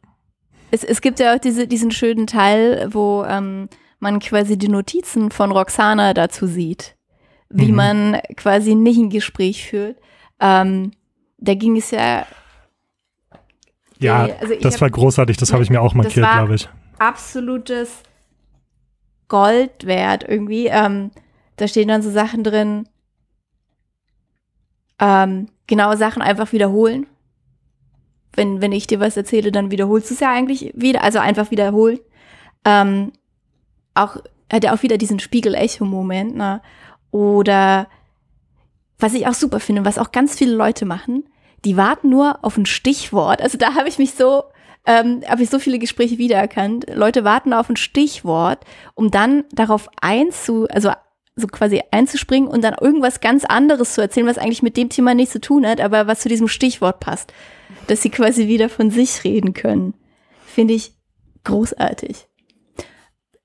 Es, 0.70 0.82
es 0.84 1.00
gibt 1.00 1.20
ja 1.20 1.34
auch 1.34 1.38
diese, 1.38 1.66
diesen 1.66 1.90
schönen 1.90 2.26
Teil, 2.26 2.88
wo 2.92 3.24
ähm, 3.24 3.68
man 3.98 4.18
quasi 4.20 4.58
die 4.58 4.68
Notizen 4.68 5.30
von 5.30 5.52
Roxana 5.52 6.12
dazu 6.14 6.46
sieht, 6.46 6.96
wie 7.48 7.70
Mhm. 7.70 7.76
man 7.76 8.20
quasi 8.36 8.74
nicht 8.74 8.98
ein 8.98 9.10
Gespräch 9.10 9.64
führt. 9.68 9.98
Ähm, 10.40 10.90
da 11.38 11.54
ging 11.54 11.76
es 11.76 11.90
ja 11.90 12.26
Ja, 13.98 14.28
also 14.40 14.54
das 14.60 14.74
hab- 14.74 14.80
war 14.82 14.90
großartig, 14.90 15.36
das 15.38 15.52
habe 15.52 15.62
ich 15.62 15.70
mir 15.70 15.80
auch 15.80 15.94
markiert, 15.94 16.30
glaube 16.30 16.54
ich. 16.56 16.68
absolutes 16.98 18.02
Gold 19.28 19.86
wert 19.86 20.24
irgendwie. 20.28 20.66
Ähm, 20.66 21.10
da 21.56 21.66
stehen 21.68 21.88
dann 21.88 22.02
so 22.02 22.10
Sachen 22.10 22.44
drin, 22.44 22.86
ähm, 24.98 25.48
genaue 25.66 25.96
Sachen 25.96 26.22
einfach 26.22 26.52
wiederholen. 26.52 27.06
Wenn, 28.36 28.60
wenn 28.60 28.72
ich 28.72 28.86
dir 28.86 29.00
was 29.00 29.16
erzähle, 29.16 29.50
dann 29.50 29.70
wiederholst 29.70 30.10
du 30.10 30.14
es 30.14 30.20
ja 30.20 30.30
eigentlich 30.30 30.72
wieder, 30.74 31.02
also 31.02 31.18
einfach 31.18 31.50
wiederholen. 31.50 31.98
Ähm, 32.64 33.12
auch, 33.94 34.16
hat 34.52 34.64
er 34.64 34.74
auch 34.74 34.82
wieder 34.82 34.98
diesen 34.98 35.18
Spiegel-Echo-Moment, 35.18 36.36
ne? 36.36 36.62
Oder 37.10 37.88
was 38.98 39.14
ich 39.14 39.26
auch 39.26 39.34
super 39.34 39.60
finde, 39.60 39.84
was 39.84 39.98
auch 39.98 40.12
ganz 40.12 40.36
viele 40.36 40.54
Leute 40.54 40.84
machen, 40.84 41.24
die 41.64 41.76
warten 41.76 42.08
nur 42.08 42.44
auf 42.44 42.56
ein 42.56 42.66
Stichwort. 42.66 43.42
Also 43.42 43.58
da 43.58 43.74
habe 43.74 43.88
ich 43.88 43.98
mich 43.98 44.14
so, 44.14 44.44
ähm, 44.86 45.22
habe 45.28 45.42
ich 45.42 45.50
so 45.50 45.58
viele 45.58 45.78
Gespräche 45.78 46.18
wiedererkannt. 46.18 46.86
Leute 46.94 47.24
warten 47.24 47.52
auf 47.52 47.68
ein 47.68 47.76
Stichwort, 47.76 48.64
um 48.94 49.10
dann 49.10 49.44
darauf 49.52 49.88
einzu, 50.00 50.66
also 50.68 50.92
so 51.34 51.46
quasi 51.48 51.82
einzuspringen 51.90 52.48
und 52.48 52.62
dann 52.62 52.74
irgendwas 52.80 53.20
ganz 53.20 53.44
anderes 53.44 53.94
zu 53.94 54.00
erzählen, 54.00 54.26
was 54.26 54.38
eigentlich 54.38 54.62
mit 54.62 54.76
dem 54.76 54.88
Thema 54.88 55.14
nichts 55.14 55.32
zu 55.32 55.40
tun 55.40 55.66
hat, 55.66 55.80
aber 55.80 56.06
was 56.06 56.20
zu 56.20 56.28
diesem 56.28 56.48
Stichwort 56.48 57.00
passt. 57.00 57.32
Dass 57.86 58.02
sie 58.02 58.10
quasi 58.10 58.48
wieder 58.48 58.68
von 58.68 58.90
sich 58.90 59.24
reden 59.24 59.54
können. 59.54 59.94
Finde 60.44 60.74
ich 60.74 60.94
großartig. 61.44 62.26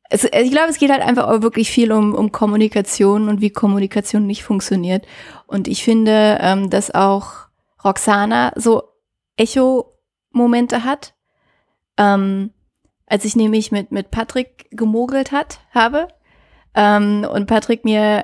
Es, 0.10 0.26
also 0.26 0.46
ich 0.46 0.52
glaube, 0.52 0.70
es 0.70 0.78
geht 0.78 0.92
halt 0.92 1.02
einfach 1.02 1.28
auch 1.28 1.42
wirklich 1.42 1.72
viel 1.72 1.92
um, 1.92 2.14
um 2.14 2.32
Kommunikation 2.32 3.30
und 3.30 3.42
wie 3.42 3.50
Kommunikation 3.50 4.28
nicht 4.28 4.44
funktioniert. 4.44 5.06
Und 5.48 5.68
ich 5.68 5.84
finde, 5.84 6.38
ähm, 6.42 6.70
dass 6.70 6.94
auch 6.94 7.48
Roxana 7.84 8.52
so 8.56 8.84
Echo-Momente 9.38 10.84
hat. 10.84 11.14
Ähm, 11.98 12.52
als 13.06 13.26
ich 13.26 13.36
nämlich 13.36 13.72
mit, 13.72 13.92
mit 13.92 14.12
Patrick 14.12 14.68
gemogelt 14.72 15.32
hat, 15.32 15.60
habe 15.72 16.08
ähm, 16.76 17.28
und 17.30 17.48
Patrick 17.48 17.84
mir 17.84 18.24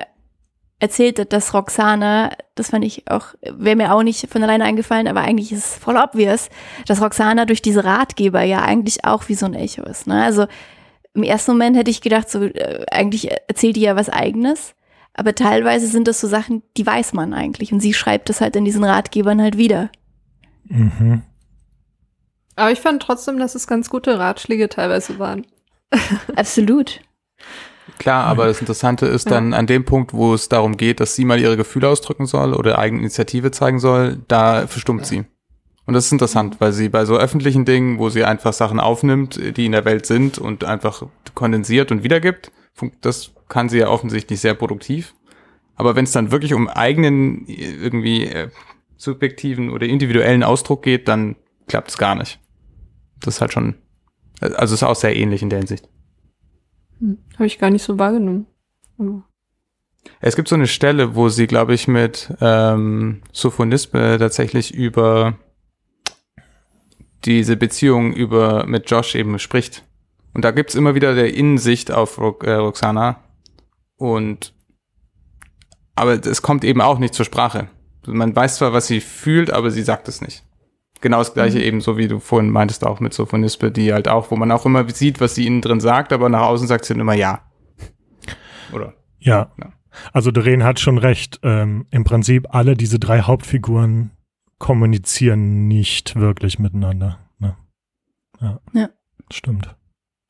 erzählt, 0.80 1.32
dass 1.32 1.54
Roxana, 1.54 2.30
das 2.54 2.70
fand 2.70 2.84
ich 2.84 3.10
auch, 3.10 3.34
wäre 3.42 3.76
mir 3.76 3.92
auch 3.92 4.02
nicht 4.02 4.30
von 4.30 4.42
alleine 4.42 4.64
eingefallen, 4.64 5.08
aber 5.08 5.22
eigentlich 5.22 5.52
ist 5.52 5.64
es 5.64 5.74
voll 5.74 5.96
obvious, 5.96 6.50
dass 6.86 7.02
Roxana 7.02 7.46
durch 7.46 7.62
diese 7.62 7.84
Ratgeber 7.84 8.42
ja 8.42 8.62
eigentlich 8.62 9.04
auch 9.04 9.28
wie 9.28 9.34
so 9.34 9.46
ein 9.46 9.54
Echo 9.54 9.82
ist. 9.82 10.06
Ne? 10.06 10.22
Also 10.22 10.46
im 11.14 11.24
ersten 11.24 11.52
Moment 11.52 11.76
hätte 11.76 11.90
ich 11.90 12.00
gedacht, 12.00 12.30
so 12.30 12.44
äh, 12.44 12.84
eigentlich 12.90 13.30
erzählt 13.48 13.76
die 13.76 13.80
ja 13.80 13.96
was 13.96 14.08
eigenes, 14.08 14.74
aber 15.14 15.34
teilweise 15.34 15.88
sind 15.88 16.06
das 16.06 16.20
so 16.20 16.28
Sachen, 16.28 16.62
die 16.76 16.86
weiß 16.86 17.12
man 17.12 17.34
eigentlich 17.34 17.72
und 17.72 17.80
sie 17.80 17.92
schreibt 17.92 18.28
das 18.28 18.40
halt 18.40 18.54
in 18.54 18.64
diesen 18.64 18.84
Ratgebern 18.84 19.42
halt 19.42 19.58
wieder. 19.58 19.90
Mhm. 20.64 21.22
Aber 22.54 22.70
ich 22.70 22.80
fand 22.80 23.02
trotzdem, 23.02 23.38
dass 23.38 23.54
es 23.54 23.66
ganz 23.66 23.90
gute 23.90 24.18
Ratschläge 24.18 24.68
teilweise 24.68 25.18
waren. 25.18 25.46
Absolut. 26.36 27.00
Klar, 27.98 28.24
aber 28.26 28.46
das 28.46 28.60
Interessante 28.60 29.06
ist 29.06 29.26
Ja. 29.26 29.32
dann 29.36 29.54
an 29.54 29.66
dem 29.66 29.84
Punkt, 29.84 30.12
wo 30.12 30.34
es 30.34 30.48
darum 30.48 30.76
geht, 30.76 31.00
dass 31.00 31.14
sie 31.14 31.24
mal 31.24 31.40
ihre 31.40 31.56
Gefühle 31.56 31.88
ausdrücken 31.88 32.26
soll 32.26 32.54
oder 32.54 32.78
eigene 32.78 33.00
Initiative 33.00 33.50
zeigen 33.50 33.78
soll, 33.80 34.18
da 34.28 34.66
verstummt 34.66 35.06
sie. 35.06 35.24
Und 35.86 35.94
das 35.94 36.06
ist 36.06 36.12
interessant, 36.12 36.56
weil 36.60 36.72
sie 36.72 36.90
bei 36.90 37.06
so 37.06 37.16
öffentlichen 37.16 37.64
Dingen, 37.64 37.98
wo 37.98 38.10
sie 38.10 38.22
einfach 38.24 38.52
Sachen 38.52 38.78
aufnimmt, 38.78 39.40
die 39.56 39.64
in 39.64 39.72
der 39.72 39.86
Welt 39.86 40.04
sind 40.04 40.36
und 40.36 40.64
einfach 40.64 41.02
kondensiert 41.34 41.90
und 41.90 42.04
wiedergibt, 42.04 42.52
das 43.00 43.32
kann 43.48 43.70
sie 43.70 43.78
ja 43.78 43.88
offensichtlich 43.88 44.40
sehr 44.40 44.54
produktiv. 44.54 45.14
Aber 45.76 45.96
wenn 45.96 46.04
es 46.04 46.12
dann 46.12 46.30
wirklich 46.30 46.52
um 46.52 46.68
eigenen 46.68 47.46
irgendwie 47.46 48.26
äh, 48.26 48.50
subjektiven 48.96 49.70
oder 49.70 49.86
individuellen 49.86 50.42
Ausdruck 50.42 50.82
geht, 50.82 51.08
dann 51.08 51.36
klappt 51.68 51.88
es 51.90 51.98
gar 51.98 52.14
nicht. 52.16 52.38
Das 53.20 53.36
ist 53.36 53.40
halt 53.40 53.52
schon, 53.52 53.74
also 54.40 54.74
ist 54.74 54.82
auch 54.82 54.94
sehr 54.96 55.16
ähnlich 55.16 55.42
in 55.42 55.50
der 55.50 55.60
Hinsicht. 55.60 55.88
Hm. 57.00 57.18
Habe 57.34 57.46
ich 57.46 57.58
gar 57.58 57.70
nicht 57.70 57.82
so 57.82 57.98
wahrgenommen. 57.98 58.46
Aber- 58.98 59.24
Es 60.20 60.36
gibt 60.36 60.48
so 60.48 60.54
eine 60.54 60.66
Stelle, 60.66 61.14
wo 61.14 61.28
sie, 61.28 61.46
glaube 61.46 61.74
ich, 61.74 61.88
mit 61.88 62.32
ähm, 62.40 63.22
Sophonisbe 63.32 64.16
tatsächlich 64.18 64.74
über 64.74 65.38
diese 67.24 67.56
Beziehung 67.56 68.12
über 68.12 68.66
mit 68.66 68.90
Josh 68.90 69.14
eben 69.14 69.38
spricht. 69.38 69.84
Und 70.34 70.44
da 70.44 70.50
gibt's 70.52 70.74
immer 70.74 70.94
wieder 70.94 71.14
der 71.14 71.34
Innensicht 71.34 71.90
auf 71.90 72.18
Ro 72.18 72.38
äh, 72.42 72.52
Roxana. 72.52 73.22
Und 73.96 74.54
aber 75.96 76.12
es 76.24 76.42
kommt 76.42 76.62
eben 76.62 76.80
auch 76.80 77.00
nicht 77.00 77.14
zur 77.14 77.24
Sprache. 77.24 77.68
Man 78.06 78.34
weiß 78.36 78.56
zwar, 78.58 78.72
was 78.72 78.86
sie 78.86 79.00
fühlt, 79.00 79.50
aber 79.50 79.70
sie 79.72 79.82
sagt 79.82 80.06
es 80.08 80.20
nicht. 80.20 80.44
Genau 81.00 81.18
das 81.18 81.34
gleiche 81.34 81.60
eben 81.60 81.80
so, 81.80 81.96
wie 81.96 82.08
du 82.08 82.18
vorhin 82.18 82.50
meintest, 82.50 82.84
auch 82.84 82.98
mit 83.00 83.14
Sophonisbe, 83.14 83.70
die 83.70 83.92
halt 83.92 84.08
auch, 84.08 84.30
wo 84.30 84.36
man 84.36 84.50
auch 84.50 84.66
immer 84.66 84.88
sieht, 84.88 85.20
was 85.20 85.34
sie 85.34 85.46
innen 85.46 85.60
drin 85.60 85.80
sagt, 85.80 86.12
aber 86.12 86.28
nach 86.28 86.42
außen 86.42 86.66
sagt 86.66 86.84
sie 86.84 86.94
dann 86.94 87.00
immer 87.00 87.14
ja. 87.14 87.42
Oder? 88.72 88.94
Ja. 89.18 89.50
Ja. 89.58 89.72
Also 90.12 90.30
Doreen 90.30 90.64
hat 90.64 90.80
schon 90.80 90.98
recht. 90.98 91.40
Ähm, 91.42 91.86
Im 91.90 92.04
Prinzip 92.04 92.54
alle 92.54 92.74
diese 92.74 92.98
drei 92.98 93.22
Hauptfiguren 93.22 94.12
kommunizieren 94.58 95.68
nicht 95.68 96.16
wirklich 96.16 96.58
miteinander. 96.58 97.18
Ne? 97.38 97.56
Ja. 98.40 98.60
Ja. 98.72 98.88
Stimmt. 99.32 99.74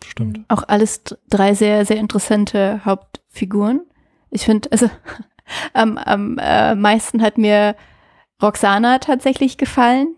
Stimmt. 0.05 0.41
Auch 0.49 0.63
alles 0.67 1.03
drei 1.29 1.55
sehr, 1.55 1.85
sehr 1.85 1.97
interessante 1.97 2.85
Hauptfiguren. 2.85 3.87
Ich 4.31 4.45
finde, 4.45 4.71
also 4.71 4.91
am, 5.73 5.99
am 5.99 6.39
äh, 6.39 6.75
meisten 6.75 7.23
hat 7.23 7.39
mir 7.39 7.75
Roxana 8.43 8.99
tatsächlich 8.99 9.59
gefallen, 9.59 10.15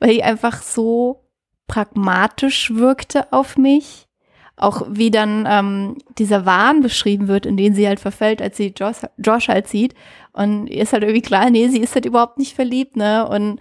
weil 0.00 0.14
die 0.14 0.24
einfach 0.24 0.62
so 0.62 1.22
pragmatisch 1.66 2.74
wirkte 2.74 3.32
auf 3.32 3.56
mich. 3.56 4.08
Auch 4.56 4.82
wie 4.90 5.10
dann 5.10 5.46
ähm, 5.48 5.96
dieser 6.18 6.44
Wahn 6.44 6.82
beschrieben 6.82 7.28
wird, 7.28 7.46
in 7.46 7.56
den 7.56 7.74
sie 7.74 7.86
halt 7.86 8.00
verfällt, 8.00 8.42
als 8.42 8.58
sie 8.58 8.74
Josh, 8.76 8.98
Josh 9.16 9.48
halt 9.48 9.68
sieht. 9.68 9.94
Und 10.32 10.66
ihr 10.66 10.82
ist 10.82 10.92
halt 10.92 11.02
irgendwie 11.02 11.22
klar, 11.22 11.48
nee, 11.48 11.68
sie 11.68 11.80
ist 11.80 11.94
halt 11.94 12.04
überhaupt 12.04 12.38
nicht 12.38 12.54
verliebt, 12.54 12.96
ne? 12.96 13.26
Und 13.26 13.58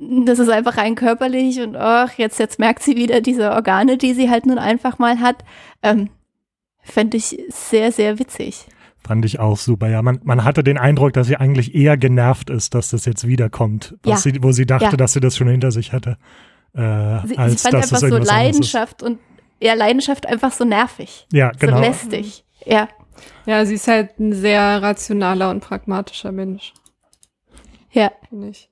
das 0.00 0.38
ist 0.38 0.48
einfach 0.48 0.78
rein 0.78 0.94
körperlich 0.94 1.60
und 1.60 1.76
ach, 1.76 2.12
jetzt, 2.18 2.38
jetzt 2.38 2.58
merkt 2.58 2.82
sie 2.82 2.96
wieder 2.96 3.20
diese 3.20 3.52
Organe, 3.52 3.96
die 3.96 4.14
sie 4.14 4.28
halt 4.28 4.46
nun 4.46 4.58
einfach 4.58 4.98
mal 4.98 5.20
hat. 5.20 5.44
Ähm, 5.82 6.10
Fände 6.82 7.16
ich 7.16 7.42
sehr, 7.48 7.92
sehr 7.92 8.18
witzig. 8.18 8.66
Fand 9.06 9.24
ich 9.24 9.38
auch 9.38 9.56
super. 9.56 9.88
Ja, 9.88 10.02
man, 10.02 10.20
man 10.24 10.42
hatte 10.44 10.64
den 10.64 10.78
Eindruck, 10.78 11.12
dass 11.12 11.28
sie 11.28 11.36
eigentlich 11.36 11.74
eher 11.74 11.96
genervt 11.96 12.50
ist, 12.50 12.74
dass 12.74 12.90
das 12.90 13.04
jetzt 13.04 13.26
wiederkommt, 13.26 13.96
was 14.02 14.24
Ja. 14.24 14.32
sie, 14.32 14.42
wo 14.42 14.50
sie 14.52 14.66
dachte, 14.66 14.84
Ja. 14.86 14.96
dass 14.96 15.12
sie 15.12 15.20
das 15.20 15.36
schon 15.36 15.48
hinter 15.48 15.70
sich 15.70 15.92
hatte. 15.92 16.18
Äh, 16.74 17.26
Sie, 17.26 17.38
als 17.38 17.52
sie 17.52 17.58
fand 17.70 17.74
dass 17.74 17.92
einfach 17.92 18.08
so 18.08 18.16
Leidenschaft 18.18 19.02
und 19.02 19.18
ja, 19.60 19.74
Leidenschaft 19.74 20.26
einfach 20.26 20.50
so 20.52 20.64
nervig. 20.64 21.26
Ja, 21.32 21.50
genau. 21.52 21.76
So 21.78 21.82
lästig. 21.82 22.44
Ja, 22.64 22.88
Ja, 23.46 23.64
sie 23.64 23.74
ist 23.74 23.86
halt 23.88 24.18
ein 24.18 24.32
sehr 24.32 24.82
rationaler 24.82 25.50
und 25.50 25.60
pragmatischer 25.60 26.32
Mensch, 26.32 26.74
ja. 27.92 28.10
finde 28.28 28.48
ich. 28.48 28.68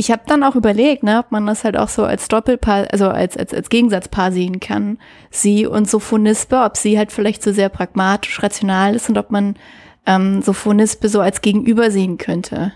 Ich 0.00 0.12
habe 0.12 0.22
dann 0.26 0.44
auch 0.44 0.54
überlegt, 0.54 1.02
ne, 1.02 1.18
ob 1.18 1.32
man 1.32 1.44
das 1.44 1.64
halt 1.64 1.76
auch 1.76 1.88
so 1.88 2.04
als 2.04 2.28
Doppelpaar, 2.28 2.86
also 2.92 3.08
als, 3.08 3.36
als, 3.36 3.52
als 3.52 3.68
Gegensatzpaar 3.68 4.30
sehen 4.30 4.60
kann. 4.60 4.98
Sie 5.30 5.66
und 5.66 5.90
Sophonisbe, 5.90 6.62
ob 6.62 6.76
sie 6.76 6.96
halt 6.96 7.10
vielleicht 7.10 7.42
so 7.42 7.52
sehr 7.52 7.68
pragmatisch, 7.68 8.40
rational 8.40 8.94
ist 8.94 9.08
und 9.08 9.18
ob 9.18 9.32
man 9.32 9.56
ähm, 10.06 10.40
Sophonisbe 10.40 11.08
so 11.08 11.20
als 11.20 11.42
Gegenüber 11.42 11.90
sehen 11.90 12.16
könnte. 12.16 12.72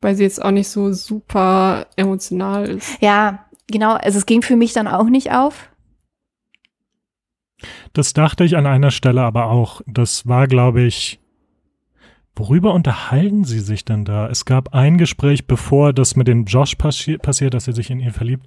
Weil 0.00 0.16
sie 0.16 0.24
jetzt 0.24 0.44
auch 0.44 0.50
nicht 0.50 0.68
so 0.68 0.92
super 0.92 1.86
emotional 1.94 2.68
ist. 2.68 3.00
Ja, 3.00 3.46
genau. 3.68 3.92
Also 3.92 4.18
es 4.18 4.26
ging 4.26 4.42
für 4.42 4.56
mich 4.56 4.72
dann 4.72 4.88
auch 4.88 5.08
nicht 5.08 5.30
auf. 5.30 5.70
Das 7.92 8.12
dachte 8.12 8.42
ich 8.42 8.56
an 8.56 8.66
einer 8.66 8.90
Stelle 8.90 9.22
aber 9.22 9.46
auch. 9.46 9.82
Das 9.86 10.26
war, 10.26 10.48
glaube 10.48 10.82
ich, 10.82 11.21
worüber 12.34 12.74
unterhalten 12.74 13.44
sie 13.44 13.60
sich 13.60 13.84
denn 13.84 14.04
da? 14.04 14.28
Es 14.28 14.44
gab 14.44 14.74
ein 14.74 14.98
Gespräch, 14.98 15.46
bevor 15.46 15.92
das 15.92 16.16
mit 16.16 16.28
dem 16.28 16.44
Josh 16.44 16.74
passi 16.76 17.18
passiert, 17.18 17.54
dass 17.54 17.68
er 17.68 17.74
sich 17.74 17.90
in 17.90 18.00
ihn 18.00 18.12
verliebt. 18.12 18.46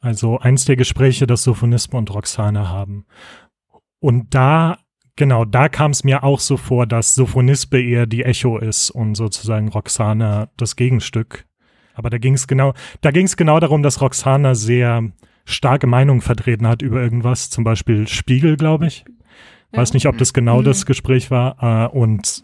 Also 0.00 0.38
eins 0.38 0.66
der 0.66 0.76
Gespräche, 0.76 1.26
das 1.26 1.44
Sophonisme 1.44 1.98
und 1.98 2.12
Roxane 2.12 2.68
haben. 2.68 3.06
Und 4.00 4.34
da, 4.34 4.78
genau, 5.16 5.46
da 5.46 5.70
kam 5.70 5.92
es 5.92 6.04
mir 6.04 6.24
auch 6.24 6.40
so 6.40 6.58
vor, 6.58 6.86
dass 6.86 7.14
Sophonisbe 7.14 7.80
eher 7.80 8.06
die 8.06 8.22
Echo 8.22 8.58
ist 8.58 8.90
und 8.90 9.14
sozusagen 9.14 9.68
Roxana 9.68 10.50
das 10.58 10.76
Gegenstück. 10.76 11.46
Aber 11.94 12.10
da 12.10 12.18
ging 12.18 12.34
es 12.34 12.46
genau, 12.46 12.74
da 13.00 13.12
ging 13.12 13.24
es 13.24 13.36
genau 13.36 13.60
darum, 13.60 13.82
dass 13.82 14.02
Roxana 14.02 14.54
sehr 14.54 15.10
starke 15.46 15.86
Meinungen 15.86 16.20
vertreten 16.20 16.66
hat 16.66 16.82
über 16.82 17.00
irgendwas, 17.00 17.48
zum 17.48 17.64
Beispiel 17.64 18.06
Spiegel, 18.08 18.56
glaube 18.56 18.86
ich. 18.86 19.04
Ja. 19.74 19.80
Weiß 19.80 19.92
nicht, 19.94 20.06
ob 20.06 20.16
das 20.18 20.32
genau 20.32 20.60
Mhm. 20.60 20.64
das 20.64 20.86
Gespräch 20.86 21.30
war 21.30 21.90
äh, 21.92 21.96
und 21.96 22.42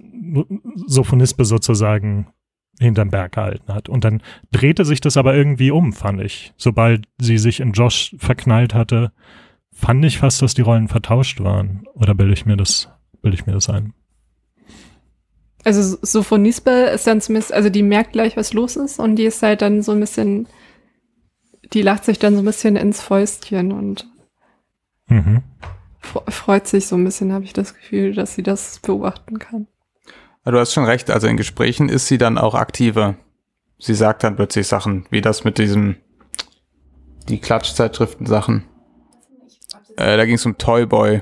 Sophonisbe 0.87 1.45
sozusagen 1.45 2.27
hinterm 2.79 3.11
Berg 3.11 3.33
gehalten 3.33 3.73
hat. 3.75 3.89
Und 3.89 4.05
dann 4.05 4.23
drehte 4.53 4.85
sich 4.85 5.01
das 5.01 5.17
aber 5.17 5.35
irgendwie 5.35 5.71
um, 5.71 5.93
fand 5.93 6.21
ich. 6.21 6.53
Sobald 6.57 7.07
sie 7.21 7.37
sich 7.39 7.61
in 7.61 7.73
Josh 7.73 8.15
verknallt 8.19 8.73
hatte, 8.75 9.13
fand 9.73 10.05
ich 10.05 10.19
fast, 10.19 10.41
dass 10.43 10.55
die 10.55 10.63
Rollen 10.63 10.89
vertauscht 10.89 11.41
waren. 11.41 11.87
Oder 11.95 12.15
bilde 12.15 12.33
ich 12.33 12.47
mir 12.47 12.57
das, 12.57 12.89
bilde 13.23 13.35
ich 13.37 13.47
mir 13.47 13.53
das 13.53 13.69
ein? 13.69 13.93
Also 15.63 15.99
Sophonisbe 16.01 16.71
ist 16.71 17.07
dann 17.07 17.21
zumindest, 17.21 17.53
also 17.53 17.69
die 17.69 17.83
merkt 17.83 18.13
gleich, 18.13 18.37
was 18.37 18.55
los 18.55 18.77
ist 18.77 18.99
und 18.99 19.17
die 19.17 19.25
ist 19.25 19.43
halt 19.43 19.61
dann 19.61 19.83
so 19.83 19.93
ein 19.93 20.01
bisschen, 20.01 20.49
die 21.75 21.83
lacht 21.83 22.07
sich 22.07 22.19
dann 22.19 22.33
so 22.35 22.41
ein 22.41 22.47
bisschen 22.47 22.77
ins 22.77 23.03
Fäustchen 23.03 23.73
und 23.73 24.07
Mhm. 25.09 25.43
Fre- 26.03 26.31
freut 26.31 26.67
sich 26.67 26.87
so 26.87 26.97
ein 26.97 27.05
bisschen, 27.05 27.33
habe 27.33 27.45
ich 27.45 27.53
das 27.53 27.75
Gefühl, 27.75 28.15
dass 28.15 28.35
sie 28.35 28.43
das 28.43 28.79
beobachten 28.81 29.39
kann. 29.39 29.67
Aber 30.43 30.53
du 30.53 30.59
hast 30.61 30.73
schon 30.73 30.85
recht, 30.85 31.11
also 31.11 31.27
in 31.27 31.37
Gesprächen 31.37 31.89
ist 31.89 32.07
sie 32.07 32.19
dann 32.19 32.39
auch 32.39 32.55
aktiver. 32.55 33.17
Sie 33.79 33.95
sagt 33.95 34.25
dann 34.25 34.37
plötzlich 34.37 34.67
Sachen, 34.67 35.07
wie 35.11 35.21
das 35.21 35.45
mit 35.45 35.59
diesem, 35.59 35.97
die 37.29 37.41
Klatschzeitschriften-Sachen. 37.41 38.65
Äh, 39.97 40.17
da 40.17 40.25
ging 40.25 40.35
es 40.37 40.47
um 40.47 40.57
Toyboy, 40.57 41.21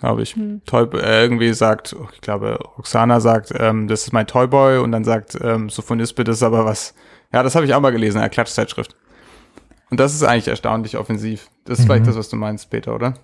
glaube 0.00 0.22
ich. 0.22 0.34
Hm. 0.36 0.62
Toy, 0.64 0.84
äh, 0.94 1.22
irgendwie 1.22 1.52
sagt, 1.52 1.94
oh, 1.98 2.08
ich 2.14 2.20
glaube, 2.20 2.58
Roxana 2.78 3.20
sagt, 3.20 3.52
ähm, 3.58 3.88
das 3.88 4.04
ist 4.04 4.12
mein 4.12 4.26
Toyboy 4.26 4.78
und 4.78 4.92
dann 4.92 5.04
sagt 5.04 5.36
ähm, 5.40 5.68
Sophonisbe, 5.68 6.24
das 6.24 6.36
ist 6.36 6.42
aber 6.42 6.64
was. 6.64 6.94
Ja, 7.32 7.42
das 7.42 7.54
habe 7.54 7.66
ich 7.66 7.74
auch 7.74 7.80
mal 7.80 7.92
gelesen, 7.92 8.18
eine 8.18 8.30
Klatschzeitschrift. 8.30 8.96
Und 9.90 10.00
das 10.00 10.14
ist 10.14 10.22
eigentlich 10.22 10.48
erstaunlich 10.48 10.96
offensiv. 10.96 11.48
Das 11.64 11.78
ist 11.78 11.84
Mhm. 11.84 11.88
vielleicht 11.88 12.06
das, 12.08 12.16
was 12.16 12.28
du 12.28 12.36
meinst, 12.36 12.70
Peter, 12.70 12.94
oder? 12.94 13.14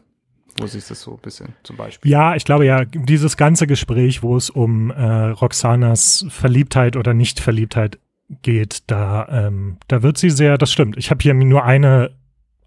Wo 0.58 0.66
du 0.66 0.78
das 0.78 1.00
so 1.00 1.12
ein 1.12 1.18
bisschen 1.18 1.54
zum 1.62 1.76
Beispiel? 1.76 2.10
Ja, 2.10 2.34
ich 2.34 2.44
glaube 2.44 2.66
ja, 2.66 2.84
dieses 2.84 3.36
ganze 3.36 3.66
Gespräch, 3.66 4.22
wo 4.22 4.36
es 4.36 4.50
um 4.50 4.90
äh, 4.90 5.02
Roxanas 5.30 6.26
Verliebtheit 6.28 6.96
oder 6.96 7.14
Nicht-Verliebtheit 7.14 7.98
geht, 8.42 8.90
da, 8.90 9.26
ähm, 9.30 9.78
da 9.88 10.02
wird 10.02 10.18
sie 10.18 10.30
sehr, 10.30 10.58
das 10.58 10.72
stimmt. 10.72 10.96
Ich 10.96 11.10
habe 11.10 11.22
hier 11.22 11.34
nur 11.34 11.64
eine, 11.64 12.10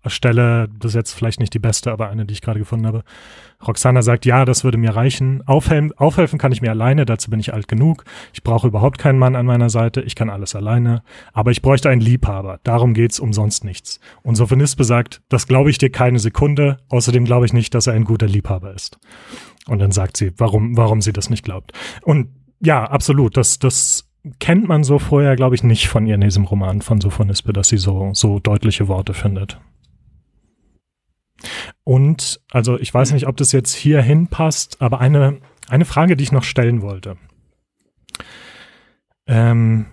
Stelle, 0.10 0.70
das 0.80 0.91
ist 0.91 0.95
jetzt 0.95 1.14
vielleicht 1.14 1.39
nicht 1.39 1.53
die 1.53 1.60
beste, 1.60 1.91
aber 1.91 2.10
eine, 2.10 2.26
die 2.26 2.34
ich 2.34 2.41
gerade 2.41 2.60
gefunden 2.60 2.88
habe. 2.88 3.03
Roxana 3.66 4.01
sagt, 4.01 4.26
ja, 4.26 4.45
das 4.45 4.64
würde 4.64 4.78
mir 4.78 4.95
reichen. 4.95 5.41
Aufhelfen, 5.47 5.93
aufhelfen 5.97 6.39
kann 6.39 6.51
ich 6.51 6.62
mir 6.62 6.72
alleine, 6.72 7.06
dazu 7.06 7.30
bin 7.30 7.39
ich 7.39 7.53
alt 7.53 7.68
genug. 7.68 8.03
Ich 8.34 8.43
brauche 8.43 8.68
überhaupt 8.68 8.97
keinen 8.97 9.20
Mann 9.20 9.36
an 9.36 9.45
meiner 9.45 9.70
Seite, 9.70 10.01
ich 10.01 10.16
kann 10.16 10.30
alles 10.30 10.56
alleine. 10.56 11.03
Aber 11.34 11.51
ich 11.51 11.62
bräuchte 11.62 11.89
einen 11.89 12.01
Liebhaber, 12.01 12.60
darum 12.64 12.93
geht's 12.93 13.20
umsonst 13.20 13.64
nichts. 13.64 13.99
Und 14.24 14.36
Sophonispe 14.36 14.84
sagt, 14.84 15.22
das 15.30 15.47
glaube 15.47 15.70
ich 15.70 15.78
dir 15.78 15.89
keine 15.89 16.20
Sekunde, 16.20 16.78
außerdem 16.89 17.26
glaube 17.26 17.45
ich 17.45 17.53
nicht, 17.53 17.74
dass 17.74 17.88
er 17.88 17.93
ein 17.93 18.03
guter 18.06 18.28
Liebhaber 18.28 18.74
ist. 18.74 18.99
Und 19.68 19.80
dann 19.80 19.91
sagt 19.91 20.18
sie, 20.18 20.32
warum, 20.38 20.78
warum 20.78 21.01
sie 21.01 21.14
das 21.14 21.30
nicht 21.30 21.43
glaubt. 21.43 21.72
Und 22.03 22.30
ja, 22.62 22.84
absolut, 22.84 23.38
das, 23.38 23.60
das 23.60 24.10
kennt 24.39 24.68
man 24.68 24.84
so 24.84 24.99
vorher, 24.99 25.36
glaube 25.36 25.56
ich, 25.56 25.64
nicht 25.64 25.88
von 25.88 26.06
ihr 26.06 26.16
in 26.16 26.22
diesem 26.22 26.45
Roman 26.45 26.82
von 26.82 27.01
Sophonispe, 27.01 27.53
dass 27.53 27.70
sie 27.70 27.78
so, 27.78 28.12
so 28.14 28.39
deutliche 28.39 28.88
Worte 28.88 29.14
findet. 29.14 29.60
Und, 31.84 32.41
also 32.52 32.80
ich 32.80 32.93
weiß 32.93 33.14
nicht, 33.14 33.28
ob 33.28 33.38
das 33.38 33.52
jetzt 33.52 33.74
hier 33.74 34.02
hinpasst, 34.02 34.82
aber 34.82 35.00
eine, 35.00 35.39
eine 35.68 35.86
Frage, 35.86 36.16
die 36.16 36.24
ich 36.24 36.32
noch 36.32 36.43
stellen 36.43 36.82
wollte. 36.82 37.18
Ähm, 39.28 39.88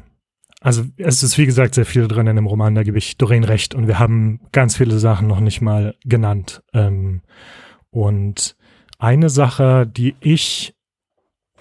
also 0.61 0.85
es 0.97 1.23
ist 1.23 1.39
wie 1.39 1.47
gesagt 1.47 1.75
sehr 1.75 1.87
viel 1.87 2.07
drin 2.07 2.29
in 2.29 2.37
dem 2.37 2.47
Roman, 2.47 2.75
da 2.75 2.85
gebe 2.85 2.99
ich 2.99 3.17
Doreen 3.19 3.45
recht 3.45 3.75
und 3.75 3.89
wir 3.89 3.99
haben 3.99 4.41
ganz 4.53 4.77
viele 4.77 4.99
Sachen 4.99 5.27
noch 5.27 5.41
nicht 5.41 5.61
mal 5.61 5.97
genannt. 6.05 6.63
Ähm, 6.73 7.23
und 7.91 8.57
eine 8.99 9.29
Sache, 9.29 9.87
die 9.87 10.15
ich 10.21 10.75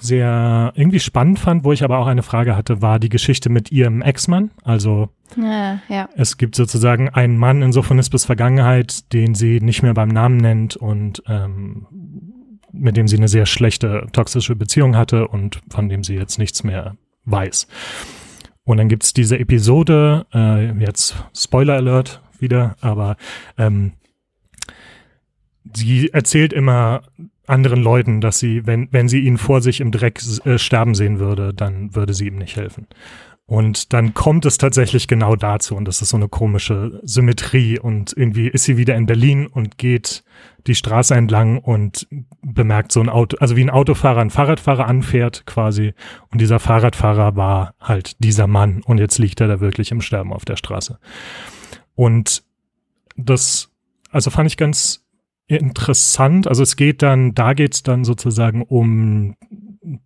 sehr 0.02 0.74
irgendwie 0.76 1.00
spannend 1.00 1.40
fand, 1.40 1.64
wo 1.64 1.72
ich 1.72 1.84
aber 1.84 2.00
auch 2.00 2.08
eine 2.08 2.24
Frage 2.24 2.56
hatte, 2.56 2.82
war 2.82 3.00
die 3.00 3.10
Geschichte 3.10 3.50
mit 3.50 3.72
ihrem 3.72 4.02
Ex-Mann. 4.02 4.52
Also 4.64 5.10
Ja, 5.38 5.80
ja. 5.90 6.10
es 6.16 6.38
gibt 6.38 6.56
sozusagen 6.56 7.10
einen 7.10 7.38
Mann 7.38 7.62
in 7.62 7.72
Sophonispes 7.72 8.26
Vergangenheit, 8.26 9.14
den 9.14 9.36
sie 9.36 9.60
nicht 9.62 9.84
mehr 9.84 9.94
beim 9.94 10.10
Namen 10.10 10.38
nennt 10.38 10.76
und 10.76 11.22
ähm, 11.28 11.88
mit 12.74 12.98
dem 12.98 13.08
sie 13.08 13.18
eine 13.18 13.28
sehr 13.28 13.46
schlechte 13.46 14.08
toxische 14.12 14.56
Beziehung 14.56 14.96
hatte 14.96 15.28
und 15.28 15.62
von 15.70 15.90
dem 15.90 16.04
sie 16.04 16.16
jetzt 16.16 16.40
nichts 16.40 16.64
mehr 16.64 16.96
weiß. 17.26 17.68
Und 18.64 18.78
dann 18.78 18.90
gibt's 18.90 19.14
diese 19.14 19.38
Episode, 19.38 20.26
äh, 20.34 20.72
jetzt 20.80 21.16
Spoiler 21.36 21.76
Alert 21.76 22.22
wieder, 22.40 22.76
aber 22.82 23.18
ähm, 23.58 23.94
sie 25.76 26.10
erzählt 26.10 26.54
immer 26.54 27.04
anderen 27.48 27.82
Leuten, 27.82 28.22
dass 28.22 28.40
sie, 28.40 28.66
wenn, 28.66 28.88
wenn 28.92 29.10
sie 29.10 29.22
ihn 29.22 29.38
vor 29.38 29.62
sich 29.62 29.82
im 29.82 29.92
Dreck 29.92 30.22
äh, 30.46 30.58
sterben 30.58 30.96
sehen 30.96 31.20
würde, 31.20 31.54
dann 31.54 31.96
würde 31.96 32.14
sie 32.14 32.28
ihm 32.28 32.38
nicht 32.38 32.56
helfen. 32.56 32.88
Und 33.52 33.92
dann 33.92 34.14
kommt 34.14 34.46
es 34.46 34.58
tatsächlich 34.58 35.10
genau 35.10 35.36
dazu 35.36 35.76
und 35.76 35.84
das 35.84 36.02
ist 36.02 36.10
so 36.10 36.16
eine 36.16 36.30
komische 36.30 37.02
Symmetrie 37.04 37.80
und 37.80 38.14
irgendwie 38.16 38.48
ist 38.48 38.64
sie 38.64 38.78
wieder 38.78 38.96
in 38.96 39.08
Berlin 39.08 39.46
und 39.46 39.78
geht 39.78 40.24
die 40.68 40.76
Straße 40.76 41.14
entlang 41.16 41.58
und 41.58 42.08
bemerkt 42.42 42.94
so 42.94 43.02
ein 43.02 43.10
Auto, 43.10 43.36
also 43.42 43.58
wie 43.58 43.64
ein 43.64 43.70
Autofahrer 43.70 44.22
einen 44.22 44.30
Fahrradfahrer 44.30 44.88
anfährt 44.88 45.46
quasi 45.46 45.94
und 46.30 46.40
dieser 46.40 46.62
Fahrradfahrer 46.62 47.36
war 47.36 47.74
halt 47.82 48.24
dieser 48.24 48.48
Mann 48.48 48.84
und 48.86 49.00
jetzt 49.00 49.18
liegt 49.18 49.42
er 49.42 49.50
da 49.50 49.60
wirklich 49.60 49.92
im 49.92 50.00
Sterben 50.00 50.32
auf 50.32 50.46
der 50.46 50.56
Straße. 50.56 50.98
Und 51.94 52.44
das, 53.18 53.70
also 54.12 54.30
fand 54.30 54.48
ich 54.48 54.56
ganz 54.56 55.04
interessant. 55.60 56.48
Also 56.48 56.64
es 56.64 56.76
geht 56.76 57.02
dann, 57.02 57.34
da 57.34 57.54
geht 57.54 57.74
es 57.74 57.84
dann 57.84 58.04
sozusagen 58.04 58.64
um 58.64 59.36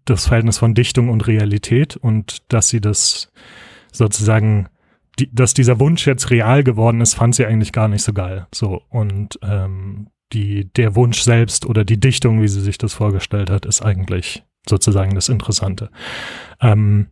das 0.06 0.28
Verhältnis 0.28 0.58
von 0.58 0.74
Dichtung 0.74 1.10
und 1.10 1.28
Realität 1.28 1.98
und 1.98 2.42
dass 2.52 2.70
sie 2.70 2.82
das 2.82 3.32
sozusagen, 3.92 4.68
die, 5.20 5.34
dass 5.34 5.54
dieser 5.54 5.80
Wunsch 5.80 6.08
jetzt 6.08 6.30
real 6.30 6.64
geworden 6.64 7.02
ist, 7.02 7.14
fand 7.14 7.36
sie 7.36 7.46
eigentlich 7.46 7.72
gar 7.72 7.88
nicht 7.88 8.04
so 8.04 8.14
geil. 8.14 8.48
So 8.54 8.82
und 8.90 9.40
ähm, 9.44 10.08
die 10.34 10.72
der 10.74 10.96
Wunsch 10.96 11.22
selbst 11.22 11.66
oder 11.66 11.84
die 11.84 12.00
Dichtung, 12.00 12.42
wie 12.42 12.48
sie 12.48 12.62
sich 12.62 12.78
das 12.78 12.94
vorgestellt 12.94 13.50
hat, 13.50 13.66
ist 13.66 13.82
eigentlich 13.82 14.44
sozusagen 14.68 15.14
das 15.14 15.30
Interessante. 15.30 15.90
Ähm, 16.62 17.08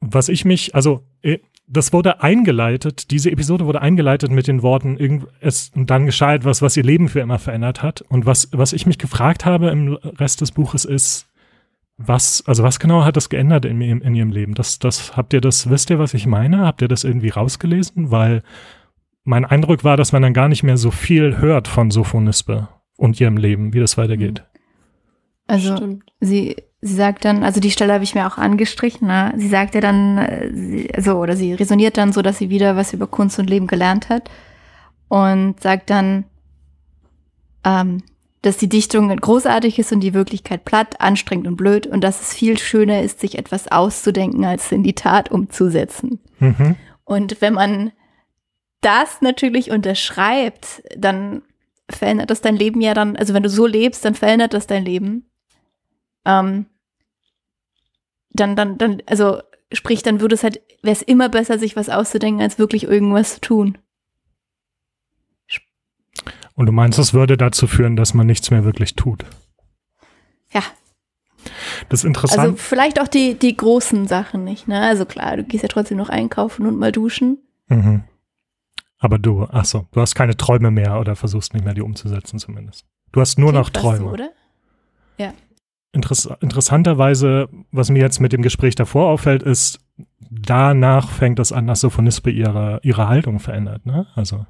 was 0.00 0.28
ich 0.28 0.44
mich, 0.44 0.74
also 0.74 1.06
äh, 1.22 1.38
das 1.72 1.92
wurde 1.92 2.20
eingeleitet, 2.20 3.12
diese 3.12 3.30
Episode 3.30 3.64
wurde 3.64 3.80
eingeleitet 3.80 4.32
mit 4.32 4.48
den 4.48 4.62
Worten, 4.62 4.96
irgend, 4.96 5.26
es, 5.40 5.70
und 5.74 5.88
dann 5.88 6.04
geschah 6.04 6.34
etwas, 6.34 6.62
was 6.62 6.76
ihr 6.76 6.82
Leben 6.82 7.08
für 7.08 7.20
immer 7.20 7.38
verändert 7.38 7.80
hat. 7.80 8.02
Und 8.02 8.26
was, 8.26 8.48
was 8.52 8.72
ich 8.72 8.86
mich 8.86 8.98
gefragt 8.98 9.44
habe 9.44 9.70
im 9.70 9.94
Rest 9.94 10.40
des 10.40 10.50
Buches 10.50 10.84
ist, 10.84 11.28
was, 11.96 12.42
also 12.46 12.64
was 12.64 12.80
genau 12.80 13.04
hat 13.04 13.16
das 13.16 13.28
geändert 13.28 13.64
in, 13.64 13.80
in, 13.80 14.00
in 14.00 14.14
ihrem 14.16 14.30
Leben? 14.30 14.54
Das, 14.54 14.80
das, 14.80 15.16
habt 15.16 15.32
ihr 15.32 15.40
das, 15.40 15.70
wisst 15.70 15.90
ihr, 15.90 16.00
was 16.00 16.12
ich 16.12 16.26
meine? 16.26 16.66
Habt 16.66 16.82
ihr 16.82 16.88
das 16.88 17.04
irgendwie 17.04 17.28
rausgelesen? 17.28 18.10
Weil 18.10 18.42
mein 19.22 19.44
Eindruck 19.44 19.84
war, 19.84 19.96
dass 19.96 20.10
man 20.10 20.22
dann 20.22 20.34
gar 20.34 20.48
nicht 20.48 20.64
mehr 20.64 20.76
so 20.76 20.90
viel 20.90 21.38
hört 21.38 21.68
von 21.68 21.92
Sophonispe 21.92 22.68
und 22.96 23.20
ihrem 23.20 23.36
Leben, 23.36 23.74
wie 23.74 23.80
das 23.80 23.96
weitergeht. 23.96 24.42
Also 25.46 25.76
Stimmt. 25.76 26.04
sie, 26.20 26.56
sie 26.80 26.94
sagt 26.94 27.24
dann, 27.24 27.44
also 27.44 27.60
die 27.60 27.70
Stelle 27.70 27.92
habe 27.92 28.04
ich 28.04 28.14
mir 28.14 28.26
auch 28.26 28.38
angestrichen, 28.38 29.08
ne? 29.08 29.32
sie 29.36 29.48
sagt 29.48 29.74
ja 29.74 29.80
dann, 29.80 30.18
äh, 30.18 30.50
sie, 30.52 30.94
also, 30.94 31.18
oder 31.18 31.36
sie 31.36 31.52
resoniert 31.52 31.96
dann 31.96 32.12
so, 32.12 32.22
dass 32.22 32.38
sie 32.38 32.50
wieder 32.50 32.76
was 32.76 32.92
über 32.92 33.06
Kunst 33.06 33.38
und 33.38 33.50
Leben 33.50 33.66
gelernt 33.66 34.08
hat 34.08 34.30
und 35.08 35.60
sagt 35.60 35.90
dann, 35.90 36.24
ähm, 37.64 38.02
dass 38.42 38.56
die 38.56 38.68
Dichtung 38.68 39.14
großartig 39.14 39.78
ist 39.78 39.92
und 39.92 40.00
die 40.00 40.14
Wirklichkeit 40.14 40.64
platt, 40.64 41.00
anstrengend 41.00 41.46
und 41.46 41.56
blöd 41.56 41.86
und 41.86 42.02
dass 42.02 42.22
es 42.22 42.32
viel 42.32 42.58
schöner 42.58 43.02
ist, 43.02 43.20
sich 43.20 43.36
etwas 43.36 43.70
auszudenken, 43.70 44.46
als 44.46 44.72
in 44.72 44.82
die 44.82 44.94
Tat 44.94 45.30
umzusetzen. 45.30 46.20
Mhm. 46.38 46.76
Und 47.04 47.42
wenn 47.42 47.52
man 47.52 47.92
das 48.80 49.20
natürlich 49.20 49.70
unterschreibt, 49.70 50.82
dann 50.96 51.42
verändert 51.90 52.30
das 52.30 52.40
dein 52.40 52.56
Leben 52.56 52.80
ja 52.80 52.94
dann, 52.94 53.16
also 53.16 53.34
wenn 53.34 53.42
du 53.42 53.50
so 53.50 53.66
lebst, 53.66 54.04
dann 54.06 54.14
verändert 54.14 54.54
das 54.54 54.66
dein 54.66 54.84
Leben. 54.84 55.29
Ähm, 56.24 56.66
dann, 58.30 58.56
dann, 58.56 58.78
dann, 58.78 59.02
also 59.06 59.40
sprich, 59.72 60.02
dann 60.02 60.20
würde 60.20 60.34
es 60.34 60.42
halt, 60.42 60.60
wäre 60.82 60.92
es 60.92 61.02
immer 61.02 61.28
besser, 61.28 61.58
sich 61.58 61.76
was 61.76 61.88
auszudenken, 61.88 62.42
als 62.42 62.58
wirklich 62.58 62.84
irgendwas 62.84 63.34
zu 63.34 63.40
tun. 63.40 63.78
Und 66.54 66.66
du 66.66 66.72
meinst, 66.72 66.98
das 66.98 67.14
würde 67.14 67.36
dazu 67.36 67.66
führen, 67.66 67.96
dass 67.96 68.12
man 68.12 68.26
nichts 68.26 68.50
mehr 68.50 68.64
wirklich 68.64 68.94
tut. 68.94 69.24
Ja, 70.52 70.62
Das 71.88 72.00
ist 72.00 72.04
interessant. 72.04 72.40
also 72.40 72.56
vielleicht 72.56 73.00
auch 73.00 73.08
die, 73.08 73.34
die 73.34 73.56
großen 73.56 74.06
Sachen 74.08 74.44
nicht, 74.44 74.68
ne? 74.68 74.82
Also 74.82 75.06
klar, 75.06 75.36
du 75.38 75.44
gehst 75.44 75.62
ja 75.62 75.68
trotzdem 75.68 75.96
noch 75.96 76.08
einkaufen 76.10 76.66
und 76.66 76.78
mal 76.78 76.92
duschen. 76.92 77.38
Mhm. 77.68 78.02
Aber 78.98 79.18
du, 79.18 79.46
ach 79.50 79.64
so, 79.64 79.86
du 79.92 80.00
hast 80.00 80.14
keine 80.14 80.36
Träume 80.36 80.70
mehr 80.70 81.00
oder 81.00 81.16
versuchst 81.16 81.54
nicht 81.54 81.64
mehr, 81.64 81.72
die 81.72 81.80
umzusetzen 81.80 82.38
zumindest. 82.38 82.84
Du 83.12 83.20
hast 83.20 83.38
nur 83.38 83.52
noch 83.52 83.72
Klingt 83.72 83.84
so, 83.84 83.90
Träume. 83.98 84.10
oder? 84.12 84.30
Interess 85.92 86.28
interessanterweise, 86.40 87.48
was 87.72 87.90
mir 87.90 87.98
jetzt 87.98 88.20
mit 88.20 88.32
dem 88.32 88.42
Gespräch 88.42 88.74
davor 88.74 89.08
auffällt, 89.08 89.42
ist, 89.42 89.80
danach 90.30 91.10
fängt 91.10 91.40
es 91.40 91.52
an, 91.52 91.66
dass 91.66 91.80
Sophonispe 91.80 92.30
ihre, 92.30 92.80
ihre 92.82 93.08
Haltung 93.08 93.40
verändert, 93.40 93.86
ne? 93.86 94.06
Also, 94.14 94.46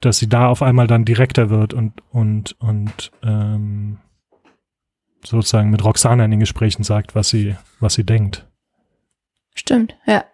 dass 0.00 0.18
sie 0.18 0.28
da 0.28 0.48
auf 0.48 0.62
einmal 0.62 0.86
dann 0.86 1.04
direkter 1.04 1.48
wird 1.48 1.72
und, 1.72 2.02
und, 2.10 2.56
und, 2.60 3.12
ähm, 3.22 3.98
sozusagen 5.24 5.70
mit 5.70 5.84
Roxana 5.84 6.24
in 6.24 6.32
den 6.32 6.40
Gesprächen 6.40 6.82
sagt, 6.82 7.14
was 7.14 7.28
sie, 7.28 7.56
was 7.80 7.94
sie 7.94 8.04
denkt. 8.04 8.46
Stimmt, 9.54 9.96
ja. 10.06 10.24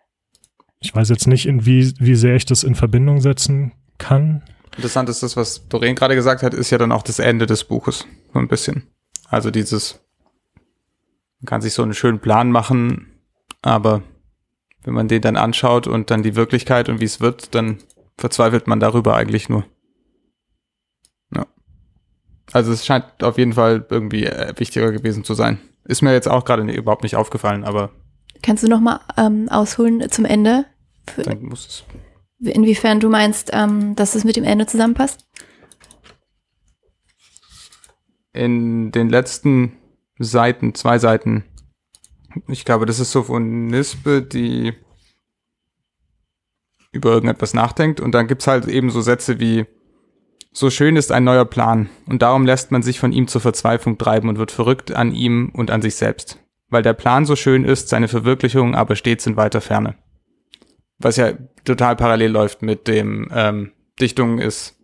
Ich 0.81 0.95
weiß 0.95 1.09
jetzt 1.09 1.27
nicht, 1.27 1.47
in 1.47 1.67
wie, 1.67 1.93
wie 1.99 2.15
sehr 2.15 2.37
ich 2.37 2.47
das 2.47 2.63
in 2.63 2.75
Verbindung 2.75 3.21
setzen 3.21 3.73
kann. 3.99 4.43
Interessant 4.77 5.09
ist 5.09 5.23
das, 5.23 5.37
was 5.37 5.69
Doreen 5.69 5.97
gerade 5.97 6.15
gesagt 6.15 6.43
hat, 6.43 6.55
ist 6.55 6.71
ja 6.71 6.79
dann 6.79 6.93
auch 6.93 7.03
das 7.03 7.19
Ende 7.19 7.47
des 7.47 7.65
Buches. 7.65 8.07
So 8.33 8.39
ein 8.39 8.49
bisschen. 8.49 8.85
Also 9.29 9.51
dieses, 9.51 10.01
man 11.41 11.47
kann 11.47 11.61
sich 11.61 11.75
so 11.75 11.83
einen 11.83 11.95
schönen 11.95 12.21
Plan 12.21 12.51
machen, 12.51 13.21
aber 13.63 14.03
wenn 14.83 14.95
man 14.95 15.09
den 15.09 15.21
dann 15.21 15.37
anschaut 15.37 15.87
und 15.87 16.11
dann 16.11 16.23
die 16.23 16.35
Wirklichkeit 16.35 16.89
und 16.89 17.01
wie 17.01 17.05
es 17.05 17.21
wird, 17.21 17.55
dann 17.55 17.79
verzweifelt 18.17 18.67
man 18.67 18.81
darüber 18.81 19.17
eigentlich 19.17 19.49
nur. 19.49 19.65
Ja. 21.35 21.47
Also 22.53 22.73
es 22.73 22.87
scheint 22.87 23.23
auf 23.23 23.39
jeden 23.39 23.53
Fall 23.53 23.87
irgendwie 23.91 24.25
äh, 24.25 24.55
wichtiger 24.57 24.91
gewesen 24.93 25.25
zu 25.25 25.35
sein. 25.35 25.59
Ist 25.85 26.03
mir 26.03 26.13
jetzt 26.13 26.29
auch 26.29 26.45
gerade 26.45 26.63
überhaupt 26.73 27.03
nicht 27.03 27.17
aufgefallen, 27.17 27.65
aber 27.65 27.91
Kannst 28.43 28.63
du 28.63 28.69
noch 28.69 28.81
mal 28.81 29.01
ähm, 29.17 29.49
ausholen 29.49 30.09
zum 30.11 30.25
Ende? 30.25 30.65
Für, 31.07 31.23
dann 31.23 31.43
muss 31.43 31.67
es. 31.67 31.85
inwiefern 32.53 33.01
du 33.01 33.09
meinst, 33.09 33.51
ähm, 33.53 33.97
dass 33.97 34.15
es 34.15 34.25
mit 34.25 34.37
dem 34.37 34.45
Ende 34.45 34.67
zusammenpasst? 34.67 35.27
In 38.39 38.93
den 38.93 39.09
letzten 39.09 39.73
Seiten, 40.19 40.75
zwei 40.75 40.99
Seiten, 40.99 41.45
ich 42.47 42.65
glaube, 42.65 42.87
das 42.87 43.01
ist 43.01 43.13
so 43.13 43.25
von 43.25 43.67
Nispe, 43.67 44.23
die 44.23 44.75
über 46.93 47.11
irgendetwas 47.11 47.53
nachdenkt 47.53 48.01
und 48.01 48.13
dann 48.13 48.27
gibt's 48.27 48.47
halt 48.47 48.67
eben 48.67 48.91
so 48.91 49.01
Sätze 49.01 49.41
wie 49.41 49.67
so 50.53 50.71
schön 50.71 50.97
ist 50.97 51.13
ein 51.13 51.25
neuer 51.25 51.45
Plan 51.45 51.89
und 52.07 52.23
darum 52.23 52.47
lässt 52.47 52.71
man 52.71 52.83
sich 52.83 52.99
von 52.99 53.13
ihm 53.13 53.29
zur 53.29 53.41
Verzweiflung 53.41 53.99
treiben 53.99 54.29
und 54.29 54.39
wird 54.39 54.51
verrückt 54.51 54.93
an 54.93 55.13
ihm 55.13 55.51
und 55.53 55.71
an 55.71 55.83
sich 55.83 55.97
selbst. 55.97 56.39
Weil 56.71 56.83
der 56.83 56.95
Plan 56.95 57.25
so 57.25 57.37
schön 57.37 57.65
ist, 57.65 57.89
seine 57.89 58.09
Verwirklichung 58.09 58.75
aber 58.75 58.97
stets 58.97 59.27
in 59.27 59.37
weiter 59.37 59.61
Ferne. 59.61 59.97
Was 60.99 61.17
ja 61.17 61.33
total 61.65 61.97
parallel 61.97 62.31
läuft 62.31 62.63
mit 62.63 62.89
dem 62.89 63.29
ähm, 63.33 63.73
Dichtung 64.01 64.39
ist 64.39 64.77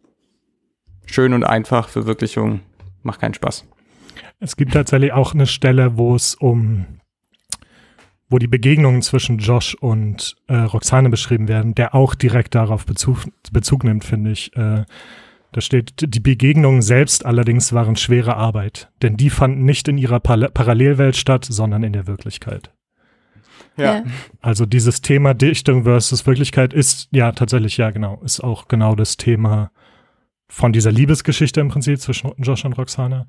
schön 1.07 1.33
und 1.33 1.45
einfach, 1.45 1.89
Verwirklichung 1.89 2.61
macht 3.05 3.21
keinen 3.21 3.35
Spaß. 3.35 3.67
Es 4.41 4.57
gibt 4.57 4.73
tatsächlich 4.73 5.13
auch 5.13 5.35
eine 5.35 5.47
Stelle, 5.47 5.97
wo 5.97 6.15
es 6.15 6.35
um, 6.35 6.87
wo 8.29 8.39
die 8.39 8.47
Begegnungen 8.47 9.03
zwischen 9.03 9.39
Josh 9.39 9.75
und 9.75 10.37
äh, 10.49 10.57
Roxane 10.57 11.11
beschrieben 11.11 11.49
werden, 11.49 11.75
der 11.75 11.95
auch 11.95 12.15
direkt 12.15 12.55
darauf 12.55 12.87
Bezug, 12.87 13.25
Bezug 13.53 13.85
nimmt, 13.85 14.05
finde 14.05 14.33
ich. 14.33 14.55
Äh, 14.57 14.85
da 15.53 15.61
steht, 15.61 15.93
die 16.15 16.21
Begegnungen 16.21 16.83
selbst 16.83 17.25
allerdings 17.25 17.73
waren 17.73 17.95
schwere 17.95 18.37
Arbeit, 18.37 18.91
denn 19.03 19.17
die 19.17 19.31
fanden 19.31 19.65
nicht 19.65 19.87
in 19.87 19.99
ihrer 19.99 20.19
Par 20.19 20.37
Parallelwelt 20.49 21.17
statt, 21.17 21.47
sondern 21.49 21.85
in 21.85 21.93
der 21.93 22.09
Wirklichkeit. 22.09 22.73
Ja. 23.77 23.95
Ja. 23.97 24.05
Also 24.41 24.67
dieses 24.67 25.01
Thema 25.01 25.33
Dichtung 25.33 25.85
versus 25.85 26.27
Wirklichkeit 26.27 26.73
ist 26.73 27.09
ja 27.13 27.33
tatsächlich, 27.33 27.77
ja 27.77 27.91
genau, 27.91 28.21
ist 28.25 28.41
auch 28.41 28.69
genau 28.69 28.95
das 28.95 29.17
Thema 29.17 29.71
von 30.55 30.73
dieser 30.73 30.93
Liebesgeschichte 30.93 31.61
im 31.61 31.69
Prinzip 31.69 32.01
zwischen 32.01 32.31
Josh 32.39 32.65
und 32.65 32.75
Roxana. 32.75 33.27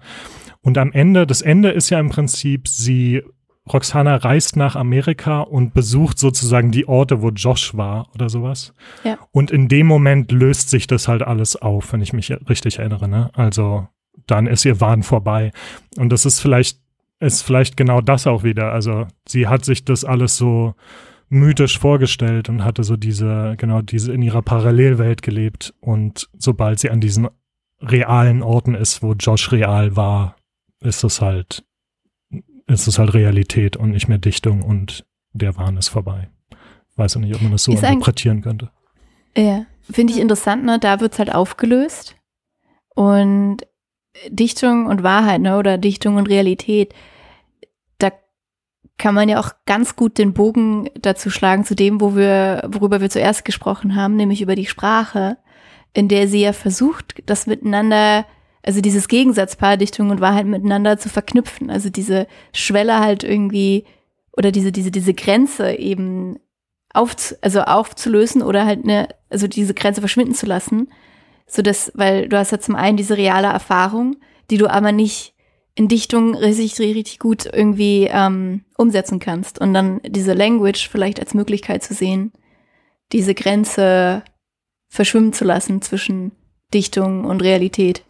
Und 0.61 0.77
am 0.77 0.91
Ende, 0.91 1.25
das 1.25 1.41
Ende 1.41 1.71
ist 1.71 1.89
ja 1.89 1.99
im 1.99 2.09
Prinzip, 2.09 2.67
sie, 2.67 3.23
Roxana 3.71 4.17
reist 4.17 4.55
nach 4.57 4.75
Amerika 4.75 5.41
und 5.41 5.73
besucht 5.73 6.19
sozusagen 6.19 6.69
die 6.69 6.87
Orte, 6.87 7.23
wo 7.23 7.29
Josh 7.29 7.75
war 7.75 8.09
oder 8.13 8.29
sowas. 8.29 8.75
Ja. 9.03 9.17
Und 9.31 9.49
in 9.49 9.67
dem 9.67 9.87
Moment 9.87 10.31
löst 10.31 10.69
sich 10.69 10.85
das 10.85 11.07
halt 11.07 11.23
alles 11.23 11.55
auf, 11.55 11.91
wenn 11.93 12.01
ich 12.01 12.13
mich 12.13 12.31
richtig 12.47 12.77
erinnere. 12.77 13.07
Ne? 13.07 13.31
Also 13.33 13.87
dann 14.27 14.45
ist 14.45 14.63
ihr 14.63 14.79
Wahn 14.79 15.01
vorbei. 15.01 15.51
Und 15.97 16.09
das 16.09 16.27
ist 16.27 16.39
vielleicht, 16.39 16.79
ist 17.19 17.41
vielleicht 17.41 17.75
genau 17.75 18.01
das 18.01 18.27
auch 18.27 18.43
wieder. 18.43 18.71
Also 18.71 19.07
sie 19.27 19.47
hat 19.47 19.65
sich 19.65 19.83
das 19.83 20.05
alles 20.05 20.37
so 20.37 20.75
mythisch 21.35 21.77
vorgestellt 21.77 22.49
und 22.49 22.63
hatte 22.63 22.83
so 22.83 22.95
diese, 22.95 23.55
genau 23.57 23.81
diese 23.81 24.13
in 24.13 24.21
ihrer 24.21 24.41
Parallelwelt 24.41 25.21
gelebt. 25.21 25.73
Und 25.81 26.29
sobald 26.37 26.79
sie 26.79 26.89
an 26.89 27.01
diesen 27.01 27.27
realen 27.81 28.41
Orten 28.41 28.73
ist, 28.73 29.03
wo 29.03 29.13
Josh 29.13 29.51
real 29.51 29.95
war, 29.95 30.37
ist 30.79 31.03
es 31.03 31.21
halt, 31.21 31.65
ist 32.67 32.87
es 32.87 32.97
halt 32.97 33.13
Realität 33.13 33.77
und 33.77 33.91
nicht 33.91 34.07
mehr 34.07 34.17
Dichtung 34.17 34.61
und 34.63 35.05
der 35.33 35.57
Wahn 35.57 35.77
ist 35.77 35.89
vorbei. 35.89 36.29
Weiß 36.95 37.15
ja 37.15 37.21
nicht, 37.21 37.35
ob 37.35 37.41
man 37.41 37.51
das 37.51 37.65
so 37.65 37.73
Ist 37.73 37.83
interpretieren 37.83 38.41
könnte. 38.41 38.71
Ja, 39.35 39.65
finde 39.81 40.13
ich 40.13 40.19
interessant, 40.19 40.63
ne? 40.63 40.79
Da 40.79 41.01
wird's 41.01 41.19
halt 41.19 41.33
aufgelöst. 41.33 42.15
Und 42.95 43.57
Dichtung 44.29 44.85
und 44.85 45.03
Wahrheit, 45.03 45.41
ne? 45.41 45.57
Oder 45.57 45.77
Dichtung 45.77 46.15
und 46.15 46.29
Realität, 46.29 46.93
kann 48.97 49.15
man 49.15 49.27
ja 49.27 49.39
auch 49.39 49.51
ganz 49.65 49.95
gut 49.95 50.17
den 50.17 50.33
Bogen 50.33 50.89
dazu 50.99 51.29
schlagen, 51.29 51.65
zu 51.65 51.75
dem, 51.75 51.99
wo 51.99 52.15
wir, 52.15 52.63
worüber 52.67 53.01
wir 53.01 53.09
zuerst 53.09 53.43
gesprochen 53.43 53.95
haben, 53.95 54.15
nämlich 54.15 54.41
über 54.41 54.55
die 54.55 54.65
Sprache, 54.65 55.37
in 55.93 56.07
der 56.07 56.27
sie 56.27 56.41
ja 56.41 56.53
versucht, 56.53 57.15
das 57.25 57.47
miteinander, 57.47 58.25
also 58.63 58.81
dieses 58.81 59.07
Gegensatzpaar 59.07 59.77
Dichtung 59.77 60.09
und 60.09 60.21
Wahrheit 60.21 60.45
miteinander 60.45 60.97
zu 60.97 61.09
verknüpfen. 61.09 61.69
Also 61.69 61.89
diese 61.89 62.27
Schwelle 62.53 62.99
halt 62.99 63.23
irgendwie, 63.23 63.85
oder 64.31 64.51
diese, 64.51 64.71
diese, 64.71 64.91
diese 64.91 65.13
Grenze 65.13 65.73
eben 65.73 66.39
auf, 66.93 67.35
also 67.41 67.61
aufzulösen 67.61 68.41
oder 68.41 68.65
halt 68.65 68.83
eine, 68.83 69.09
also 69.29 69.47
diese 69.47 69.73
Grenze 69.73 70.01
verschwinden 70.01 70.33
zu 70.33 70.45
lassen, 70.45 70.89
so 71.47 71.61
dass, 71.61 71.91
weil 71.95 72.29
du 72.29 72.37
hast 72.37 72.51
ja 72.51 72.59
zum 72.59 72.75
einen 72.75 72.97
diese 72.97 73.17
reale 73.17 73.47
Erfahrung, 73.47 74.15
die 74.49 74.57
du 74.57 74.67
aber 74.67 74.91
nicht 74.91 75.34
in 75.75 75.89
Dichtung 75.89 76.35
richtig, 76.35 76.79
richtig 76.79 77.19
gut 77.19 77.45
irgendwie 77.45 78.07
ähm, 78.09 78.63
umsetzen 78.77 79.19
kannst 79.19 79.59
und 79.59 79.73
dann 79.73 79.99
diese 80.05 80.33
Language 80.33 80.89
vielleicht 80.89 81.19
als 81.19 81.33
Möglichkeit 81.33 81.83
zu 81.83 81.93
sehen, 81.93 82.31
diese 83.11 83.35
Grenze 83.35 84.23
verschwimmen 84.87 85.33
zu 85.33 85.43
lassen 85.43 85.81
zwischen 85.81 86.31
Dichtung 86.73 87.25
und 87.25 87.43
Realität. 87.43 88.03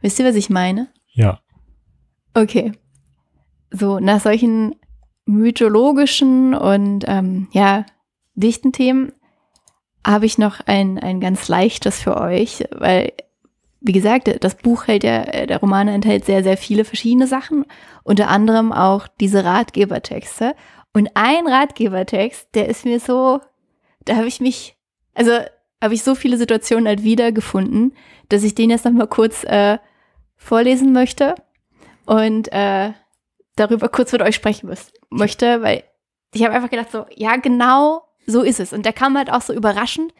Wisst 0.00 0.18
ihr, 0.18 0.24
was 0.24 0.34
ich 0.34 0.50
meine? 0.50 0.88
Ja. 1.12 1.40
Okay. 2.34 2.72
So, 3.70 4.00
nach 4.00 4.20
solchen 4.20 4.74
mythologischen 5.26 6.54
und 6.54 7.04
ähm, 7.06 7.48
ja, 7.52 7.86
dichten 8.34 8.72
Themen 8.72 9.12
habe 10.04 10.26
ich 10.26 10.38
noch 10.38 10.60
ein, 10.66 10.98
ein 10.98 11.20
ganz 11.20 11.48
leichtes 11.48 12.00
für 12.00 12.16
euch, 12.16 12.64
weil, 12.70 13.12
wie 13.82 13.92
gesagt, 13.92 14.30
das 14.42 14.54
Buch 14.54 14.86
hält 14.86 15.04
ja, 15.04 15.22
äh, 15.22 15.46
der 15.46 15.58
Roman 15.58 15.88
enthält 15.88 16.24
sehr, 16.24 16.42
sehr 16.42 16.56
viele 16.56 16.84
verschiedene 16.84 17.26
Sachen, 17.26 17.64
unter 18.02 18.28
anderem 18.28 18.72
auch 18.72 19.08
diese 19.08 19.44
Ratgebertexte. 19.44 20.54
Und 20.92 21.10
ein 21.14 21.46
Ratgebertext, 21.46 22.48
der 22.54 22.68
ist 22.68 22.84
mir 22.84 23.00
so, 23.00 23.40
da 24.04 24.16
habe 24.16 24.28
ich 24.28 24.40
mich, 24.40 24.76
also 25.14 25.32
habe 25.82 25.94
ich 25.94 26.02
so 26.02 26.14
viele 26.14 26.36
Situationen 26.36 26.86
halt 26.86 27.02
wiedergefunden, 27.02 27.94
dass 28.28 28.44
ich 28.44 28.54
den 28.54 28.70
jetzt 28.70 28.84
noch 28.84 28.92
mal 28.92 29.06
kurz 29.06 29.44
äh, 29.44 29.78
vorlesen 30.36 30.92
möchte 30.92 31.34
und 32.06 32.52
äh, 32.52 32.92
darüber 33.56 33.88
kurz 33.88 34.12
mit 34.12 34.22
euch 34.22 34.34
sprechen 34.34 34.68
müß, 34.68 34.92
möchte, 35.10 35.62
weil 35.62 35.84
ich 36.34 36.44
habe 36.44 36.54
einfach 36.54 36.70
gedacht 36.70 36.90
so, 36.90 37.06
ja 37.14 37.36
genau 37.36 38.02
so 38.26 38.42
ist 38.42 38.60
es. 38.60 38.72
Und 38.72 38.86
der 38.86 38.92
kam 38.92 39.16
halt 39.16 39.30
auch 39.30 39.42
so 39.42 39.52
überraschend 39.52 40.14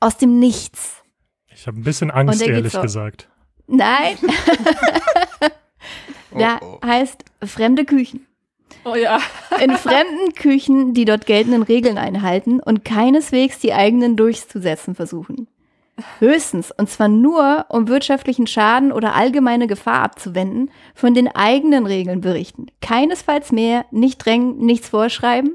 aus 0.00 0.16
dem 0.16 0.38
Nichts. 0.38 1.03
Ich 1.54 1.66
habe 1.66 1.78
ein 1.78 1.84
bisschen 1.84 2.10
Angst, 2.10 2.42
ehrlich 2.42 2.72
so. 2.72 2.82
gesagt. 2.82 3.28
Nein, 3.66 4.16
der 6.38 6.60
Oh, 6.62 6.78
heißt 6.84 7.24
fremde 7.42 7.84
Küchen. 7.84 8.26
Oh 8.84 8.94
ja. 8.94 9.18
In 9.62 9.70
fremden 9.76 10.34
Küchen 10.34 10.94
die 10.94 11.04
dort 11.04 11.26
geltenden 11.26 11.62
Regeln 11.62 11.96
einhalten 11.96 12.60
und 12.60 12.84
keineswegs 12.84 13.58
die 13.60 13.72
eigenen 13.72 14.16
durchzusetzen 14.16 14.94
versuchen. 14.94 15.48
Höchstens, 16.18 16.72
und 16.76 16.90
zwar 16.90 17.08
nur, 17.08 17.66
um 17.68 17.86
wirtschaftlichen 17.86 18.48
Schaden 18.48 18.90
oder 18.90 19.14
allgemeine 19.14 19.68
Gefahr 19.68 20.02
abzuwenden, 20.02 20.70
von 20.94 21.14
den 21.14 21.28
eigenen 21.28 21.86
Regeln 21.86 22.20
berichten. 22.20 22.66
Keinesfalls 22.82 23.52
mehr, 23.52 23.86
nicht 23.92 24.24
drängen, 24.24 24.58
nichts 24.58 24.88
vorschreiben. 24.88 25.54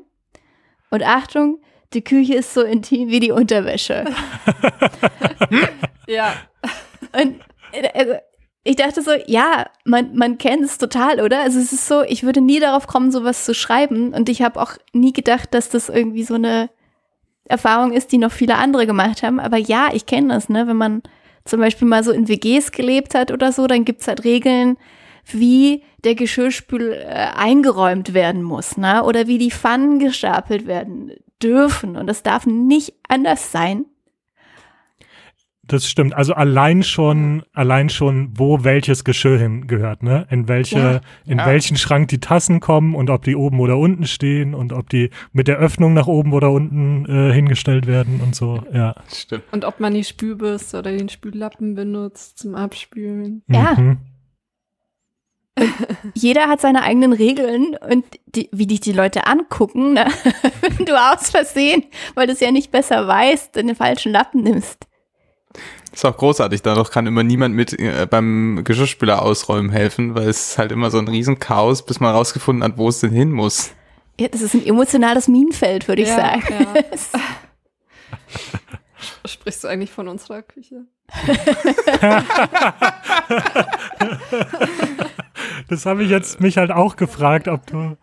Und 0.90 1.04
Achtung, 1.04 1.60
die 1.94 2.04
Küche 2.04 2.36
ist 2.36 2.54
so 2.54 2.62
intim 2.62 3.10
wie 3.10 3.20
die 3.20 3.32
Unterwäsche. 3.32 4.06
Ja. 6.10 6.34
Und 7.14 7.40
also, 7.94 8.16
ich 8.64 8.76
dachte 8.76 9.02
so, 9.02 9.12
ja, 9.28 9.68
man, 9.86 10.16
man 10.16 10.38
kennt 10.38 10.64
es 10.64 10.78
total, 10.78 11.22
oder? 11.22 11.42
Also 11.42 11.60
es 11.60 11.72
ist 11.72 11.88
so, 11.88 12.02
ich 12.02 12.24
würde 12.24 12.42
nie 12.42 12.60
darauf 12.60 12.88
kommen, 12.88 13.12
sowas 13.12 13.46
zu 13.46 13.54
schreiben. 13.54 14.14
Und 14.14 14.28
ich 14.28 14.42
habe 14.42 14.60
auch 14.60 14.74
nie 14.92 15.14
gedacht, 15.14 15.54
dass 15.54 15.70
das 15.70 15.88
irgendwie 15.88 16.24
so 16.24 16.34
eine 16.34 16.70
Erfahrung 17.46 17.94
ist, 17.94 18.12
die 18.12 18.18
noch 18.18 18.32
viele 18.32 18.56
andere 18.56 18.88
gemacht 18.88 19.24
haben. 19.24 19.40
Aber 19.40 19.58
ja, 19.58 19.90
ich 19.94 20.06
kenne 20.08 20.34
das, 20.34 20.50
ne? 20.50 20.68
Wenn 20.68 20.78
man 20.78 21.04
zum 21.46 21.60
Beispiel 21.60 21.88
mal 21.88 22.04
so 22.04 22.12
in 22.12 22.28
WGs 22.28 22.72
gelebt 22.72 23.16
hat 23.16 23.32
oder 23.32 23.52
so, 23.52 23.68
dann 23.68 23.86
gibt's 23.86 24.08
halt 24.08 24.24
Regeln, 24.24 24.78
wie 25.26 25.84
der 26.04 26.16
Geschirrspül 26.16 26.92
äh, 26.92 27.28
eingeräumt 27.36 28.14
werden 28.14 28.44
muss, 28.44 28.78
ne? 28.78 29.04
Oder 29.04 29.28
wie 29.28 29.38
die 29.38 29.52
Pfannen 29.52 30.00
gestapelt 30.00 30.66
werden 30.66 31.12
dürfen. 31.42 31.96
Und 31.96 32.08
das 32.08 32.24
darf 32.24 32.46
nicht 32.46 32.94
anders 33.08 33.52
sein. 33.52 33.86
Das 35.64 35.88
stimmt. 35.88 36.16
Also 36.16 36.34
allein 36.34 36.82
schon, 36.82 37.44
allein 37.54 37.90
schon, 37.90 38.32
wo 38.36 38.64
welches 38.64 39.04
Geschirr 39.04 39.38
hingehört, 39.38 40.02
ne? 40.02 40.26
In 40.32 40.48
welche, 40.48 40.80
Ja. 40.80 41.02
in 41.28 41.38
Ja. 41.38 41.46
welchen 41.46 41.78
Schrank 41.78 42.08
die 42.08 42.20
Tassen 42.20 42.60
kommen 42.60 42.96
und 42.96 43.12
ob 43.12 43.24
die 43.24 43.36
oben 43.36 43.60
oder 43.60 43.78
unten 43.78 44.08
stehen 44.08 44.56
und 44.56 44.74
ob 44.74 44.90
die 44.90 45.12
mit 45.32 45.48
der 45.48 45.58
Öffnung 45.58 45.94
nach 45.94 46.08
oben 46.08 46.34
oder 46.34 46.50
unten 46.50 47.06
äh, 47.06 47.32
hingestellt 47.32 47.86
werden 47.86 48.20
und 48.20 48.34
so. 48.34 48.64
Ja. 48.74 48.96
Stimmt. 49.14 49.44
Und 49.52 49.64
ob 49.64 49.80
man 49.80 49.94
die 49.94 50.04
Spülbürste 50.04 50.80
oder 50.80 50.92
den 50.92 51.08
Spüllappen 51.08 51.76
benutzt 51.76 52.40
zum 52.40 52.56
Abspülen. 52.56 53.44
Ja. 53.48 53.76
Mhm. 53.78 53.98
Jeder 56.14 56.48
hat 56.48 56.62
seine 56.62 56.84
eigenen 56.84 57.14
Regeln 57.14 57.76
und 57.90 58.06
die, 58.28 58.50
wie 58.52 58.68
dich 58.68 58.82
die 58.82 58.92
Leute 58.92 59.26
angucken, 59.28 59.94
ne? 59.94 60.06
wenn 60.62 60.86
du 60.86 60.94
aus 60.96 61.30
Versehen, 61.32 61.84
weil 62.16 62.28
du 62.28 62.34
es 62.34 62.40
ja 62.40 62.52
nicht 62.52 62.72
besser 62.72 63.08
weißt, 63.08 63.56
den 63.56 63.76
falschen 63.76 64.12
Lappen 64.12 64.44
nimmst. 64.44 64.86
Ist 65.92 66.06
auch 66.06 66.16
großartig, 66.18 66.62
dadurch 66.62 66.92
kann 66.92 67.08
immer 67.08 67.24
niemand 67.24 67.56
mit 67.56 67.74
äh, 67.80 68.06
beim 68.10 68.62
Geschirrspüler 68.64 69.24
ausräumen 69.24 69.72
helfen, 69.72 70.14
weil 70.14 70.30
es 70.30 70.52
ist 70.52 70.58
halt 70.60 70.72
immer 70.72 70.92
so 70.92 71.00
ein 71.00 71.08
Riesenchaos, 71.08 71.84
bis 71.86 72.00
man 72.00 72.14
rausgefunden 72.14 72.64
hat, 72.64 72.78
wo 72.78 72.90
es 72.90 73.00
denn 73.00 73.10
hin 73.12 73.32
muss. 73.32 73.72
Ja, 74.20 74.28
das 74.28 74.42
ist 74.42 74.54
ein 74.54 74.64
emotionales 74.66 75.28
Minenfeld, 75.28 75.88
würde 75.88 76.04
ich 76.04 76.10
Ja, 76.10 76.16
sagen. 76.16 76.68
ja. 76.76 76.84
Sprichst 79.26 79.64
du 79.64 79.68
eigentlich 79.68 79.92
von 79.92 80.08
unserer 80.08 80.42
Küche? 80.44 80.86
Das 85.68 85.86
habe 85.86 86.04
ich 86.04 86.10
jetzt 86.10 86.40
mich 86.42 86.58
halt 86.58 86.72
auch 86.72 86.96
gefragt, 86.96 87.48
ob 87.48 87.66
du, 87.68 87.98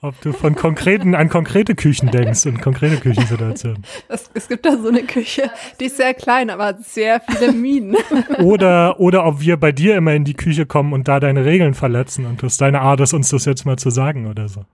ob 0.00 0.20
du 0.20 0.32
von 0.32 0.54
konkreten, 0.54 1.14
an 1.14 1.28
konkrete 1.28 1.74
Küchen 1.74 2.10
denkst 2.10 2.46
und 2.46 2.60
konkrete 2.60 2.98
Küchensituationen. 2.98 3.84
Es, 4.08 4.30
es 4.34 4.48
gibt 4.48 4.64
da 4.64 4.76
so 4.76 4.88
eine 4.88 5.02
Küche, 5.02 5.50
die 5.80 5.86
ist 5.86 5.96
sehr 5.96 6.14
klein, 6.14 6.50
aber 6.50 6.66
hat 6.66 6.84
sehr 6.84 7.20
viele 7.20 7.52
Minen. 7.52 7.96
Oder, 8.38 9.00
oder 9.00 9.26
ob 9.26 9.40
wir 9.40 9.56
bei 9.56 9.72
dir 9.72 9.96
immer 9.96 10.14
in 10.14 10.24
die 10.24 10.34
Küche 10.34 10.66
kommen 10.66 10.92
und 10.92 11.08
da 11.08 11.20
deine 11.20 11.44
Regeln 11.44 11.74
verletzen 11.74 12.26
und 12.26 12.42
das 12.42 12.56
deine 12.56 12.80
Art 12.80 13.00
ist, 13.00 13.12
uns 13.12 13.30
das 13.30 13.44
jetzt 13.44 13.64
mal 13.64 13.76
zu 13.76 13.90
sagen 13.90 14.26
oder 14.26 14.48
so. 14.48 14.64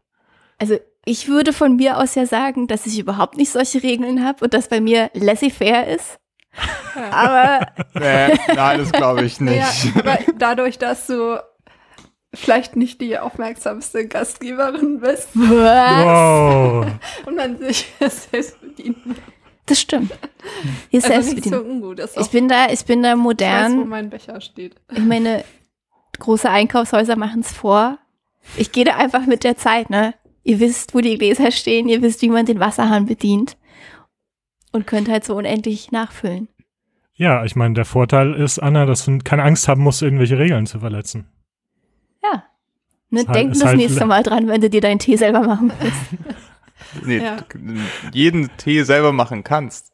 Also 0.59 0.79
ich 1.05 1.29
würde 1.29 1.53
von 1.53 1.77
mir 1.77 1.99
aus 1.99 2.15
ja 2.15 2.27
sagen, 2.27 2.67
dass 2.67 2.87
ich 2.87 2.99
überhaupt 2.99 3.37
nicht 3.37 3.51
solche 3.51 3.83
Regeln 3.83 4.25
habe 4.25 4.45
und 4.45 4.55
dass 4.55 4.69
bei 4.69 4.81
mir 4.81 5.11
laissez-faire 5.15 5.87
ist. 5.89 6.19
Aber 7.11 7.67
Nee, 7.95 8.39
nein, 8.55 8.79
das 8.79 8.93
glaube 8.93 9.25
ich 9.25 9.41
nicht. 9.41 9.57
Ja, 9.57 9.93
aber 10.01 10.19
dadurch, 10.39 10.79
dass 10.79 11.07
du 11.07 11.41
vielleicht 12.37 12.77
nicht 12.77 13.01
die 13.01 13.19
aufmerksamste 13.19 14.07
Gastgeberin 14.07 15.01
bist 15.01 15.29
was? 15.35 16.05
Wow. 16.05 16.87
und 17.27 17.37
man 17.37 17.59
sich 17.59 17.87
selbst 18.01 18.61
bedienen. 18.61 19.17
Das 19.67 19.81
stimmt. 19.81 20.13
Hier 20.91 20.99
ist 20.99 21.11
Also 21.11 21.33
nicht 21.35 21.45
so 21.45 21.61
ungut. 21.63 21.99
Das 21.99 22.11
ist 22.17 22.21
Ich 22.27 22.31
bin 22.31 22.49
da, 22.49 22.69
ich 22.71 22.85
bin 22.85 23.03
da 23.03 23.11
ich 23.11 23.15
weiß, 23.15 23.19
wo 23.19 23.23
modern. 23.23 23.89
mein 23.89 24.11
Becher 24.11 24.41
steht. 24.41 24.77
Ich 24.93 24.99
meine, 24.99 25.45
große 26.19 26.51
Einkaufshäuser 26.51 27.17
machen 27.17 27.41
es 27.41 27.53
vor. 27.53 27.99
Ich 28.57 28.73
gehe 28.73 28.85
da 28.85 28.97
einfach 28.97 29.25
mit 29.27 29.43
der 29.43 29.57
Zeit, 29.57 29.89
ne? 29.89 30.15
Ihr 30.43 30.61
wisst, 30.61 30.95
wo 30.95 31.01
die 31.01 31.17
Gläser 31.17 31.51
stehen, 31.51 31.89
ihr 31.89 32.03
wisst, 32.03 32.21
wie 32.21 32.29
man 32.29 32.45
den 32.45 32.61
Wasserhahn 32.61 33.07
bedient. 33.07 33.57
Und 34.73 34.87
könnt 34.87 35.09
halt 35.09 35.25
so 35.25 35.35
unendlich 35.37 35.93
nachfüllen. 35.93 36.49
Ja, 37.15 37.45
ich 37.45 37.55
meine, 37.57 37.75
der 37.75 37.85
Vorteil 37.85 38.35
ist, 38.35 38.59
Anna, 38.59 38.87
dass 38.87 39.05
du 39.05 39.19
keine 39.25 39.45
Angst 39.45 39.69
haben 39.69 39.83
musst, 39.83 40.03
irgendwelche 40.03 40.37
Regeln 40.39 40.67
zu 40.67 40.81
verletzen. 40.81 41.29
Ja. 42.25 42.45
Ne, 43.11 43.25
halt- 43.27 43.35
denk 43.37 43.53
das 43.53 43.65
halt- 43.65 43.77
nächste 43.77 44.07
Mal 44.07 44.23
dran, 44.25 44.49
wenn 44.49 44.61
du 44.61 44.69
dir 44.71 44.81
deinen 44.81 44.99
Tee 44.99 45.17
selber 45.17 45.43
machen 45.43 45.71
willst. 45.79 45.97
Nee, 47.05 47.19
Ja. 47.19 47.39
jeden 48.13 48.51
Tee 48.57 48.83
selber 48.85 49.13
machen 49.13 49.43
kannst. 49.43 49.93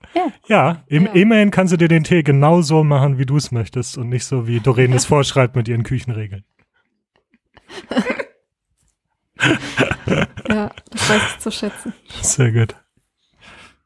Ja, 0.48 0.82
im, 0.86 1.06
Ja. 1.06 1.12
immerhin 1.12 1.50
kannst 1.50 1.72
du 1.72 1.78
dir 1.78 1.88
den 1.88 2.04
Tee 2.04 2.22
genau 2.22 2.60
so 2.60 2.84
machen, 2.84 3.16
wie 3.16 3.24
du 3.24 3.36
es 3.38 3.52
möchtest 3.52 3.96
und 3.96 4.08
nicht 4.10 4.24
so, 4.26 4.46
wie 4.46 4.60
Doreen 4.60 4.92
es 4.92 5.06
vorschreibt 5.06 5.56
mit 5.56 5.66
ihren 5.68 5.82
Küchenregeln. 5.82 6.44
Ja, 10.48 10.70
das 10.90 11.08
weiß 11.10 11.22
ich 11.30 11.38
zu 11.38 11.50
schätzen. 11.50 11.92
Sehr 12.22 12.52
gut. 12.52 12.74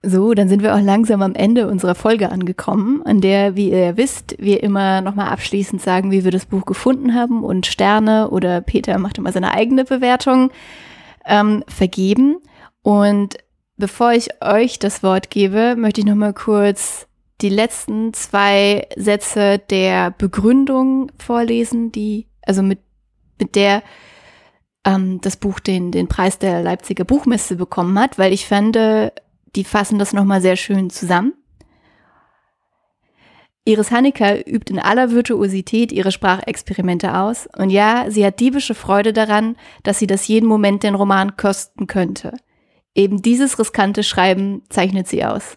So, 0.07 0.35
dann 0.35 0.49
sind 0.49 0.63
wir 0.63 0.75
auch 0.75 0.81
langsam 0.81 1.23
am 1.23 1.35
Ende 1.35 1.67
unserer 1.67 1.95
Folge 1.95 2.31
angekommen, 2.31 3.03
an 3.05 3.21
der, 3.21 3.57
wie 3.57 3.71
ihr 3.71 3.97
wisst, 3.97 4.37
wir 4.39 4.63
immer 4.63 5.01
nochmal 5.01 5.29
abschließend 5.29 5.81
sagen, 5.81 6.11
wie 6.11 6.25
wir 6.25 6.31
das 6.31 6.45
Buch 6.45 6.67
gefunden 6.67 7.15
haben 7.15 7.43
und 7.43 7.65
Sterne 7.65 8.29
oder 8.31 8.61
Peter 8.61 8.99
macht 8.99 9.17
immer 9.17 9.33
seine 9.33 9.55
eigene 9.55 9.85
Bewertung 9.85 10.51
ähm, 11.25 11.65
vergeben. 11.69 12.37
Und 12.83 13.39
bevor 13.77 14.13
ich 14.13 14.29
euch 14.43 14.79
das 14.79 15.03
Wort 15.03 15.31
gebe, 15.31 15.75
möchte 15.77 16.03
ich 16.03 16.07
nochmal 16.07 16.35
kurz 16.35 17.07
die 17.41 17.49
letzten 17.49 18.13
zwei 18.13 18.87
Sätze 18.97 19.59
der 19.71 20.11
Begründung 20.11 21.11
vorlesen, 21.19 21.93
die, 21.93 22.27
also 22.43 22.63
mit, 22.63 22.81
mit 23.41 23.57
der 23.57 23.83
ähm, 24.85 25.21
das 25.23 25.37
Buch 25.37 25.61
den, 25.61 25.93
den 25.93 26.09
Preis 26.09 26.39
der 26.39 26.63
Leipziger 26.63 27.05
Buchmesse 27.05 27.57
bekommen 27.57 27.99
hat, 27.99 28.19
weil 28.19 28.33
ich 28.33 28.47
fand, 28.47 28.77
die 29.57 29.65
fassen 29.65 29.99
das 29.99 30.13
nochmal 30.13 30.41
sehr 30.41 30.57
schön 30.57 30.91
zusammen. 30.91 31.35
Iris 33.67 33.91
Hanneker 33.91 34.47
übt 34.47 34.71
in 34.71 34.79
aller 34.79 35.11
Virtuosität 35.11 35.91
ihre 35.91 36.13
Sprachexperimente 36.13 37.17
aus. 37.17 37.49
Und 37.57 37.71
ja, 37.71 38.11
sie 38.11 38.25
hat 38.25 38.41
diebische 38.41 38.75
Freude 38.75 39.15
daran, 39.15 39.57
dass 39.83 39.99
sie 39.99 40.07
das 40.07 40.29
jeden 40.29 40.47
Moment 40.47 40.83
den 40.83 40.95
Roman 40.95 41.37
kosten 41.37 41.87
könnte. 41.87 42.37
Eben 42.95 43.23
dieses 43.23 43.59
riskante 43.59 44.03
Schreiben 44.03 44.63
zeichnet 44.69 45.09
sie 45.09 45.25
aus. 45.25 45.57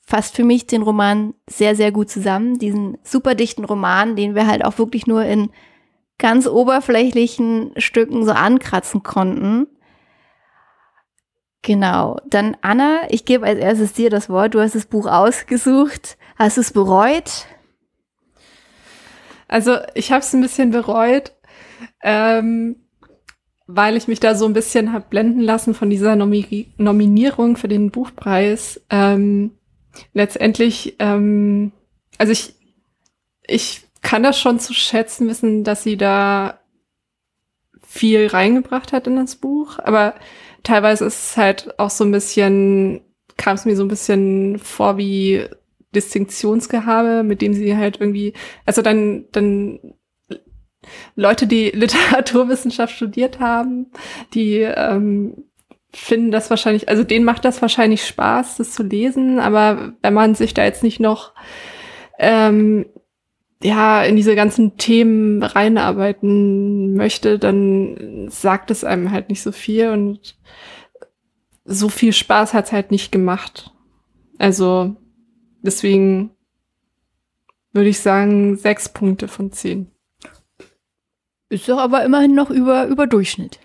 Fasst 0.00 0.34
für 0.34 0.42
mich 0.42 0.66
den 0.66 0.82
Roman 0.82 1.34
sehr, 1.48 1.76
sehr 1.76 1.92
gut 1.92 2.08
zusammen. 2.08 2.58
Diesen 2.58 2.96
super 3.04 3.34
dichten 3.34 3.64
Roman, 3.64 4.16
den 4.16 4.34
wir 4.34 4.46
halt 4.46 4.64
auch 4.64 4.78
wirklich 4.78 5.06
nur 5.06 5.24
in 5.24 5.50
ganz 6.18 6.46
oberflächlichen 6.46 7.72
Stücken 7.76 8.24
so 8.24 8.32
ankratzen 8.32 9.02
konnten. 9.02 9.66
Genau. 11.62 12.18
Dann 12.26 12.56
Anna, 12.62 13.02
ich 13.10 13.24
gebe 13.24 13.46
als 13.46 13.58
erstes 13.58 13.92
dir 13.92 14.10
das 14.10 14.28
Wort. 14.28 14.54
Du 14.54 14.60
hast 14.60 14.74
das 14.74 14.86
Buch 14.86 15.06
ausgesucht. 15.06 16.16
Hast 16.36 16.56
du 16.56 16.62
es 16.62 16.72
bereut? 16.72 17.46
Also 19.46 19.78
ich 19.94 20.12
habe 20.12 20.20
es 20.20 20.32
ein 20.32 20.40
bisschen 20.40 20.70
bereut, 20.70 21.32
ähm, 22.02 22.76
weil 23.66 23.96
ich 23.96 24.06
mich 24.06 24.20
da 24.20 24.34
so 24.34 24.46
ein 24.46 24.52
bisschen 24.52 24.92
hab 24.92 25.10
blenden 25.10 25.40
lassen 25.40 25.74
von 25.74 25.90
dieser 25.90 26.14
Nomi 26.14 26.68
Nominierung 26.78 27.56
für 27.56 27.68
den 27.68 27.90
Buchpreis. 27.90 28.80
Ähm, 28.90 29.58
letztendlich, 30.14 30.96
ähm, 31.00 31.72
also 32.16 32.32
ich, 32.32 32.54
ich 33.42 33.88
kann 34.02 34.22
das 34.22 34.38
schon 34.38 34.60
zu 34.60 34.72
schätzen 34.72 35.28
wissen, 35.28 35.64
dass 35.64 35.82
sie 35.82 35.96
da 35.96 36.60
viel 37.82 38.28
reingebracht 38.28 38.92
hat 38.92 39.08
in 39.08 39.16
das 39.16 39.34
Buch, 39.34 39.80
aber 39.80 40.14
teilweise 40.62 41.04
ist 41.06 41.30
es 41.30 41.36
halt 41.36 41.78
auch 41.78 41.90
so 41.90 42.04
ein 42.04 42.10
bisschen, 42.10 43.00
kam 43.36 43.54
es 43.54 43.64
mir 43.64 43.76
so 43.76 43.84
ein 43.84 43.88
bisschen 43.88 44.58
vor 44.58 44.96
wie 44.96 45.46
Distinktionsgehabe, 45.94 47.22
mit 47.22 47.42
dem 47.42 47.52
sie 47.52 47.76
halt 47.76 48.00
irgendwie, 48.00 48.34
also 48.64 48.82
dann, 48.82 49.26
dann 49.32 49.80
Leute, 51.16 51.46
die 51.46 51.70
Literaturwissenschaft 51.74 52.94
studiert 52.94 53.40
haben, 53.40 53.90
die 54.34 54.58
ähm, 54.60 55.44
finden 55.92 56.30
das 56.30 56.50
wahrscheinlich, 56.50 56.88
also 56.88 57.02
denen 57.02 57.24
macht 57.24 57.44
das 57.44 57.60
wahrscheinlich 57.60 58.06
Spaß, 58.06 58.58
das 58.58 58.72
zu 58.72 58.82
lesen, 58.82 59.40
aber 59.40 59.94
wenn 60.02 60.14
man 60.14 60.34
sich 60.34 60.54
da 60.54 60.64
jetzt 60.64 60.84
nicht 60.84 61.00
noch 61.00 61.34
ähm, 62.18 62.86
ja, 63.62 64.02
in 64.02 64.16
diese 64.16 64.34
ganzen 64.34 64.76
Themen 64.78 65.42
reinarbeiten 65.42 66.94
möchte, 66.94 67.38
dann 67.38 68.28
sagt 68.30 68.70
es 68.70 68.84
einem 68.84 69.10
halt 69.10 69.28
nicht 69.28 69.42
so 69.42 69.52
viel 69.52 69.90
und 69.90 70.36
so 71.64 71.88
viel 71.88 72.12
Spaß 72.12 72.54
hat's 72.54 72.72
halt 72.72 72.90
nicht 72.90 73.12
gemacht. 73.12 73.72
Also 74.38 74.96
deswegen 75.62 76.30
würde 77.72 77.90
ich 77.90 78.00
sagen 78.00 78.56
sechs 78.56 78.88
Punkte 78.88 79.28
von 79.28 79.52
zehn. 79.52 79.90
Ist 81.50 81.68
doch 81.68 81.78
aber 81.78 82.04
immerhin 82.04 82.34
noch 82.34 82.50
über, 82.50 82.86
über 82.86 83.06
Durchschnitt. 83.06 83.60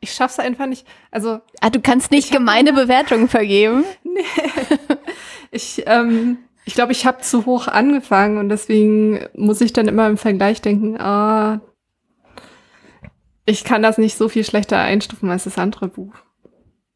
Ich 0.00 0.12
schaff's 0.12 0.38
einfach 0.38 0.66
nicht. 0.66 0.86
Also 1.10 1.40
Ah, 1.60 1.70
du 1.70 1.80
kannst 1.80 2.12
nicht 2.12 2.30
gemeine 2.30 2.72
Bewertungen 2.72 3.28
vergeben. 3.28 3.84
ich, 5.50 5.82
ähm, 5.86 6.38
ich 6.66 6.74
glaube, 6.74 6.90
ich 6.92 7.06
habe 7.06 7.22
zu 7.22 7.46
hoch 7.46 7.68
angefangen 7.68 8.38
und 8.38 8.48
deswegen 8.48 9.20
muss 9.34 9.60
ich 9.60 9.72
dann 9.72 9.86
immer 9.86 10.08
im 10.08 10.16
Vergleich 10.18 10.60
denken, 10.60 11.00
ah, 11.00 11.60
ich 13.46 13.62
kann 13.62 13.82
das 13.82 13.98
nicht 13.98 14.16
so 14.16 14.28
viel 14.28 14.44
schlechter 14.44 14.78
einstufen 14.78 15.30
als 15.30 15.44
das 15.44 15.58
andere 15.58 15.86
Buch. 15.86 16.12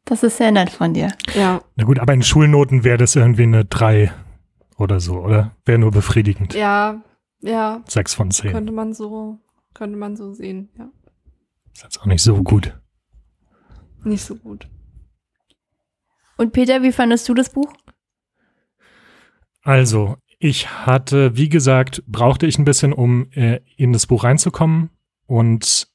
Das 0.03 0.23
ist 0.23 0.37
sehr 0.37 0.51
nett 0.51 0.69
von 0.69 0.93
dir. 0.93 1.07
Ja, 1.35 1.61
Na 1.77 1.85
gut, 1.85 1.99
aber 1.99 2.13
in 2.13 2.21
Schulnoten 2.21 2.83
wäre 2.83 2.97
das 2.97 3.15
irgendwie 3.15 3.43
eine 3.43 3.63
3 3.63 4.11
oder 4.77 4.99
so, 4.99 5.19
oder? 5.19 5.55
Wäre 5.63 5.79
nur 5.79 5.91
befriedigend. 5.91 6.53
ja, 6.53 7.01
ja, 7.39 7.81
6 7.87 8.13
von 8.13 8.29
10. 8.29 8.51
könnte 8.51 8.73
man 8.73 8.93
so, 8.93 9.39
könnte 9.73 9.97
man 9.97 10.17
so 10.17 10.33
sehen, 10.33 10.69
ja. 10.77 10.89
Ist 11.73 11.83
jetzt 11.83 12.01
auch 12.01 12.05
nicht 12.05 12.21
so 12.21 12.43
gut. 12.43 12.77
Nicht 14.03 14.25
so 14.25 14.35
gut. 14.35 14.67
Und 16.37 16.51
Peter, 16.51 16.83
wie 16.83 16.91
fandest 16.91 17.29
du 17.29 17.33
das 17.33 17.51
Buch? 17.51 17.71
Also, 19.61 20.17
ich 20.39 20.69
hatte, 20.69 21.37
wie 21.37 21.49
gesagt, 21.49 22.03
brauchte 22.07 22.47
ich 22.47 22.57
ein 22.57 22.65
bisschen, 22.65 22.93
um 22.93 23.31
äh, 23.31 23.59
in 23.77 23.93
das 23.93 24.07
Buch 24.07 24.23
reinzukommen 24.23 24.89
und 25.27 25.87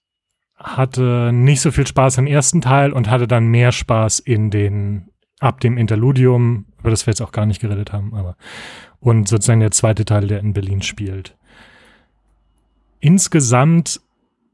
hatte 0.56 1.32
nicht 1.32 1.60
so 1.60 1.70
viel 1.70 1.86
Spaß 1.86 2.18
im 2.18 2.26
ersten 2.26 2.60
Teil 2.60 2.92
und 2.92 3.10
hatte 3.10 3.26
dann 3.26 3.48
mehr 3.48 3.72
Spaß 3.72 4.20
in 4.20 4.50
den, 4.50 5.08
ab 5.40 5.60
dem 5.60 5.76
Interludium, 5.76 6.66
über 6.78 6.90
das 6.90 7.06
wir 7.06 7.10
jetzt 7.10 7.20
auch 7.20 7.32
gar 7.32 7.44
nicht 7.44 7.60
geredet 7.60 7.92
haben, 7.92 8.14
aber, 8.14 8.36
und 9.00 9.28
sozusagen 9.28 9.60
der 9.60 9.72
zweite 9.72 10.04
Teil, 10.04 10.28
der 10.28 10.40
in 10.40 10.52
Berlin 10.52 10.80
spielt. 10.80 11.36
Insgesamt 13.00 14.00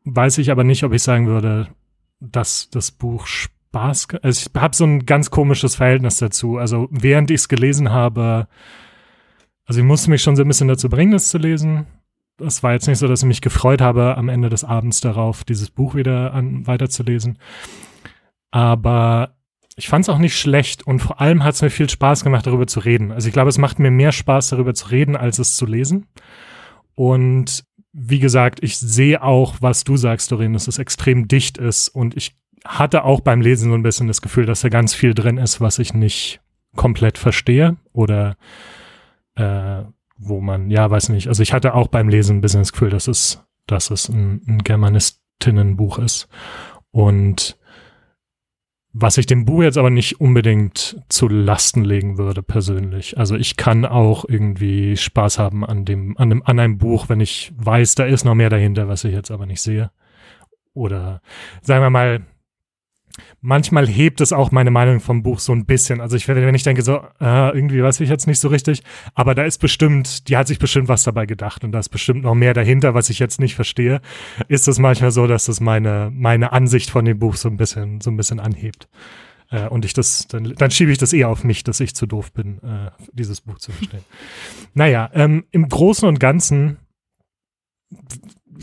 weiß 0.04 0.38
ich 0.38 0.50
aber 0.50 0.64
nicht, 0.64 0.84
ob 0.84 0.92
ich 0.92 1.02
sagen 1.02 1.26
würde, 1.26 1.68
dass 2.20 2.70
das 2.70 2.90
Buch 2.90 3.26
Spaß, 3.26 4.08
also 4.22 4.50
ich 4.50 4.60
habe 4.60 4.74
so 4.74 4.84
ein 4.84 5.06
ganz 5.06 5.30
komisches 5.30 5.76
Verhältnis 5.76 6.16
dazu. 6.16 6.58
Also 6.58 6.88
während 6.90 7.30
ich 7.30 7.42
es 7.42 7.48
gelesen 7.48 7.90
habe, 7.90 8.48
also 9.72 9.80
ich 9.80 9.86
musste 9.86 10.10
mich 10.10 10.20
schon 10.20 10.36
so 10.36 10.42
ein 10.42 10.48
bisschen 10.48 10.68
dazu 10.68 10.90
bringen, 10.90 11.12
das 11.12 11.30
zu 11.30 11.38
lesen. 11.38 11.86
Es 12.38 12.62
war 12.62 12.74
jetzt 12.74 12.88
nicht 12.88 12.98
so, 12.98 13.08
dass 13.08 13.22
ich 13.22 13.26
mich 13.26 13.40
gefreut 13.40 13.80
habe, 13.80 14.18
am 14.18 14.28
Ende 14.28 14.50
des 14.50 14.64
Abends 14.64 15.00
darauf, 15.00 15.44
dieses 15.44 15.70
Buch 15.70 15.94
wieder 15.94 16.34
an, 16.34 16.66
weiterzulesen. 16.66 17.38
Aber 18.50 19.34
ich 19.76 19.88
fand 19.88 20.04
es 20.04 20.10
auch 20.10 20.18
nicht 20.18 20.38
schlecht 20.38 20.86
und 20.86 21.00
vor 21.00 21.22
allem 21.22 21.42
hat 21.42 21.54
es 21.54 21.62
mir 21.62 21.70
viel 21.70 21.88
Spaß 21.88 22.22
gemacht, 22.22 22.46
darüber 22.46 22.66
zu 22.66 22.80
reden. 22.80 23.12
Also 23.12 23.28
ich 23.28 23.32
glaube, 23.32 23.48
es 23.48 23.56
macht 23.56 23.78
mir 23.78 23.90
mehr 23.90 24.12
Spaß, 24.12 24.50
darüber 24.50 24.74
zu 24.74 24.88
reden, 24.88 25.16
als 25.16 25.38
es 25.38 25.56
zu 25.56 25.64
lesen. 25.64 26.06
Und 26.94 27.64
wie 27.94 28.18
gesagt, 28.18 28.62
ich 28.62 28.76
sehe 28.76 29.22
auch, 29.22 29.54
was 29.60 29.84
du 29.84 29.96
sagst, 29.96 30.30
Doreen, 30.32 30.52
dass 30.52 30.68
es 30.68 30.76
extrem 30.76 31.28
dicht 31.28 31.56
ist. 31.56 31.88
Und 31.88 32.14
ich 32.14 32.36
hatte 32.62 33.04
auch 33.04 33.20
beim 33.20 33.40
Lesen 33.40 33.70
so 33.70 33.74
ein 33.74 33.82
bisschen 33.82 34.06
das 34.06 34.20
Gefühl, 34.20 34.44
dass 34.44 34.60
da 34.60 34.68
ganz 34.68 34.92
viel 34.92 35.14
drin 35.14 35.38
ist, 35.38 35.62
was 35.62 35.78
ich 35.78 35.94
nicht 35.94 36.42
komplett 36.76 37.16
verstehe 37.16 37.78
oder 37.94 38.36
äh, 39.36 39.82
wo 40.18 40.40
man, 40.40 40.70
ja, 40.70 40.90
weiß 40.90 41.08
nicht. 41.10 41.28
Also 41.28 41.42
ich 41.42 41.52
hatte 41.52 41.74
auch 41.74 41.88
beim 41.88 42.08
Lesen 42.08 42.38
ein 42.38 42.40
bisschen 42.40 42.60
das 42.60 42.72
Gefühl, 42.72 42.90
dass 42.90 43.08
es, 43.08 43.42
dass 43.66 43.90
es 43.90 44.08
ein, 44.08 44.42
ein 44.46 44.58
Germanistinnenbuch 44.58 45.98
ist. 45.98 46.28
Und 46.90 47.56
Was 48.94 49.16
ich 49.16 49.24
dem 49.24 49.46
Buch 49.46 49.62
jetzt 49.62 49.78
aber 49.78 49.88
nicht 49.88 50.20
unbedingt 50.20 51.02
zu 51.08 51.26
Lasten 51.26 51.82
legen 51.82 52.18
würde, 52.18 52.42
persönlich. 52.42 53.16
Also 53.16 53.36
ich 53.36 53.56
kann 53.56 53.86
auch 53.86 54.26
irgendwie 54.28 54.98
Spaß 54.98 55.38
haben 55.38 55.64
an 55.64 55.86
dem, 55.86 56.18
an 56.18 56.28
dem, 56.28 56.42
an 56.44 56.58
einem 56.58 56.76
Buch, 56.76 57.08
wenn 57.08 57.20
ich 57.20 57.52
weiß, 57.56 57.94
da 57.94 58.04
ist 58.04 58.24
noch 58.24 58.34
mehr 58.34 58.50
dahinter, 58.50 58.88
was 58.88 59.04
ich 59.04 59.14
jetzt 59.14 59.30
aber 59.30 59.46
nicht 59.46 59.62
sehe. 59.62 59.90
Oder 60.74 61.22
sagen 61.62 61.82
wir 61.82 61.88
mal, 61.88 62.26
manchmal 63.40 63.86
hebt 63.86 64.20
es 64.20 64.32
auch 64.32 64.50
meine 64.50 64.70
Meinung 64.70 65.00
vom 65.00 65.22
Buch 65.22 65.38
so 65.38 65.52
ein 65.52 65.66
bisschen. 65.66 66.00
Also 66.00 66.16
ich, 66.16 66.28
wenn 66.28 66.54
ich 66.54 66.62
denke 66.62 66.82
so, 66.82 66.96
äh, 67.20 67.54
irgendwie 67.54 67.82
weiß 67.82 68.00
ich 68.00 68.08
jetzt 68.08 68.26
nicht 68.26 68.40
so 68.40 68.48
richtig, 68.48 68.82
aber 69.14 69.34
da 69.34 69.44
ist 69.44 69.58
bestimmt, 69.58 70.28
die 70.28 70.36
hat 70.36 70.46
sich 70.46 70.58
bestimmt 70.58 70.88
was 70.88 71.04
dabei 71.04 71.26
gedacht 71.26 71.64
und 71.64 71.72
da 71.72 71.78
ist 71.78 71.88
bestimmt 71.88 72.22
noch 72.22 72.34
mehr 72.34 72.54
dahinter, 72.54 72.94
was 72.94 73.10
ich 73.10 73.18
jetzt 73.18 73.40
nicht 73.40 73.54
verstehe, 73.54 74.00
ist 74.48 74.68
es 74.68 74.78
manchmal 74.78 75.10
so, 75.10 75.26
dass 75.26 75.46
das 75.46 75.60
meine, 75.60 76.10
meine 76.12 76.52
Ansicht 76.52 76.90
von 76.90 77.04
dem 77.04 77.18
Buch 77.18 77.36
so 77.36 77.48
ein 77.48 77.56
bisschen, 77.56 78.00
so 78.00 78.10
ein 78.10 78.16
bisschen 78.16 78.40
anhebt. 78.40 78.88
Äh, 79.50 79.68
und 79.68 79.84
ich 79.84 79.92
das, 79.92 80.26
dann, 80.28 80.54
dann 80.56 80.70
schiebe 80.70 80.90
ich 80.90 80.98
das 80.98 81.12
eher 81.12 81.28
auf 81.28 81.44
mich, 81.44 81.64
dass 81.64 81.80
ich 81.80 81.94
zu 81.94 82.06
doof 82.06 82.32
bin, 82.32 82.58
äh, 82.62 82.90
dieses 83.12 83.40
Buch 83.42 83.58
zu 83.58 83.72
verstehen. 83.72 84.04
naja, 84.74 85.10
ähm, 85.12 85.44
im 85.50 85.68
Großen 85.68 86.08
und 86.08 86.18
Ganzen 86.20 86.78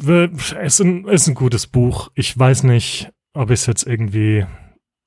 es 0.08 0.54
ist 0.54 0.80
ein, 0.82 1.06
ist 1.08 1.28
ein 1.28 1.36
gutes 1.36 1.68
Buch. 1.68 2.10
Ich 2.16 2.38
weiß 2.38 2.64
nicht, 2.64 3.12
ob 3.40 3.52
ich 3.52 3.62
es 3.62 3.66
jetzt 3.68 3.88
irgendwie, 3.88 4.46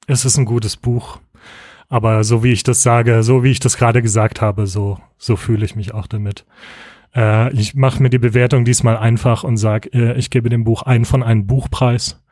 es 0.07 0.25
ist 0.25 0.39
ein 0.39 0.47
gutes 0.47 0.79
Buch. 0.79 1.21
Aber 1.91 2.25
so 2.25 2.43
wie 2.43 2.53
ich 2.53 2.63
das 2.63 2.83
sage, 2.83 3.23
so 3.23 3.45
wie 3.45 3.51
ich 3.51 3.61
das 3.61 3.77
gerade 3.77 4.01
gesagt 4.01 4.41
habe, 4.41 4.67
so, 4.67 4.99
so 5.19 5.37
fühle 5.37 5.67
ich 5.67 5.77
mich 5.77 5.93
auch 5.93 6.07
damit. 6.07 6.47
Äh, 7.15 7.53
ich 7.53 7.75
mache 7.75 8.03
mir 8.03 8.09
die 8.09 8.19
Bewertung 8.19 8.65
diesmal 8.65 8.97
einfach 8.97 9.45
und 9.45 9.59
sage, 9.59 9.91
äh, 9.93 10.19
ich 10.19 10.31
gebe 10.31 10.49
dem 10.49 10.65
Buch 10.65 10.83
einen 10.83 11.05
von 11.05 11.23
einem 11.23 11.47
Buchpreis. 11.47 12.23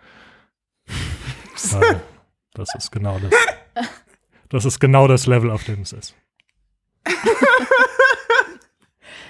äh, 0.86 1.96
das 2.54 2.74
ist 2.74 2.90
genau 2.90 3.18
das. 3.18 3.32
Das 4.48 4.64
ist 4.64 4.80
genau 4.80 5.06
das 5.06 5.26
Level, 5.26 5.50
auf 5.50 5.64
dem 5.64 5.82
es 5.82 5.92
ist. 5.92 6.14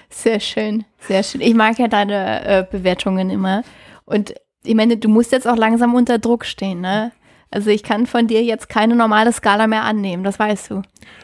Sehr 0.09 0.41
schön, 0.41 0.85
sehr 0.99 1.23
schön. 1.23 1.41
Ich 1.41 1.55
mag 1.55 1.79
ja 1.79 1.89
deine 1.89 2.45
äh, 2.45 2.67
Bewertungen 2.69 3.31
immer. 3.31 3.63
Und 4.05 4.35
ich 4.65 4.75
meine, 4.75 4.97
du 4.97 5.09
musst 5.09 5.33
jetzt 5.33 5.49
auch 5.49 5.57
langsam 5.57 5.95
unter 5.95 6.19
Druck 6.19 6.45
stehen, 6.45 6.81
ne? 6.81 7.13
Also 7.51 7.71
ich 7.71 7.83
kann 7.83 8.07
von 8.07 8.29
dir 8.29 8.45
jetzt 8.45 8.69
keine 8.69 8.95
normale 8.95 9.33
Skala 9.33 9.67
mehr 9.67 9.83
annehmen, 9.83 10.23
das 10.23 10.39
weißt 10.39 10.71
du. 10.71 10.83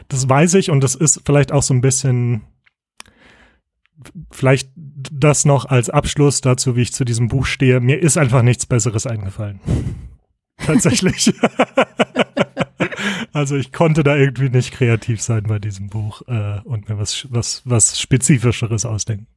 Das 0.09 0.27
weiß 0.27 0.55
ich 0.55 0.69
und 0.69 0.83
das 0.83 0.93
ist 0.93 1.21
vielleicht 1.25 1.53
auch 1.53 1.63
so 1.63 1.73
ein 1.73 1.79
bisschen, 1.79 2.41
vielleicht 4.31 4.69
das 4.75 5.45
noch 5.45 5.65
als 5.65 5.89
Abschluss 5.89 6.41
dazu, 6.41 6.75
wie 6.75 6.81
ich 6.81 6.93
zu 6.93 7.05
diesem 7.05 7.29
Buch 7.29 7.45
stehe. 7.45 7.79
Mir 7.79 8.01
ist 8.01 8.17
einfach 8.17 8.41
nichts 8.41 8.65
Besseres 8.65 9.07
eingefallen. 9.07 9.61
Tatsächlich. 10.57 11.33
also 13.31 13.55
ich 13.55 13.71
konnte 13.71 14.03
da 14.03 14.15
irgendwie 14.17 14.49
nicht 14.49 14.73
kreativ 14.73 15.21
sein 15.21 15.43
bei 15.43 15.59
diesem 15.59 15.87
Buch 15.87 16.23
äh, 16.27 16.59
und 16.65 16.89
mir 16.89 16.97
was, 16.97 17.27
was, 17.29 17.61
was 17.63 17.99
Spezifischeres 17.99 18.85
ausdenken. 18.85 19.27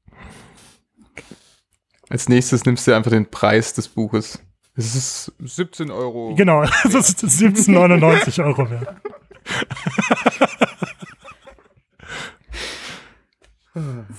Als 2.11 2.29
nächstes 2.29 2.67
nimmst 2.67 2.87
du 2.87 2.93
einfach 2.95 3.13
den 3.13 3.31
Preis 3.31 3.73
des 3.73 3.87
Buches. 3.89 4.41
Es 4.75 4.97
ist 4.97 5.33
17 5.39 5.91
Euro. 5.93 6.35
Genau, 6.35 6.63
es 6.85 6.95
ist 6.95 7.25
17,99 7.25 8.45
Euro 8.45 8.69
wert. 8.69 8.97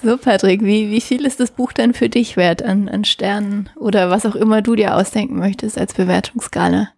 So, 0.01 0.17
Patrick, 0.17 0.63
wie, 0.63 0.89
wie 0.89 1.01
viel 1.01 1.25
ist 1.25 1.41
das 1.41 1.51
Buch 1.51 1.73
denn 1.73 1.93
für 1.93 2.07
dich 2.07 2.37
wert 2.37 2.63
an, 2.63 2.87
an 2.87 3.03
Sternen 3.03 3.69
oder 3.75 4.09
was 4.09 4.25
auch 4.25 4.35
immer 4.35 4.61
du 4.61 4.75
dir 4.75 4.95
ausdenken 4.95 5.37
möchtest 5.37 5.77
als 5.77 5.93
Bewertungsskala? 5.93 6.89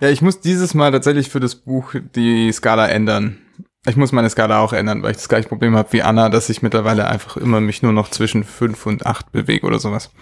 Ja, 0.00 0.08
ich 0.08 0.20
muss 0.20 0.40
dieses 0.40 0.74
Mal 0.74 0.90
tatsächlich 0.90 1.28
für 1.28 1.38
das 1.38 1.54
Buch 1.54 1.94
die 2.16 2.50
Skala 2.50 2.88
ändern. 2.88 3.38
Ich 3.84 3.96
muss 3.96 4.12
meine 4.12 4.30
Skala 4.30 4.60
auch 4.60 4.72
ändern, 4.72 5.02
weil 5.02 5.10
ich 5.10 5.16
das 5.16 5.28
gleiche 5.28 5.48
Problem 5.48 5.74
habe 5.74 5.92
wie 5.92 6.02
Anna, 6.02 6.28
dass 6.28 6.48
ich 6.48 6.62
mittlerweile 6.62 7.08
einfach 7.08 7.36
immer 7.36 7.60
mich 7.60 7.82
nur 7.82 7.92
noch 7.92 8.08
zwischen 8.10 8.44
fünf 8.44 8.86
und 8.86 9.06
acht 9.06 9.32
bewege 9.32 9.66
oder 9.66 9.80
sowas. 9.80 10.12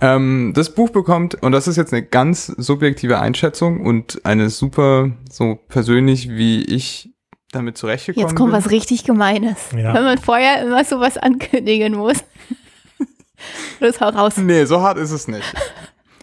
Ähm, 0.00 0.52
das 0.52 0.74
Buch 0.74 0.90
bekommt, 0.90 1.36
und 1.36 1.52
das 1.52 1.68
ist 1.68 1.76
jetzt 1.76 1.92
eine 1.92 2.02
ganz 2.02 2.46
subjektive 2.46 3.20
Einschätzung 3.20 3.86
und 3.86 4.24
eine 4.24 4.50
super, 4.50 5.12
so 5.30 5.60
persönlich, 5.68 6.28
wie 6.30 6.64
ich 6.64 7.14
damit 7.52 7.78
zurechtgekommen 7.78 8.26
bin. 8.26 8.30
Jetzt 8.30 8.36
kommt 8.36 8.50
bin. 8.50 8.58
was 8.58 8.70
richtig 8.72 9.04
Gemeines. 9.04 9.58
Ja. 9.76 9.94
Wenn 9.94 10.02
man 10.02 10.18
vorher 10.18 10.64
immer 10.64 10.84
sowas 10.84 11.16
ankündigen 11.16 11.94
muss. 11.94 12.16
Los, 13.78 14.00
hau 14.00 14.08
raus. 14.08 14.38
Nee, 14.38 14.64
so 14.64 14.80
hart 14.80 14.98
ist 14.98 15.12
es 15.12 15.28
nicht. 15.28 15.54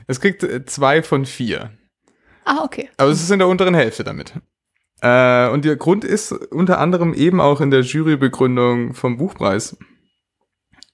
Es 0.07 0.19
kriegt 0.19 0.43
äh, 0.43 0.65
zwei 0.65 1.03
von 1.03 1.25
vier. 1.25 1.71
Ah, 2.43 2.65
okay. 2.65 2.89
Aber 2.97 3.11
es 3.11 3.23
ist 3.23 3.31
in 3.31 3.39
der 3.39 3.47
unteren 3.47 3.75
Hälfte 3.75 4.03
damit. 4.03 4.33
Äh, 5.01 5.49
und 5.49 5.65
der 5.65 5.75
Grund 5.75 6.05
ist 6.05 6.31
unter 6.31 6.79
anderem 6.79 7.13
eben 7.13 7.41
auch 7.41 7.59
in 7.59 7.71
der 7.71 7.81
Jurybegründung 7.81 8.93
vom 8.93 9.17
Buchpreis, 9.17 9.77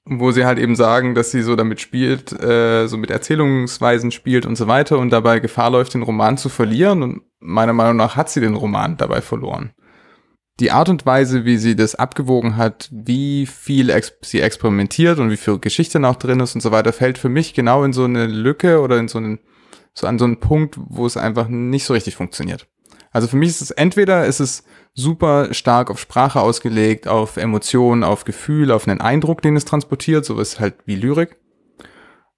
wo 0.06 0.32
sie 0.32 0.46
halt 0.46 0.60
eben 0.60 0.76
sagen, 0.76 1.14
dass 1.14 1.32
sie 1.32 1.42
so 1.42 1.58
damit 1.58 1.82
spielt, 1.82 2.32
äh, 2.42 2.88
so 2.88 2.98
mit 2.98 3.12
Erzählungsweisen 3.12 4.12
spielt 4.12 4.46
und 4.46 4.56
so 4.56 4.68
weiter 4.68 4.98
und 4.98 5.10
dabei 5.10 5.40
Gefahr 5.40 5.70
läuft, 5.70 5.94
den 5.94 6.04
Roman 6.04 6.38
zu 6.38 6.48
verlieren. 6.48 7.04
Und 7.04 7.22
meiner 7.40 7.74
Meinung 7.74 7.98
nach 7.98 8.16
hat 8.16 8.30
sie 8.30 8.40
den 8.40 8.56
Roman 8.56 8.96
dabei 8.96 9.22
verloren. 9.22 9.74
Die 10.62 10.72
Art 10.72 10.90
und 10.90 11.06
Weise, 11.06 11.46
wie 11.46 11.58
sie 11.58 11.76
das 11.76 11.94
abgewogen 11.94 12.58
hat, 12.58 12.90
wie 12.92 13.46
viel 13.46 13.92
ex 13.92 14.14
sie 14.22 14.42
experimentiert 14.42 15.20
und 15.20 15.30
wie 15.30 15.38
viel 15.38 15.60
Geschichte 15.60 16.00
noch 16.00 16.16
drin 16.16 16.40
ist 16.40 16.56
und 16.56 16.62
so 16.62 16.72
weiter, 16.72 16.94
fällt 16.94 17.20
für 17.20 17.30
mich 17.30 17.54
genau 17.54 17.84
in 17.84 17.94
so 17.94 18.06
eine 18.06 18.26
Lücke 18.26 18.82
oder 18.82 18.98
in 18.98 19.08
so 19.08 19.20
einen, 19.20 19.40
so 19.94 20.08
an 20.08 20.18
so 20.18 20.26
einen 20.26 20.40
Punkt, 20.40 20.76
wo 20.80 21.06
es 21.06 21.16
einfach 21.16 21.48
nicht 21.48 21.86
so 21.86 21.94
richtig 21.94 22.16
funktioniert. 22.16 22.68
Also 23.18 23.30
für 23.30 23.38
mich 23.38 23.50
ist 23.50 23.62
es 23.62 23.72
entweder 23.72 24.28
ist 24.28 24.40
es 24.40 24.64
super 24.94 25.52
stark 25.52 25.90
auf 25.90 26.00
Sprache 26.00 26.40
ausgelegt, 26.40 27.08
auf 27.08 27.38
Emotionen, 27.38 28.04
auf 28.04 28.26
Gefühl, 28.26 28.72
auf 28.72 28.88
einen 28.88 29.02
Eindruck, 29.02 29.42
den 29.42 29.56
es 29.56 29.66
transportiert, 29.66 30.24
sowas 30.24 30.60
halt 30.60 30.76
wie 30.86 30.94
Lyrik. 30.94 31.36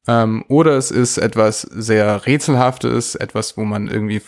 Ähm, 0.08 0.46
oder 0.48 0.78
es 0.78 0.90
ist 0.90 1.18
etwas 1.18 1.64
sehr 1.64 2.26
Rätselhaftes, 2.26 3.16
etwas, 3.16 3.58
wo 3.58 3.66
man 3.66 3.90
irgendwie 3.90 4.22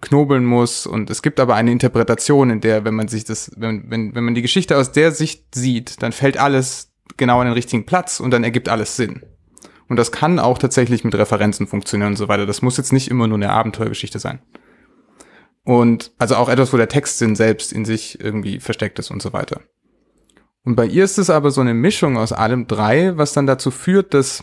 knobeln 0.00 0.46
muss. 0.46 0.86
Und 0.86 1.10
es 1.10 1.20
gibt 1.20 1.38
aber 1.38 1.54
eine 1.54 1.70
Interpretation, 1.70 2.48
in 2.48 2.62
der, 2.62 2.86
wenn 2.86 2.94
man 2.94 3.08
sich 3.08 3.24
das, 3.26 3.50
wenn, 3.58 3.90
wenn, 3.90 4.14
wenn 4.14 4.24
man 4.24 4.34
die 4.34 4.40
Geschichte 4.40 4.78
aus 4.78 4.92
der 4.92 5.12
Sicht 5.12 5.54
sieht, 5.54 6.02
dann 6.02 6.12
fällt 6.12 6.38
alles 6.38 6.94
genau 7.18 7.40
an 7.40 7.46
den 7.46 7.52
richtigen 7.52 7.84
Platz 7.84 8.20
und 8.20 8.30
dann 8.30 8.42
ergibt 8.42 8.70
alles 8.70 8.96
Sinn. 8.96 9.20
Und 9.86 9.98
das 9.98 10.12
kann 10.12 10.38
auch 10.38 10.56
tatsächlich 10.56 11.04
mit 11.04 11.14
Referenzen 11.14 11.66
funktionieren 11.66 12.12
und 12.12 12.16
so 12.16 12.28
weiter. 12.28 12.46
Das 12.46 12.62
muss 12.62 12.78
jetzt 12.78 12.94
nicht 12.94 13.10
immer 13.10 13.26
nur 13.26 13.36
eine 13.36 13.50
Abenteuergeschichte 13.50 14.18
sein. 14.18 14.40
Und 15.70 16.10
also 16.18 16.34
auch 16.34 16.48
etwas, 16.48 16.72
wo 16.72 16.76
der 16.78 16.88
Textsinn 16.88 17.36
selbst 17.36 17.72
in 17.72 17.84
sich 17.84 18.20
irgendwie 18.20 18.58
versteckt 18.58 18.98
ist 18.98 19.12
und 19.12 19.22
so 19.22 19.32
weiter. 19.32 19.60
Und 20.64 20.74
bei 20.74 20.84
ihr 20.84 21.04
ist 21.04 21.16
es 21.16 21.30
aber 21.30 21.52
so 21.52 21.60
eine 21.60 21.74
Mischung 21.74 22.16
aus 22.16 22.32
allem 22.32 22.66
drei, 22.66 23.16
was 23.16 23.34
dann 23.34 23.46
dazu 23.46 23.70
führt, 23.70 24.12
dass 24.12 24.42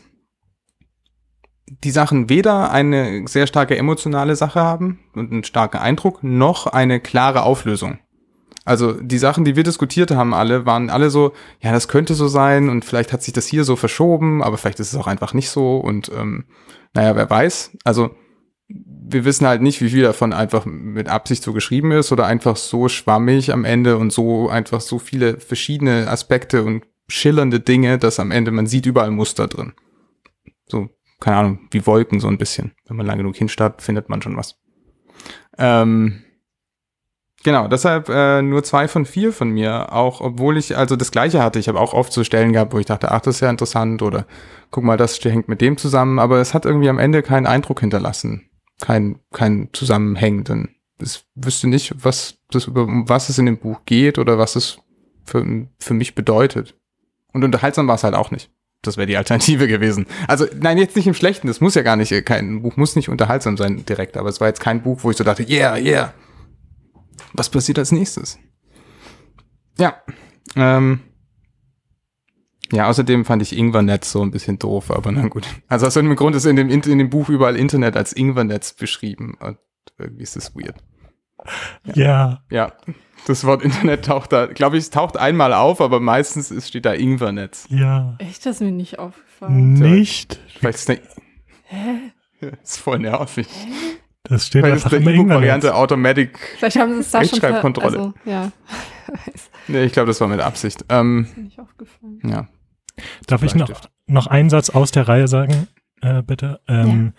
die 1.67 1.91
Sachen 1.91 2.29
weder 2.29 2.71
eine 2.71 3.27
sehr 3.27 3.45
starke 3.45 3.75
emotionale 3.75 4.37
Sache 4.37 4.61
haben 4.61 4.99
und 5.15 5.33
einen 5.33 5.43
starken 5.43 5.79
Eindruck, 5.79 6.23
noch 6.23 6.65
eine 6.65 7.01
klare 7.01 7.43
Auflösung. 7.43 7.99
Also 8.63 8.93
die 8.93 9.17
Sachen, 9.17 9.43
die 9.43 9.57
wir 9.57 9.63
diskutiert 9.63 10.11
haben, 10.11 10.33
alle, 10.33 10.65
waren 10.65 10.89
alle 10.89 11.09
so, 11.09 11.33
ja, 11.59 11.73
das 11.73 11.89
könnte 11.89 12.13
so 12.13 12.29
sein 12.29 12.69
und 12.69 12.85
vielleicht 12.85 13.11
hat 13.11 13.21
sich 13.21 13.33
das 13.33 13.47
hier 13.47 13.65
so 13.65 13.75
verschoben, 13.75 14.41
aber 14.41 14.57
vielleicht 14.57 14.79
ist 14.79 14.93
es 14.93 14.97
auch 14.97 15.07
einfach 15.07 15.33
nicht 15.33 15.49
so 15.49 15.75
und 15.75 16.09
ähm, 16.17 16.45
naja, 16.93 17.17
wer 17.17 17.29
weiß. 17.29 17.71
Also 17.83 18.11
wir 19.09 19.25
wissen 19.25 19.47
halt 19.47 19.61
nicht, 19.61 19.81
wie 19.81 19.89
viel 19.89 20.03
davon 20.03 20.33
einfach 20.33 20.65
mit 20.65 21.07
Absicht 21.07 21.43
so 21.43 21.53
geschrieben 21.53 21.91
ist 21.91 22.11
oder 22.11 22.25
einfach 22.25 22.57
so 22.57 22.89
schwammig 22.89 23.53
am 23.53 23.65
Ende 23.65 23.97
und 23.97 24.11
so 24.11 24.49
einfach 24.49 24.81
so 24.81 24.99
viele 24.99 25.39
verschiedene 25.39 26.07
Aspekte 26.09 26.63
und 26.63 26.85
schillernde 27.07 27.59
Dinge, 27.59 27.97
dass 27.97 28.19
am 28.19 28.31
Ende 28.31 28.51
man 28.51 28.67
sieht 28.67 28.85
überall 28.85 29.11
Muster 29.11 29.47
drin. 29.47 29.73
So, 30.65 30.89
keine 31.19 31.37
Ahnung, 31.37 31.59
wie 31.71 31.85
Wolken 31.85 32.19
so 32.19 32.27
ein 32.27 32.37
bisschen. 32.37 32.73
Wenn 32.85 32.97
man 32.97 33.05
lange 33.05 33.19
genug 33.19 33.37
hinstarrt, 33.37 33.81
findet 33.81 34.09
man 34.09 34.21
schon 34.21 34.35
was. 34.35 34.55
Ähm, 35.57 36.23
genau, 37.43 37.69
deshalb 37.69 38.09
äh, 38.09 38.41
nur 38.41 38.63
zwei 38.63 38.89
von 38.89 39.05
vier 39.05 39.31
von 39.31 39.49
mir, 39.49 39.93
auch 39.93 40.19
obwohl 40.19 40.57
ich 40.57 40.75
also 40.75 40.97
das 40.97 41.11
gleiche 41.11 41.41
hatte. 41.41 41.59
Ich 41.59 41.69
habe 41.69 41.79
auch 41.79 41.93
oft 41.93 42.11
so 42.11 42.25
Stellen 42.25 42.51
gehabt, 42.51 42.73
wo 42.73 42.79
ich 42.79 42.85
dachte, 42.85 43.11
ach, 43.11 43.21
das 43.21 43.35
ist 43.35 43.41
ja 43.41 43.49
interessant 43.49 44.01
oder 44.01 44.25
guck 44.69 44.83
mal, 44.83 44.97
das 44.97 45.23
hängt 45.23 45.47
mit 45.47 45.61
dem 45.61 45.77
zusammen, 45.77 46.19
aber 46.19 46.41
es 46.41 46.53
hat 46.53 46.65
irgendwie 46.65 46.89
am 46.89 46.99
Ende 46.99 47.23
keinen 47.23 47.47
Eindruck 47.47 47.79
hinterlassen 47.79 48.46
kein, 48.79 49.19
kein 49.31 49.69
zusammenhängenden. 49.73 50.75
Ich 51.01 51.23
wüsste 51.35 51.67
nicht, 51.67 51.93
was 52.03 52.37
das 52.49 52.67
um 52.67 53.07
was 53.07 53.29
es 53.29 53.37
in 53.37 53.45
dem 53.45 53.57
Buch 53.57 53.81
geht 53.85 54.17
oder 54.17 54.37
was 54.37 54.55
es 54.55 54.79
für, 55.25 55.67
für 55.79 55.93
mich 55.93 56.15
bedeutet. 56.15 56.75
Und 57.33 57.43
unterhaltsam 57.43 57.87
war 57.87 57.95
es 57.95 58.03
halt 58.03 58.15
auch 58.15 58.31
nicht. 58.31 58.49
Das 58.81 58.97
wäre 58.97 59.07
die 59.07 59.17
Alternative 59.17 59.67
gewesen. 59.67 60.05
Also, 60.27 60.45
nein, 60.59 60.77
jetzt 60.77 60.95
nicht 60.95 61.07
im 61.07 61.13
Schlechten. 61.13 61.47
Das 61.47 61.61
muss 61.61 61.75
ja 61.75 61.81
gar 61.81 61.95
nicht, 61.95 62.25
kein 62.25 62.61
Buch 62.61 62.77
muss 62.77 62.95
nicht 62.95 63.09
unterhaltsam 63.09 63.57
sein 63.57 63.85
direkt, 63.85 64.17
aber 64.17 64.29
es 64.29 64.39
war 64.39 64.47
jetzt 64.47 64.61
kein 64.61 64.81
Buch, 64.81 64.99
wo 65.03 65.11
ich 65.11 65.17
so 65.17 65.23
dachte, 65.23 65.43
yeah, 65.47 65.77
yeah. 65.77 66.13
Was 67.33 67.49
passiert 67.49 67.79
als 67.79 67.91
nächstes? 67.91 68.39
Ja. 69.77 70.01
Ähm, 70.55 71.01
ja, 72.71 72.87
außerdem 72.87 73.25
fand 73.25 73.41
ich 73.41 73.57
Ingwernetz 73.57 74.11
so 74.11 74.21
ein 74.21 74.31
bisschen 74.31 74.59
doof, 74.59 74.91
aber 74.91 75.11
na 75.11 75.27
gut. 75.27 75.47
Also 75.67 75.87
aus 75.87 75.95
irgendeinem 75.95 76.17
Grund 76.17 76.35
ist 76.35 76.45
in 76.45 76.55
dem, 76.55 76.69
in 76.69 76.81
dem 76.81 77.09
Buch 77.09 77.29
überall 77.29 77.55
Internet 77.55 77.95
als 77.95 78.13
Ingwernetz 78.13 78.73
beschrieben 78.73 79.37
und 79.39 79.57
irgendwie 79.97 80.23
ist 80.23 80.35
das 80.35 80.55
weird. 80.55 80.75
Ja. 81.95 82.41
Ja, 82.49 82.73
das 83.25 83.45
Wort 83.45 83.61
Internet 83.61 84.05
taucht 84.05 84.31
da, 84.31 84.45
glaube 84.45 84.77
ich, 84.77 84.83
es 84.85 84.89
taucht 84.89 85.17
einmal 85.17 85.53
auf, 85.53 85.81
aber 85.81 85.99
meistens 85.99 86.51
ist, 86.51 86.67
steht 86.67 86.85
da 86.85 86.93
Ingwernetz. 86.93 87.67
Ja. 87.69 88.15
Echt, 88.19 88.45
das 88.45 88.55
ist 88.55 88.61
mir 88.61 88.71
nicht 88.71 88.99
aufgefallen. 88.99 89.73
Nicht. 89.73 90.39
Vielleicht 90.59 90.79
ist 90.79 90.89
eine. 90.89 91.01
Hä? 91.63 92.11
Das 92.39 92.51
ist 92.63 92.77
voll 92.77 92.99
nervig. 92.99 93.47
Das 94.23 94.47
steht 94.47 94.63
Vielleicht 94.63 94.77
ist 94.77 94.85
einfach 94.85 94.97
eine 94.97 95.05
im 95.05 95.09
Internet. 95.09 95.25
E-Book-Variante 95.25 95.75
Automatic. 95.75 96.39
Vielleicht 96.57 96.77
haben 96.77 96.93
sie 96.93 96.99
es 96.99 97.11
da 97.11 97.23
schon 97.23 97.39
ver. 97.39 97.63
Also, 97.83 98.13
ja. 98.25 98.51
ist 99.33 99.51
Nee, 99.67 99.83
ich 99.83 99.93
glaube, 99.93 100.07
das 100.07 100.21
war 100.21 100.27
mit 100.27 100.39
Absicht. 100.39 100.85
Ähm, 100.89 101.27
mir 101.35 101.43
nicht 101.43 101.59
aufgefallen. 101.59 102.21
ja. 102.23 102.47
Darf 103.27 103.43
ich 103.43 103.55
noch, 103.55 103.69
noch 104.07 104.27
einen 104.27 104.49
Satz 104.49 104.69
aus 104.69 104.91
der 104.91 105.07
Reihe 105.07 105.27
sagen, 105.27 105.67
äh, 106.01 106.21
bitte? 106.21 106.59
Ähm, 106.67 107.13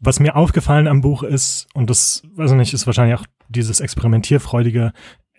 Was 0.00 0.18
mir 0.18 0.34
aufgefallen 0.34 0.88
am 0.88 1.00
Buch 1.00 1.22
ist, 1.22 1.68
und 1.74 1.88
das, 1.88 2.22
weiß 2.34 2.50
ich 2.50 2.56
nicht, 2.56 2.74
ist 2.74 2.86
wahrscheinlich 2.86 3.18
auch 3.18 3.26
dieses 3.48 3.80
Experimentierfreudige, 3.80 4.92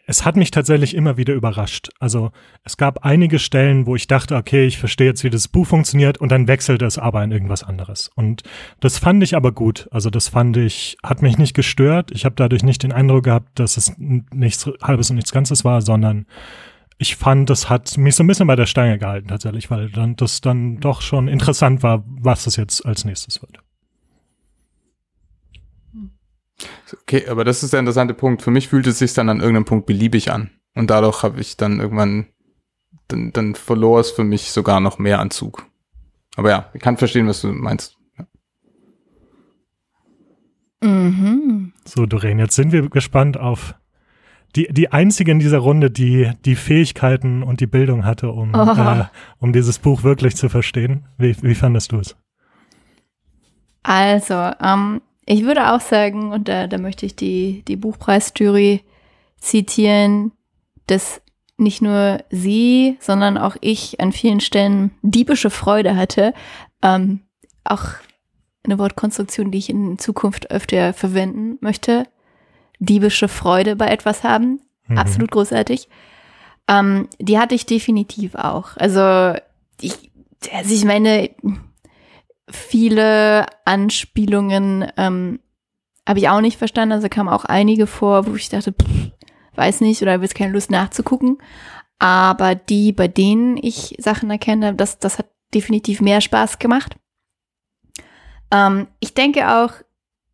es 0.06 0.26
hat 0.26 0.36
mich 0.36 0.52
tatsächlich 0.52 0.96
immer 0.96 1.16
wieder 1.16 1.34
überrascht. 1.34 1.90
Also 2.00 2.32
es 2.64 2.76
gab 2.76 3.06
einige 3.06 3.40
Stellen, 3.40 3.86
wo 3.86 3.96
ich 3.96 4.08
dachte, 4.08 4.36
okay, 4.36 4.66
ich 4.66 4.78
verstehe 4.78 5.08
jetzt, 5.08 5.24
wie 5.24 5.30
das 5.30 5.48
Buch 5.48 5.66
funktioniert, 5.66 6.18
und 6.18 6.30
dann 6.30 6.48
wechselte 6.48 6.86
es 6.86 6.98
aber 6.98 7.24
in 7.24 7.32
irgendwas 7.32 7.64
anderes. 7.64 8.10
Und 8.16 8.44
das 8.82 8.98
fand 8.98 9.24
ich 9.24 9.36
aber 9.36 9.54
gut. 9.54 9.88
Also 9.92 10.10
das 10.10 10.28
fand 10.28 10.58
ich, 10.58 10.98
hat 11.04 11.22
mich 11.22 11.38
nicht 11.38 11.54
gestört. 11.54 12.12
Ich 12.12 12.26
habe 12.26 12.36
dadurch 12.36 12.64
nicht 12.64 12.84
den 12.84 12.92
Eindruck 12.92 13.24
gehabt, 13.24 13.58
dass 13.60 13.78
es 13.78 13.94
nichts 13.98 14.70
Halbes 14.82 15.10
und 15.10 15.16
nichts 15.16 15.32
Ganzes 15.32 15.64
war, 15.64 15.82
sondern 15.82 16.26
ich 16.98 17.16
fand, 17.16 17.50
das 17.50 17.70
hat 17.70 17.98
mich 17.98 18.16
so 18.16 18.24
ein 18.24 18.28
bisschen 18.28 18.48
bei 18.48 18.56
der 18.56 18.66
Stange 18.66 18.98
gehalten 18.98 19.28
tatsächlich, 19.28 19.70
weil 19.72 19.90
dann 19.90 20.16
das 20.16 20.42
dann 20.42 20.80
doch 20.80 21.02
schon 21.02 21.28
interessant 21.28 21.84
war, 21.84 22.04
was 22.08 22.46
das 22.46 22.56
jetzt 22.56 22.86
als 22.86 23.06
nächstes 23.06 23.42
wird. 23.42 23.60
Okay, 27.02 27.28
aber 27.28 27.44
das 27.44 27.64
ist 27.64 27.74
der 27.74 27.80
interessante 27.80 28.14
Punkt. 28.14 28.42
Für 28.42 28.52
mich 28.52 28.70
fühlt 28.70 28.88
es 28.88 29.00
sich 29.00 29.14
dann 29.14 29.30
an 29.30 29.40
irgendeinem 29.40 29.66
Punkt 29.66 29.86
beliebig 29.86 30.32
an. 30.32 30.52
Und 30.76 30.90
dadurch 30.90 31.24
habe 31.24 31.40
ich 31.42 31.58
dann 31.58 31.80
irgendwann, 31.80 32.28
dann, 33.08 33.32
dann 33.34 33.56
verlor 33.56 34.00
es 34.00 34.12
für 34.12 34.24
mich 34.24 34.52
sogar 34.52 34.80
noch 34.80 35.00
mehr 35.00 35.20
an 35.20 35.32
Zug. 35.32 35.66
Aber 36.36 36.50
ja, 36.50 36.70
ich 36.74 36.82
kann 36.82 36.98
verstehen, 36.98 37.28
was 37.28 37.42
du 37.42 37.48
meinst. 37.50 37.98
Mhm. 40.82 41.74
So, 41.86 42.06
Doreen, 42.06 42.40
jetzt 42.40 42.56
sind 42.56 42.72
wir 42.72 42.90
gespannt 42.90 43.38
auf 43.38 43.76
die, 44.56 44.68
die 44.72 44.92
einzige 44.92 45.32
in 45.32 45.40
dieser 45.40 45.58
Runde, 45.60 45.90
die 45.90 46.32
die 46.46 46.56
Fähigkeiten 46.56 47.42
und 47.44 47.60
die 47.60 47.68
Bildung 47.68 48.06
hatte, 48.06 48.32
um, 48.32 48.54
Oh. 48.56 48.72
äh, 48.72 49.06
um 49.40 49.52
dieses 49.54 49.80
Buch 49.80 50.04
wirklich 50.04 50.36
zu 50.36 50.50
verstehen. 50.50 51.06
Wie, 51.18 51.36
wie 51.42 51.56
fandest 51.56 51.92
du 51.92 51.98
es? 52.00 52.16
Also, 53.84 54.52
ähm, 54.62 55.02
ich 55.26 55.44
würde 55.44 55.74
auch 55.74 55.82
sagen, 55.82 56.32
und 56.32 56.48
da, 56.48 56.68
da 56.68 56.78
möchte 56.78 57.06
ich 57.06 57.16
die, 57.16 57.64
die 57.68 57.76
Buchpreisjury 57.76 58.82
zitieren, 59.38 60.32
dass 60.88 61.22
nicht 61.58 61.82
nur 61.82 62.24
sie, 62.30 62.98
sondern 63.00 63.38
auch 63.38 63.56
ich 63.62 64.00
an 64.00 64.12
vielen 64.12 64.40
Stellen 64.40 64.92
diebische 65.02 65.50
Freude 65.50 65.96
hatte. 65.96 66.34
Ähm, 66.82 67.22
auch 67.64 67.86
eine 68.64 68.80
Wortkonstruktion, 68.80 69.52
die 69.52 69.58
ich 69.58 69.70
in 69.70 69.98
Zukunft 70.00 70.52
öfter 70.52 70.94
verwenden 70.94 71.58
möchte. 71.62 72.08
Diebische 72.80 73.28
Freude 73.28 73.76
bei 73.76 73.88
etwas 73.88 74.24
haben. 74.24 74.62
Mhm. 74.88 74.98
Absolut 74.98 75.32
großartig. 75.32 75.88
Ähm, 76.68 77.08
die 77.20 77.40
hatte 77.40 77.56
ich 77.56 77.66
definitiv 77.66 78.36
auch. 78.36 78.78
Also 78.78 79.38
ich, 79.82 80.12
also 80.52 80.74
ich 80.74 80.86
meine, 80.86 81.30
viele 82.50 83.46
Anspielungen 83.66 84.92
ähm, 84.98 85.40
habe 86.08 86.20
ich 86.20 86.30
auch 86.30 86.42
nicht 86.42 86.58
verstanden. 86.58 86.94
Also 86.94 87.10
kamen 87.10 87.30
auch 87.30 87.46
einige 87.46 87.88
vor, 87.88 88.28
wo 88.28 88.36
ich 88.36 88.50
dachte, 88.50 88.74
pff, 88.74 89.12
weiß 89.56 89.82
nicht 89.82 90.02
oder 90.02 90.14
habe 90.14 90.24
jetzt 90.24 90.36
keine 90.36 90.54
Lust 90.54 90.72
nachzugucken. 90.72 91.38
Aber 92.00 92.56
die, 92.56 92.92
bei 92.92 93.08
denen 93.08 93.58
ich 93.58 93.96
Sachen 94.00 94.30
erkenne, 94.30 94.74
das, 94.74 95.00
das 95.00 95.20
hat 95.20 95.28
definitiv 95.54 96.02
mehr 96.02 96.22
Spaß 96.22 96.60
gemacht. 96.60 96.96
Ähm, 98.52 98.88
ich 99.00 99.14
denke 99.14 99.50
auch, 99.50 99.72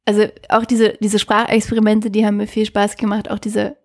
also 0.10 0.24
auch 0.49 0.66
diese, 0.66 0.97
diese 0.99 1.20
Sprachexperimente, 1.20 2.10
die 2.10 2.26
haben 2.26 2.38
mir 2.38 2.47
viel 2.47 2.66
Spaß 2.66 2.97
gemacht. 2.97 3.30
Auch 3.30 3.38
diese, 3.38 3.78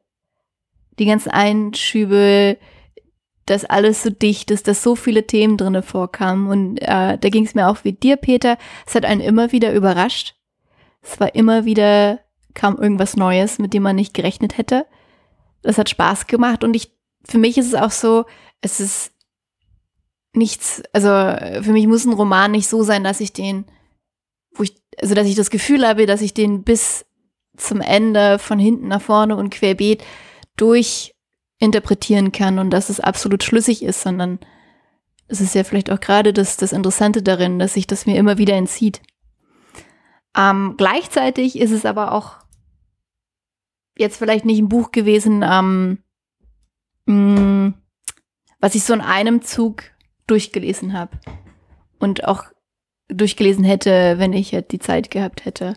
die 0.99 1.05
ganzen 1.05 1.29
Einschübe, 1.29 2.57
dass 3.45 3.67
alles 3.67 4.03
so 4.03 4.09
dicht 4.09 4.51
ist, 4.51 4.67
dass 4.67 4.83
so 4.83 4.97
viele 4.97 5.27
Themen 5.27 5.59
drinne 5.59 5.83
vorkamen. 5.83 6.49
Und 6.49 6.79
äh, 6.79 7.19
da 7.19 7.29
ging 7.29 7.45
es 7.45 7.55
mir 7.55 7.69
auch 7.69 7.85
wie 7.85 7.93
dir, 7.93 8.17
Peter. 8.17 8.57
Es 8.87 8.95
hat 8.95 9.05
einen 9.05 9.21
immer 9.21 9.53
wieder 9.53 9.75
überrascht. 9.75 10.35
Es 11.03 11.21
war 11.21 11.35
immer 11.35 11.67
wieder, 11.67 12.21
kam 12.55 12.79
irgendwas 12.79 13.19
Neues, 13.19 13.59
mit 13.59 13.75
dem 13.75 13.83
man 13.83 13.97
nicht 13.97 14.15
gerechnet 14.15 14.57
hätte. 14.57 14.87
Das 15.61 15.77
hat 15.77 15.91
Spaß 15.91 16.27
gemacht. 16.27 16.65
Und 16.65 16.75
ich, 16.75 16.91
für 17.29 17.37
mich 17.37 17.59
ist 17.59 17.67
es 17.67 17.75
auch 17.75 17.91
so, 17.91 18.25
es 18.63 18.81
ist 18.81 19.13
nichts, 20.33 20.83
also 20.95 21.09
für 21.63 21.73
mich 21.73 21.87
muss 21.87 22.07
ein 22.07 22.15
Roman 22.15 22.53
nicht 22.53 22.67
so 22.67 22.83
sein, 22.83 23.05
dass 23.05 23.21
ich 23.21 23.35
den, 23.35 23.67
wo 24.55 24.63
ich, 24.63 24.75
also 25.01 25.15
dass 25.15 25.27
ich 25.27 25.35
das 25.35 25.51
Gefühl 25.51 25.87
habe, 25.87 26.07
dass 26.07 26.21
ich 26.21 26.35
den 26.35 26.63
bis 26.63 27.07
zum 27.57 27.81
Ende 27.81 28.39
von 28.39 28.59
hinten 28.59 28.89
nach 28.89 29.03
vorne 29.03 29.37
und 29.37 29.51
querbeet 29.51 30.05
durch 30.57 31.15
interpretieren 31.59 32.33
kann 32.33 32.59
und 32.59 32.71
dass 32.71 32.89
es 32.89 33.01
absolut 33.01 33.43
schlüssig 33.43 33.83
ist, 33.83 34.03
sondern 34.03 34.39
es 35.29 35.41
ist 35.41 35.55
ja 35.55 35.65
vielleicht 35.65 35.91
auch 35.91 36.01
gerade 36.01 36.33
das, 36.33 36.57
das 36.57 36.73
Interessante 36.73 37.23
darin, 37.23 37.59
dass 37.59 37.75
sich 37.75 37.87
das 37.87 38.07
mir 38.07 38.17
immer 38.17 38.39
wieder 38.39 38.55
entzieht. 38.55 39.01
Ähm, 40.37 40.75
gleichzeitig 40.77 41.59
ist 41.59 41.71
es 41.71 41.87
aber 41.87 42.13
auch 42.13 42.39
jetzt 43.97 44.17
vielleicht 44.17 44.45
nicht 44.45 44.59
ein 44.59 44.69
Buch 44.69 44.91
gewesen, 44.91 45.45
ähm, 45.49 45.99
mh, 47.07 47.75
was 48.61 48.75
ich 48.75 48.83
so 48.85 48.93
in 48.95 49.01
einem 49.01 49.43
Zug 49.43 49.85
durchgelesen 50.27 50.93
habe 50.93 51.19
und 51.99 52.25
auch 52.25 52.45
durchgelesen 53.09 53.65
hätte, 53.65 54.19
wenn 54.19 54.33
ich 54.33 54.53
halt 54.53 54.73
die 54.73 54.79
Zeit 54.79 55.11
gehabt 55.11 55.45
hätte. 55.45 55.75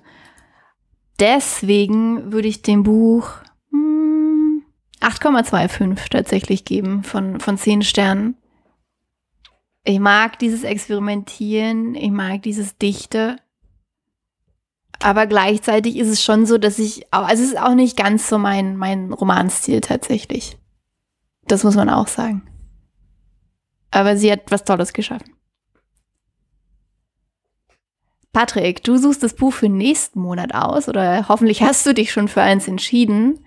Deswegen 1.20 2.32
würde 2.32 2.48
ich 2.48 2.62
dem 2.62 2.84
Buch 2.84 3.30
hm, 3.72 4.64
8,25 5.02 6.10
tatsächlich 6.10 6.66
geben 6.66 7.04
von, 7.04 7.40
von 7.40 7.58
10 7.58 7.82
Sternen. 7.82 8.36
Ich 9.84 10.00
mag 10.00 10.38
dieses 10.40 10.64
Experimentieren, 10.64 11.96
ich 11.96 12.12
mag 12.12 12.44
dieses 12.44 12.78
Dichte. 12.78 13.38
Aber 15.00 15.28
gleichzeitig 15.28 15.98
ist 15.98 16.10
es 16.10 16.24
schon 16.24 16.46
so, 16.46 16.58
dass 16.58 16.80
ich, 16.80 17.12
also 17.14 17.34
es 17.34 17.40
ist 17.40 17.60
auch 17.60 17.76
nicht 17.76 17.96
ganz 17.96 18.28
so 18.28 18.38
mein, 18.38 18.76
mein 18.78 19.14
Romanstil 19.14 19.82
tatsächlich. 19.82 20.58
Das 21.48 21.64
muss 21.64 21.76
man 21.76 21.90
auch 21.90 22.08
sagen. 22.08 22.44
Aber 23.92 24.18
sie 24.18 24.32
hat 24.32 24.52
was 24.52 24.66
Tolles 24.66 24.94
geschaffen. 24.94 25.37
Patrick, 28.38 28.84
du 28.84 28.98
suchst 28.98 29.24
das 29.24 29.34
Buch 29.34 29.52
für 29.52 29.68
nächsten 29.68 30.20
Monat 30.20 30.54
aus 30.54 30.88
oder 30.88 31.28
hoffentlich 31.28 31.64
hast 31.64 31.88
du 31.88 31.96
dich 31.96 32.12
schon 32.12 32.28
für 32.28 32.44
eins 32.44 32.68
entschieden. 32.68 33.40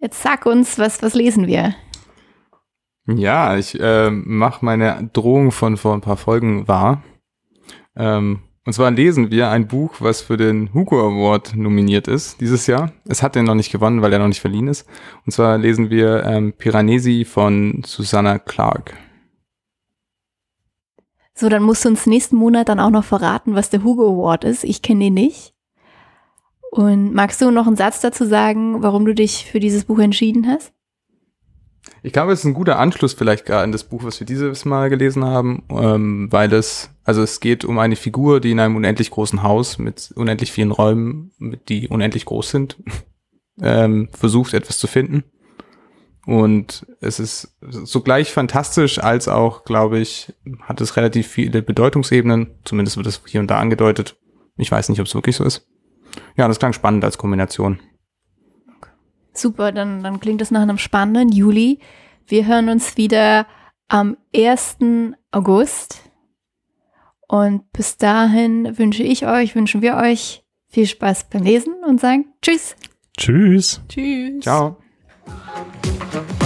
Jetzt 0.00 0.20
sag 0.20 0.46
uns, 0.46 0.80
was, 0.80 1.00
was 1.00 1.14
lesen 1.14 1.46
wir? 1.46 1.76
Ja, 3.06 3.56
ich 3.56 3.78
äh, 3.78 4.10
mache 4.10 4.64
meine 4.64 5.08
Drohung 5.12 5.52
von 5.52 5.76
vor 5.76 5.94
ein 5.94 6.00
paar 6.00 6.16
Folgen 6.16 6.66
wahr. 6.66 7.04
Ähm, 7.94 8.40
und 8.66 8.72
zwar 8.72 8.90
lesen 8.90 9.30
wir 9.30 9.48
ein 9.50 9.68
Buch, 9.68 9.94
was 10.00 10.22
für 10.22 10.36
den 10.36 10.74
Hugo 10.74 10.98
Award 10.98 11.54
nominiert 11.54 12.08
ist 12.08 12.40
dieses 12.40 12.66
Jahr. 12.66 12.90
Es 13.06 13.22
hat 13.22 13.36
den 13.36 13.44
noch 13.44 13.54
nicht 13.54 13.70
gewonnen, 13.70 14.02
weil 14.02 14.12
er 14.12 14.18
noch 14.18 14.26
nicht 14.26 14.40
verliehen 14.40 14.66
ist. 14.66 14.88
Und 15.24 15.30
zwar 15.30 15.56
lesen 15.56 15.88
wir 15.88 16.24
ähm, 16.24 16.52
Piranesi 16.52 17.24
von 17.24 17.82
Susanna 17.86 18.40
Clark. 18.40 18.92
So, 21.40 21.48
dann 21.48 21.62
musst 21.62 21.86
du 21.86 21.88
uns 21.88 22.04
nächsten 22.04 22.36
Monat 22.36 22.68
dann 22.68 22.78
auch 22.78 22.90
noch 22.90 23.04
verraten, 23.04 23.54
was 23.54 23.70
der 23.70 23.82
Hugo 23.82 24.06
Award 24.12 24.44
ist. 24.44 24.62
Ich 24.62 24.82
kenne 24.82 25.04
den 25.04 25.14
nicht. 25.14 25.54
Und 26.70 27.14
magst 27.14 27.40
du 27.40 27.50
noch 27.50 27.66
einen 27.66 27.76
Satz 27.76 28.02
dazu 28.02 28.26
sagen, 28.26 28.82
warum 28.82 29.06
du 29.06 29.14
dich 29.14 29.46
für 29.50 29.58
dieses 29.58 29.84
Buch 29.84 30.00
entschieden 30.00 30.46
hast? 30.46 30.74
Ich 32.02 32.12
glaube, 32.12 32.32
es 32.32 32.40
ist 32.40 32.44
ein 32.44 32.52
guter 32.52 32.78
Anschluss 32.78 33.14
vielleicht 33.14 33.46
gerade 33.46 33.64
an 33.64 33.72
das 33.72 33.84
Buch, 33.84 34.04
was 34.04 34.20
wir 34.20 34.26
dieses 34.26 34.66
Mal 34.66 34.90
gelesen 34.90 35.24
haben, 35.24 35.62
ähm, 35.70 36.28
weil 36.30 36.52
es, 36.52 36.90
also 37.04 37.22
es 37.22 37.40
geht 37.40 37.64
um 37.64 37.78
eine 37.78 37.96
Figur, 37.96 38.40
die 38.40 38.50
in 38.50 38.60
einem 38.60 38.76
unendlich 38.76 39.10
großen 39.10 39.42
Haus 39.42 39.78
mit 39.78 40.12
unendlich 40.16 40.52
vielen 40.52 40.72
Räumen, 40.72 41.32
die 41.70 41.88
unendlich 41.88 42.26
groß 42.26 42.50
sind, 42.50 42.76
ähm, 43.62 44.10
versucht 44.12 44.52
etwas 44.52 44.76
zu 44.76 44.88
finden. 44.88 45.24
Und 46.30 46.86
es 47.00 47.18
ist 47.18 47.56
sogleich 47.60 48.30
fantastisch, 48.30 49.02
als 49.02 49.26
auch, 49.26 49.64
glaube 49.64 49.98
ich, 49.98 50.32
hat 50.62 50.80
es 50.80 50.96
relativ 50.96 51.26
viele 51.26 51.60
Bedeutungsebenen. 51.60 52.54
Zumindest 52.64 52.96
wird 52.96 53.08
es 53.08 53.20
hier 53.26 53.40
und 53.40 53.50
da 53.50 53.58
angedeutet. 53.58 54.16
Ich 54.56 54.70
weiß 54.70 54.90
nicht, 54.90 55.00
ob 55.00 55.08
es 55.08 55.14
wirklich 55.16 55.34
so 55.34 55.42
ist. 55.42 55.66
Ja, 56.36 56.46
das 56.46 56.60
klang 56.60 56.72
spannend 56.72 57.04
als 57.04 57.18
Kombination. 57.18 57.80
Super, 59.32 59.72
dann, 59.72 60.04
dann 60.04 60.20
klingt 60.20 60.40
das 60.40 60.52
nach 60.52 60.62
einem 60.62 60.78
spannenden 60.78 61.32
Juli. 61.32 61.80
Wir 62.28 62.46
hören 62.46 62.68
uns 62.68 62.96
wieder 62.96 63.48
am 63.88 64.16
1. 64.32 64.76
August. 65.32 66.12
Und 67.26 67.72
bis 67.72 67.96
dahin 67.96 68.78
wünsche 68.78 69.02
ich 69.02 69.26
euch, 69.26 69.56
wünschen 69.56 69.82
wir 69.82 69.96
euch 69.96 70.44
viel 70.68 70.86
Spaß 70.86 71.28
beim 71.28 71.42
Lesen 71.42 71.74
und 71.84 72.00
sagen 72.00 72.26
Tschüss. 72.40 72.76
Tschüss. 73.18 73.80
Tschüss. 73.88 74.44
Ciao. 74.44 74.76
Thank 75.30 76.30
you. 76.30 76.39